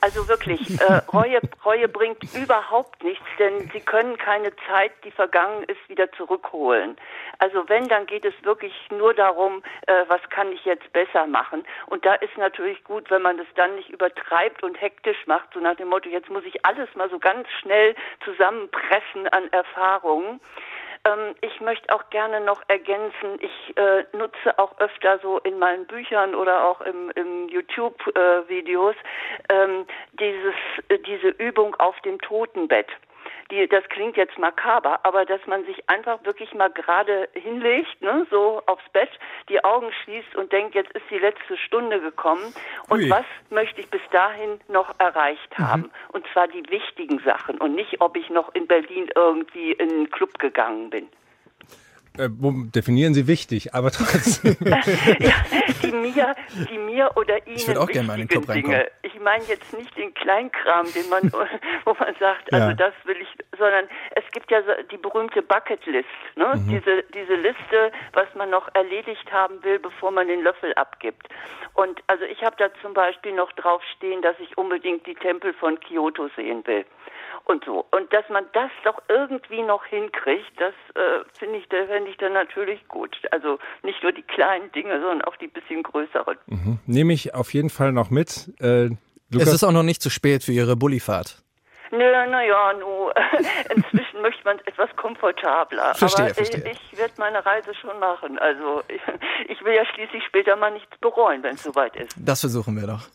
Also 0.00 0.28
wirklich, 0.28 0.80
äh, 0.80 1.00
Reue, 1.12 1.40
Reue 1.64 1.88
bringt 1.88 2.22
überhaupt 2.34 3.02
nichts, 3.04 3.26
denn 3.38 3.70
sie 3.72 3.80
können 3.80 4.16
keine 4.18 4.54
Zeit, 4.68 4.92
die 5.04 5.10
vergangen 5.10 5.62
ist, 5.64 5.88
wieder 5.88 6.10
zurückholen. 6.12 6.96
Also 7.38 7.68
wenn, 7.68 7.88
dann 7.88 8.06
geht 8.06 8.24
es 8.24 8.34
wirklich 8.42 8.74
nur 8.90 9.14
darum, 9.14 9.62
äh, 9.86 10.04
was 10.08 10.20
kann 10.30 10.52
ich 10.52 10.64
jetzt 10.64 10.92
besser 10.92 11.26
machen. 11.26 11.64
Und 11.86 12.04
da 12.04 12.14
ist 12.14 12.36
natürlich 12.36 12.82
gut, 12.84 13.10
wenn 13.10 13.22
man 13.22 13.38
das 13.38 13.46
dann 13.54 13.76
nicht 13.76 13.90
übertreibt 13.90 14.62
und 14.62 14.80
hektisch 14.80 15.26
macht, 15.26 15.52
so 15.54 15.60
nach 15.60 15.76
dem 15.76 15.88
Motto, 15.88 16.08
jetzt 16.08 16.30
muss 16.30 16.44
ich 16.44 16.64
alles 16.64 16.88
mal 16.94 17.08
so 17.10 17.18
ganz 17.18 17.48
schnell 17.60 17.94
zusammenpressen 18.24 19.28
an 19.28 19.50
Erfahrungen. 19.52 20.40
Ähm, 21.06 21.34
ich 21.40 21.60
möchte 21.60 21.94
auch 21.94 22.10
gerne 22.10 22.40
noch 22.40 22.62
ergänzen, 22.68 23.38
ich 23.40 23.76
äh, 23.76 24.04
nutze 24.12 24.58
auch 24.58 24.78
öfter 24.78 25.18
so 25.20 25.38
in 25.38 25.58
meinen 25.58 25.86
Büchern 25.86 26.34
oder 26.34 26.64
auch 26.64 26.80
im, 26.80 27.10
im 27.14 27.48
YouTube-Videos 27.48 28.96
äh, 29.48 29.54
ähm, 29.54 29.86
äh, 30.18 30.98
diese 30.98 31.28
Übung 31.28 31.74
auf 31.76 32.00
dem 32.00 32.20
Totenbett 32.20 32.88
die, 33.50 33.68
das 33.68 33.84
klingt 33.88 34.16
jetzt 34.16 34.38
makaber, 34.38 35.00
aber 35.04 35.24
dass 35.24 35.44
man 35.46 35.64
sich 35.64 35.88
einfach 35.88 36.24
wirklich 36.24 36.52
mal 36.54 36.70
gerade 36.70 37.28
hinlegt, 37.34 38.00
ne, 38.02 38.26
so 38.30 38.62
aufs 38.66 38.88
Bett, 38.92 39.10
die 39.48 39.62
Augen 39.64 39.90
schließt 40.04 40.34
und 40.36 40.52
denkt, 40.52 40.74
jetzt 40.74 40.92
ist 40.92 41.04
die 41.10 41.18
letzte 41.18 41.56
Stunde 41.56 42.00
gekommen 42.00 42.54
und 42.88 43.02
Ui. 43.02 43.10
was 43.10 43.24
möchte 43.50 43.80
ich 43.80 43.88
bis 43.90 44.02
dahin 44.10 44.60
noch 44.68 44.98
erreicht 44.98 45.58
mhm. 45.58 45.64
haben? 45.64 45.82
Mhm. 45.82 45.90
Und 46.12 46.26
zwar 46.32 46.48
die 46.48 46.68
wichtigen 46.70 47.18
Sachen 47.20 47.58
und 47.58 47.74
nicht, 47.74 48.00
ob 48.00 48.16
ich 48.16 48.30
noch 48.30 48.54
in 48.54 48.66
Berlin 48.66 49.08
irgendwie 49.14 49.72
in 49.72 49.90
einen 49.90 50.10
Club 50.10 50.38
gegangen 50.38 50.90
bin. 50.90 51.08
Äh, 52.18 52.28
definieren 52.74 53.14
Sie 53.14 53.26
wichtig, 53.26 53.74
aber 53.74 53.90
trotzdem. 53.90 54.56
ja, 55.20 55.44
die 55.82 55.92
mir, 55.92 56.34
die 56.70 56.78
mir 56.78 57.10
oder 57.16 57.46
Ihnen 57.46 57.56
ich 57.56 57.66
würde 57.66 57.80
auch 57.80 57.88
gerne 57.88 58.08
mal 58.08 58.14
in 58.14 58.26
den 58.26 58.28
Club 58.28 58.46
Dinge. 58.46 58.88
Ich 59.02 59.18
meine 59.20 59.44
jetzt 59.44 59.72
nicht 59.76 59.96
den 59.96 60.14
Kleinkram, 60.14 60.86
den 60.92 61.08
man, 61.08 61.32
wo 61.84 61.94
man 61.98 62.14
sagt, 62.18 62.52
also 62.52 62.68
ja. 62.68 62.74
das 62.74 62.94
will 63.04 63.16
ich, 63.20 63.28
sondern 63.58 63.86
es 64.14 64.24
gibt 64.32 64.50
ja 64.50 64.60
die 64.90 64.96
berühmte 64.96 65.42
Bucketlist, 65.42 66.08
ne? 66.36 66.52
Mhm. 66.54 66.68
Diese, 66.68 67.04
diese 67.14 67.34
Liste, 67.34 67.92
was 68.12 68.26
man 68.34 68.50
noch 68.50 68.74
erledigt 68.74 69.30
haben 69.32 69.62
will, 69.62 69.78
bevor 69.78 70.10
man 70.10 70.28
den 70.28 70.42
Löffel 70.42 70.74
abgibt. 70.74 71.28
Und 71.74 72.02
also 72.06 72.24
ich 72.24 72.42
habe 72.42 72.56
da 72.58 72.68
zum 72.82 72.94
Beispiel 72.94 73.32
noch 73.32 73.52
draufstehen, 73.52 74.22
dass 74.22 74.36
ich 74.40 74.56
unbedingt 74.56 75.06
die 75.06 75.14
Tempel 75.14 75.52
von 75.54 75.78
Kyoto 75.80 76.28
sehen 76.36 76.66
will 76.66 76.84
und 77.46 77.64
so. 77.64 77.86
Und 77.90 78.12
dass 78.12 78.28
man 78.28 78.44
das 78.52 78.70
doch 78.84 79.00
irgendwie 79.08 79.62
noch 79.62 79.84
hinkriegt, 79.86 80.52
das 80.58 80.74
äh, 80.94 81.24
finde 81.38 81.58
ich, 81.58 81.68
da 81.68 81.86
fände 81.86 82.10
ich 82.10 82.16
dann 82.18 82.32
natürlich 82.32 82.86
gut. 82.88 83.16
Also 83.30 83.58
nicht 83.82 84.02
nur 84.02 84.12
die 84.12 84.22
kleinen 84.22 84.70
Dinge, 84.72 85.00
sondern 85.00 85.22
auch 85.22 85.36
die 85.36 85.46
bisschen 85.46 85.82
größeren. 85.82 86.36
Mhm. 86.46 86.78
Nehme 86.86 87.12
ich 87.12 87.34
auf 87.34 87.54
jeden 87.54 87.70
Fall 87.70 87.92
noch 87.92 88.10
mit. 88.10 88.52
Äh, 88.60 88.90
es 89.32 89.52
ist 89.52 89.64
auch 89.64 89.72
noch 89.72 89.82
nicht 89.82 90.02
zu 90.02 90.10
spät 90.10 90.44
für 90.44 90.52
Ihre 90.52 90.76
Bullifahrt. 90.76 91.42
Naja, 91.98 92.26
naja, 92.26 92.72
no. 92.80 93.10
inzwischen 93.74 94.22
möchte 94.22 94.44
man 94.44 94.58
es 94.58 94.66
etwas 94.66 94.94
komfortabler. 94.96 95.94
Verstehe, 95.94 96.26
Aber 96.26 96.34
verstehe. 96.34 96.70
ich, 96.70 96.92
ich 96.92 96.98
werde 96.98 97.14
meine 97.18 97.44
Reise 97.44 97.74
schon 97.74 97.98
machen. 97.98 98.38
Also 98.38 98.82
ich, 98.88 99.00
ich, 99.48 99.64
will 99.64 99.74
ja 99.74 99.84
schließlich 99.94 100.22
später 100.26 100.56
mal 100.56 100.72
nichts 100.72 100.96
bereuen, 101.00 101.42
wenn 101.42 101.54
es 101.54 101.62
soweit 101.62 101.96
ist. 101.96 102.14
Das 102.18 102.40
versuchen 102.40 102.76
wir 102.76 102.86
doch. 102.86 103.08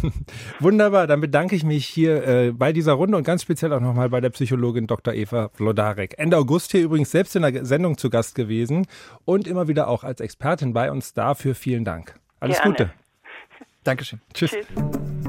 Wunderbar, 0.60 1.06
dann 1.06 1.20
bedanke 1.20 1.54
ich 1.56 1.64
mich 1.64 1.86
hier 1.86 2.26
äh, 2.26 2.52
bei 2.52 2.72
dieser 2.72 2.92
Runde 2.92 3.16
und 3.16 3.24
ganz 3.24 3.42
speziell 3.42 3.72
auch 3.72 3.80
nochmal 3.80 4.08
bei 4.08 4.20
der 4.20 4.30
Psychologin 4.30 4.86
Dr. 4.86 5.14
Eva 5.14 5.48
Vlodarek. 5.54 6.18
Ende 6.18 6.36
August 6.36 6.72
hier 6.72 6.82
übrigens 6.82 7.10
selbst 7.10 7.34
in 7.36 7.42
der 7.42 7.64
Sendung 7.64 7.98
zu 7.98 8.10
Gast 8.10 8.34
gewesen 8.34 8.86
und 9.24 9.46
immer 9.46 9.68
wieder 9.68 9.88
auch 9.88 10.04
als 10.04 10.20
Expertin 10.20 10.72
bei 10.72 10.90
uns. 10.90 11.14
Dafür 11.14 11.54
vielen 11.54 11.84
Dank. 11.84 12.14
Alles 12.40 12.58
Gerne. 12.60 12.72
Gute. 12.72 12.90
Dankeschön. 13.84 14.20
Tschüss. 14.34 14.50
Tschüss. 14.50 15.27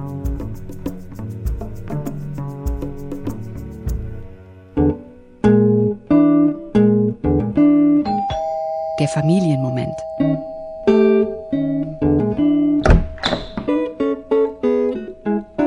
Der 9.00 9.08
Familienmoment. 9.08 9.96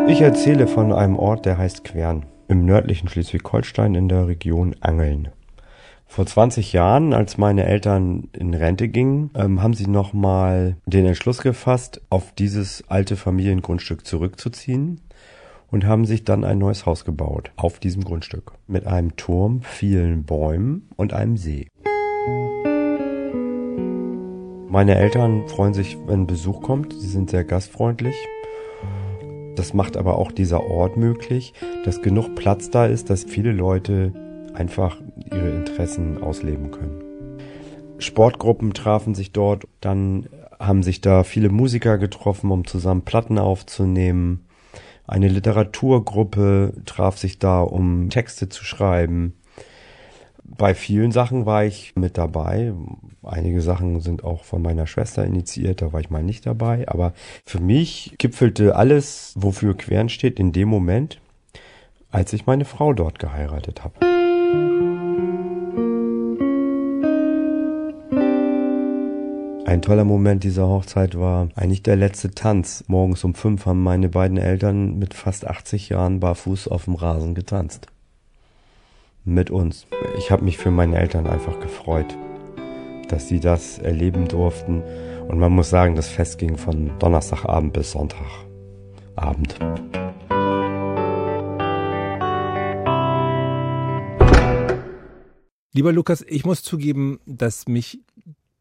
Ich 0.06 0.20
erzähle 0.20 0.66
von 0.66 0.92
einem 0.92 1.16
Ort, 1.16 1.46
der 1.46 1.56
heißt 1.56 1.82
Quern, 1.82 2.26
im 2.48 2.66
nördlichen 2.66 3.08
Schleswig-Holstein 3.08 3.94
in 3.94 4.10
der 4.10 4.28
Region 4.28 4.76
Angeln. 4.80 5.30
Vor 6.06 6.26
20 6.26 6.74
Jahren, 6.74 7.14
als 7.14 7.38
meine 7.38 7.64
Eltern 7.64 8.28
in 8.34 8.52
Rente 8.52 8.88
gingen, 8.88 9.30
ähm, 9.34 9.62
haben 9.62 9.72
sie 9.72 9.86
nochmal 9.86 10.76
den 10.84 11.06
Entschluss 11.06 11.40
gefasst, 11.40 12.02
auf 12.10 12.32
dieses 12.32 12.84
alte 12.88 13.16
Familiengrundstück 13.16 14.06
zurückzuziehen 14.06 15.00
und 15.70 15.86
haben 15.86 16.04
sich 16.04 16.24
dann 16.24 16.44
ein 16.44 16.58
neues 16.58 16.84
Haus 16.84 17.06
gebaut 17.06 17.50
auf 17.56 17.78
diesem 17.78 18.04
Grundstück 18.04 18.52
mit 18.66 18.86
einem 18.86 19.16
Turm, 19.16 19.62
vielen 19.62 20.24
Bäumen 20.24 20.90
und 20.96 21.14
einem 21.14 21.38
See. 21.38 21.68
Meine 24.72 24.94
Eltern 24.94 25.46
freuen 25.48 25.74
sich, 25.74 25.98
wenn 26.06 26.26
Besuch 26.26 26.62
kommt. 26.62 26.94
Sie 26.94 27.06
sind 27.06 27.28
sehr 27.28 27.44
gastfreundlich. 27.44 28.16
Das 29.54 29.74
macht 29.74 29.98
aber 29.98 30.16
auch 30.16 30.32
dieser 30.32 30.64
Ort 30.64 30.96
möglich, 30.96 31.52
dass 31.84 32.00
genug 32.00 32.34
Platz 32.36 32.70
da 32.70 32.86
ist, 32.86 33.10
dass 33.10 33.24
viele 33.24 33.52
Leute 33.52 34.14
einfach 34.54 34.98
ihre 35.30 35.50
Interessen 35.50 36.22
ausleben 36.22 36.70
können. 36.70 37.02
Sportgruppen 37.98 38.72
trafen 38.72 39.14
sich 39.14 39.32
dort, 39.32 39.68
dann 39.82 40.30
haben 40.58 40.82
sich 40.82 41.02
da 41.02 41.22
viele 41.22 41.50
Musiker 41.50 41.98
getroffen, 41.98 42.50
um 42.50 42.66
zusammen 42.66 43.02
Platten 43.02 43.36
aufzunehmen. 43.36 44.46
Eine 45.06 45.28
Literaturgruppe 45.28 46.72
traf 46.86 47.18
sich 47.18 47.38
da, 47.38 47.60
um 47.60 48.08
Texte 48.08 48.48
zu 48.48 48.64
schreiben. 48.64 49.34
Bei 50.42 50.74
vielen 50.74 51.12
Sachen 51.12 51.44
war 51.44 51.62
ich 51.66 51.94
mit 51.94 52.16
dabei. 52.16 52.72
Einige 53.24 53.60
Sachen 53.60 54.00
sind 54.00 54.24
auch 54.24 54.42
von 54.42 54.62
meiner 54.62 54.88
Schwester 54.88 55.24
initiiert, 55.24 55.80
da 55.80 55.92
war 55.92 56.00
ich 56.00 56.10
mal 56.10 56.24
nicht 56.24 56.44
dabei. 56.44 56.88
Aber 56.88 57.12
für 57.44 57.60
mich 57.60 58.16
gipfelte 58.18 58.74
alles, 58.74 59.34
wofür 59.36 59.76
Quern 59.76 60.08
steht, 60.08 60.40
in 60.40 60.50
dem 60.50 60.68
Moment, 60.68 61.20
als 62.10 62.32
ich 62.32 62.46
meine 62.46 62.64
Frau 62.64 62.92
dort 62.92 63.20
geheiratet 63.20 63.84
habe. 63.84 63.94
Ein 69.66 69.82
toller 69.82 70.04
Moment 70.04 70.42
dieser 70.42 70.68
Hochzeit 70.68 71.16
war 71.16 71.48
eigentlich 71.54 71.84
der 71.84 71.96
letzte 71.96 72.32
Tanz. 72.32 72.82
Morgens 72.88 73.22
um 73.22 73.34
fünf 73.34 73.66
haben 73.66 73.84
meine 73.84 74.08
beiden 74.08 74.36
Eltern 74.36 74.98
mit 74.98 75.14
fast 75.14 75.46
80 75.46 75.90
Jahren 75.90 76.18
barfuß 76.18 76.66
auf 76.66 76.86
dem 76.86 76.96
Rasen 76.96 77.36
getanzt. 77.36 77.86
Mit 79.24 79.50
uns. 79.50 79.86
Ich 80.18 80.32
habe 80.32 80.44
mich 80.44 80.58
für 80.58 80.72
meine 80.72 80.98
Eltern 80.98 81.28
einfach 81.28 81.60
gefreut, 81.60 82.16
dass 83.12 83.28
sie 83.28 83.40
das 83.40 83.78
erleben 83.78 84.26
durften. 84.26 84.82
Und 85.28 85.38
man 85.38 85.52
muss 85.52 85.70
sagen, 85.70 85.94
das 85.94 86.08
Fest 86.08 86.38
ging 86.38 86.56
von 86.56 86.98
Donnerstagabend 86.98 87.72
bis 87.74 87.92
Sonntagabend. 87.92 89.54
Lieber 95.74 95.92
Lukas, 95.92 96.22
ich 96.26 96.44
muss 96.44 96.62
zugeben, 96.62 97.18
dass 97.24 97.66
mich 97.66 98.00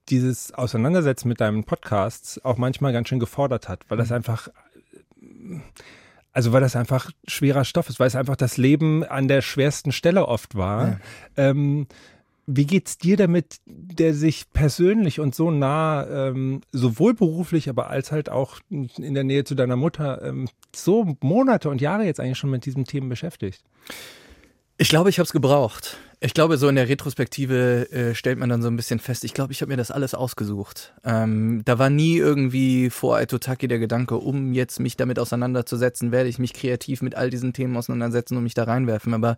dieses 0.09 0.53
Auseinandersetzen 0.53 1.27
mit 1.27 1.41
deinen 1.41 1.63
Podcasts 1.63 2.43
auch 2.43 2.57
manchmal 2.57 2.93
ganz 2.93 3.09
schön 3.09 3.19
gefordert 3.19 3.67
hat, 3.69 3.83
weil 3.89 3.97
das 3.97 4.09
Mhm. 4.09 4.15
einfach, 4.15 4.47
also 6.31 6.53
weil 6.53 6.61
das 6.61 6.75
einfach 6.75 7.11
schwerer 7.27 7.65
Stoff 7.65 7.89
ist, 7.89 7.99
weil 7.99 8.07
es 8.07 8.15
einfach 8.15 8.37
das 8.37 8.57
Leben 8.57 9.03
an 9.03 9.27
der 9.27 9.41
schwersten 9.41 9.91
Stelle 9.91 10.27
oft 10.27 10.55
war. 10.55 10.99
Ähm, 11.35 11.87
wie 12.47 12.65
geht's 12.65 12.97
dir 12.97 13.17
damit, 13.17 13.57
der 13.65 14.13
sich 14.13 14.51
persönlich 14.51 15.19
und 15.19 15.35
so 15.35 15.51
nah, 15.51 16.07
ähm, 16.07 16.61
sowohl 16.71 17.13
beruflich, 17.13 17.69
aber 17.69 17.89
als 17.89 18.11
halt 18.11 18.29
auch 18.29 18.59
in 18.69 19.13
der 19.13 19.23
Nähe 19.23 19.43
zu 19.43 19.55
deiner 19.55 19.75
Mutter, 19.75 20.21
ähm, 20.23 20.49
so 20.75 21.15
Monate 21.21 21.69
und 21.69 21.81
Jahre 21.81 22.03
jetzt 22.03 22.19
eigentlich 22.19 22.37
schon 22.37 22.49
mit 22.49 22.65
diesen 22.65 22.85
Themen 22.85 23.09
beschäftigt? 23.09 23.63
Ich 24.77 24.89
glaube, 24.89 25.09
ich 25.09 25.19
habe 25.19 25.25
es 25.25 25.33
gebraucht. 25.33 25.97
Ich 26.23 26.35
glaube, 26.35 26.57
so 26.57 26.67
in 26.69 26.75
der 26.75 26.87
Retrospektive 26.87 27.91
äh, 27.91 28.13
stellt 28.13 28.37
man 28.37 28.47
dann 28.47 28.61
so 28.61 28.67
ein 28.67 28.75
bisschen 28.75 28.99
fest, 28.99 29.23
ich 29.23 29.33
glaube, 29.33 29.53
ich 29.53 29.61
habe 29.61 29.71
mir 29.71 29.77
das 29.77 29.89
alles 29.89 30.13
ausgesucht. 30.13 30.93
Ähm, 31.03 31.63
da 31.65 31.79
war 31.79 31.89
nie 31.89 32.17
irgendwie 32.17 32.91
vor 32.91 33.15
Aitotaki 33.15 33.67
der 33.67 33.79
Gedanke, 33.79 34.17
um 34.17 34.53
jetzt 34.53 34.79
mich 34.79 34.95
damit 34.95 35.17
auseinanderzusetzen, 35.17 36.11
werde 36.11 36.29
ich 36.29 36.37
mich 36.37 36.53
kreativ 36.53 37.01
mit 37.01 37.15
all 37.15 37.31
diesen 37.31 37.53
Themen 37.53 37.75
auseinandersetzen 37.75 38.37
und 38.37 38.43
mich 38.43 38.53
da 38.53 38.65
reinwerfen. 38.65 39.15
Aber 39.15 39.35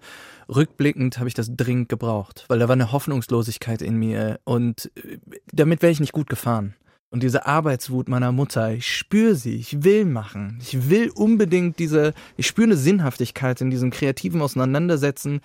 rückblickend 0.53 1.19
habe 1.19 1.29
ich 1.29 1.33
das 1.33 1.55
dringend 1.55 1.87
gebraucht, 1.87 2.43
weil 2.49 2.59
da 2.59 2.67
war 2.67 2.73
eine 2.73 2.91
Hoffnungslosigkeit 2.91 3.81
in 3.81 3.95
mir 3.95 4.41
und 4.43 4.91
äh, 4.95 5.19
damit 5.53 5.81
wäre 5.81 5.93
ich 5.93 6.01
nicht 6.01 6.11
gut 6.11 6.27
gefahren. 6.27 6.75
Und 7.11 7.23
diese 7.23 7.45
Arbeitswut 7.45 8.09
meiner 8.09 8.33
Mutter, 8.33 8.73
ich 8.73 8.93
spüre 8.93 9.35
sie, 9.35 9.55
ich 9.55 9.83
will 9.83 10.03
machen. 10.03 10.59
Ich 10.61 10.89
will 10.89 11.11
unbedingt 11.11 11.79
diese, 11.79 12.13
ich 12.35 12.47
spüre 12.47 12.65
eine 12.65 12.75
Sinnhaftigkeit 12.75 13.61
in 13.61 13.69
diesem 13.69 13.89
kreativen 13.89 14.41
Auseinandersetzen. 14.41 15.39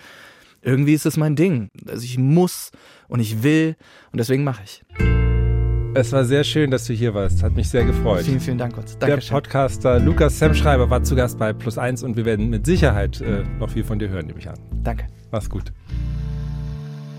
Irgendwie 0.68 0.92
ist 0.92 1.06
es 1.06 1.16
mein 1.16 1.34
Ding. 1.34 1.70
Also 1.88 2.04
ich 2.04 2.18
muss 2.18 2.72
und 3.08 3.20
ich 3.20 3.42
will 3.42 3.74
und 4.12 4.18
deswegen 4.18 4.44
mache 4.44 4.62
ich. 4.64 4.84
Es 5.94 6.12
war 6.12 6.26
sehr 6.26 6.44
schön, 6.44 6.70
dass 6.70 6.84
du 6.84 6.92
hier 6.92 7.14
warst. 7.14 7.42
Hat 7.42 7.56
mich 7.56 7.70
sehr 7.70 7.86
gefreut. 7.86 8.24
Vielen, 8.24 8.38
vielen 8.38 8.58
Dank, 8.58 8.74
Gott. 8.74 9.00
Der. 9.00 9.16
Podcaster 9.16 9.98
Lukas 9.98 10.38
Sam 10.38 10.54
Schreiber 10.54 10.90
war 10.90 11.02
zu 11.02 11.16
Gast 11.16 11.38
bei 11.38 11.54
Plus 11.54 11.78
Eins 11.78 12.02
und 12.02 12.18
wir 12.18 12.26
werden 12.26 12.50
mit 12.50 12.66
Sicherheit 12.66 13.22
äh, 13.22 13.44
noch 13.58 13.70
viel 13.70 13.82
von 13.82 13.98
dir 13.98 14.10
hören, 14.10 14.26
nehme 14.26 14.40
ich 14.40 14.48
an. 14.50 14.58
Danke. 14.84 15.06
Mach's 15.30 15.48
gut. 15.48 15.72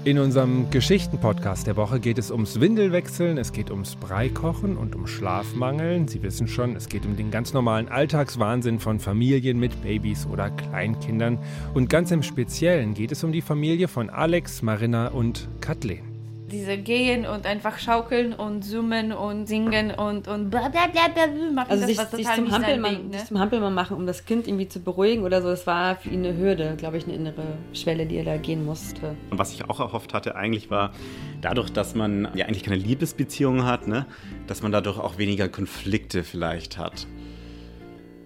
In 0.05 0.17
unserem 0.17 0.69
Geschichten-Podcast 0.69 1.67
der 1.67 1.75
Woche 1.75 1.99
geht 1.99 2.17
es 2.17 2.31
ums 2.31 2.61
Windelwechseln, 2.61 3.37
es 3.37 3.51
geht 3.51 3.69
ums 3.69 3.97
Breikochen 3.97 4.77
und 4.77 4.95
um 4.95 5.05
Schlafmangel. 5.05 6.07
Sie 6.07 6.23
wissen 6.23 6.47
schon, 6.47 6.77
es 6.77 6.87
geht 6.87 7.05
um 7.05 7.17
den 7.17 7.31
ganz 7.31 7.51
normalen 7.51 7.89
Alltagswahnsinn 7.89 8.79
von 8.79 9.01
Familien 9.01 9.59
mit 9.59 9.81
Babys 9.81 10.25
oder 10.25 10.51
Kleinkindern. 10.51 11.37
Und 11.73 11.89
ganz 11.89 12.11
im 12.11 12.23
Speziellen 12.23 12.93
geht 12.93 13.11
es 13.11 13.25
um 13.25 13.33
die 13.33 13.41
Familie 13.41 13.89
von 13.89 14.09
Alex, 14.09 14.61
Marina 14.61 15.09
und 15.09 15.49
Kathleen. 15.59 16.09
Diese 16.51 16.77
gehen 16.77 17.25
und 17.25 17.45
einfach 17.45 17.79
schaukeln 17.79 18.33
und 18.33 18.63
summen 18.63 19.11
und 19.11 19.47
singen 19.47 19.91
und, 19.91 20.27
und 20.27 20.49
bla 20.49 20.69
bla 20.69 20.87
bla 20.87 21.07
bla 21.07 21.27
bla 21.27 21.51
machen 21.51 21.71
Also 21.71 21.87
das 21.87 22.11
sich, 22.11 22.25
sich, 22.25 22.35
zum 22.35 22.51
Hampelmann, 22.51 22.95
Ding, 22.95 23.09
ne? 23.09 23.17
sich 23.19 23.27
zum 23.27 23.39
Hampelmann 23.39 23.73
machen, 23.73 23.95
um 23.95 24.05
das 24.05 24.25
Kind 24.25 24.47
irgendwie 24.47 24.67
zu 24.67 24.79
beruhigen 24.79 25.23
oder 25.23 25.41
so, 25.41 25.49
das 25.49 25.67
war 25.67 25.95
für 25.95 26.09
ihn 26.09 26.25
eine 26.25 26.37
Hürde, 26.37 26.75
glaube 26.77 26.97
ich, 26.97 27.05
eine 27.05 27.15
innere 27.15 27.43
Schwelle, 27.73 28.05
die 28.05 28.17
er 28.17 28.25
da 28.25 28.37
gehen 28.37 28.65
musste. 28.65 29.15
Und 29.29 29.39
was 29.39 29.53
ich 29.53 29.69
auch 29.69 29.79
erhofft 29.79 30.13
hatte, 30.13 30.35
eigentlich 30.35 30.69
war, 30.69 30.93
dadurch, 31.41 31.69
dass 31.69 31.95
man 31.95 32.29
ja 32.35 32.45
eigentlich 32.45 32.63
keine 32.63 32.77
Liebesbeziehung 32.77 33.65
hat, 33.65 33.87
ne, 33.87 34.05
dass 34.47 34.61
man 34.61 34.71
dadurch 34.71 34.97
auch 34.97 35.17
weniger 35.17 35.49
Konflikte 35.49 36.23
vielleicht 36.23 36.77
hat. 36.77 37.07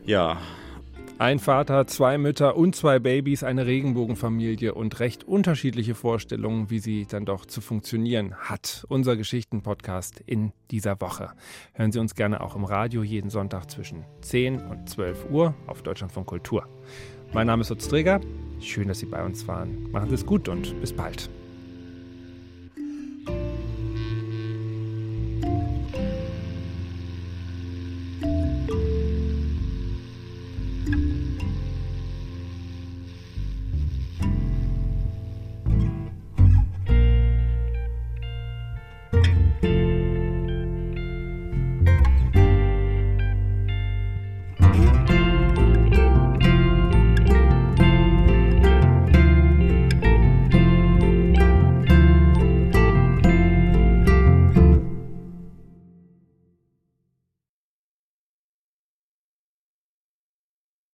Ja, 0.06 0.38
Ein 1.24 1.40
Vater, 1.40 1.88
zwei 1.88 2.18
Mütter 2.18 2.58
und 2.58 2.76
zwei 2.76 3.00
Babys, 3.00 3.44
eine 3.44 3.66
Regenbogenfamilie 3.66 4.74
und 4.74 5.00
recht 5.00 5.24
unterschiedliche 5.24 5.96
Vorstellungen, 5.96 6.70
wie 6.70 6.80
sie 6.80 7.06
dann 7.10 7.26
doch 7.26 7.46
zu 7.46 7.62
funktionieren 7.62 8.36
hat. 8.36 8.86
Unser 8.90 9.16
Geschichten-Podcast 9.16 10.22
in 10.26 10.52
dieser 10.70 11.00
Woche. 11.00 11.32
Hören 11.76 11.94
Sie 11.94 12.00
uns 12.00 12.16
gerne 12.16 12.42
auch 12.42 12.58
im 12.58 12.66
Radio 12.66 13.04
jeden 13.04 13.30
Sonntag 13.30 13.72
zwischen 13.72 14.04
10 14.20 14.64
und 14.64 14.90
12 14.90 15.30
Uhr 15.32 15.54
auf 15.66 15.82
Deutschlandfunk 15.82 16.28
Kultur. 16.28 16.68
Mein 17.32 17.48
Name 17.48 17.62
ist 17.62 17.72
Utz 17.72 17.88
Träger. 17.88 18.20
Schön, 18.60 18.90
dass 18.90 19.00
Sie 19.00 19.06
bei 19.06 19.24
uns 19.24 19.48
waren. 19.48 19.90
Machen 19.94 20.10
Sie 20.10 20.16
es 20.16 20.26
gut 20.26 20.50
und 20.50 20.78
bis 20.82 20.92
bald. 20.92 21.30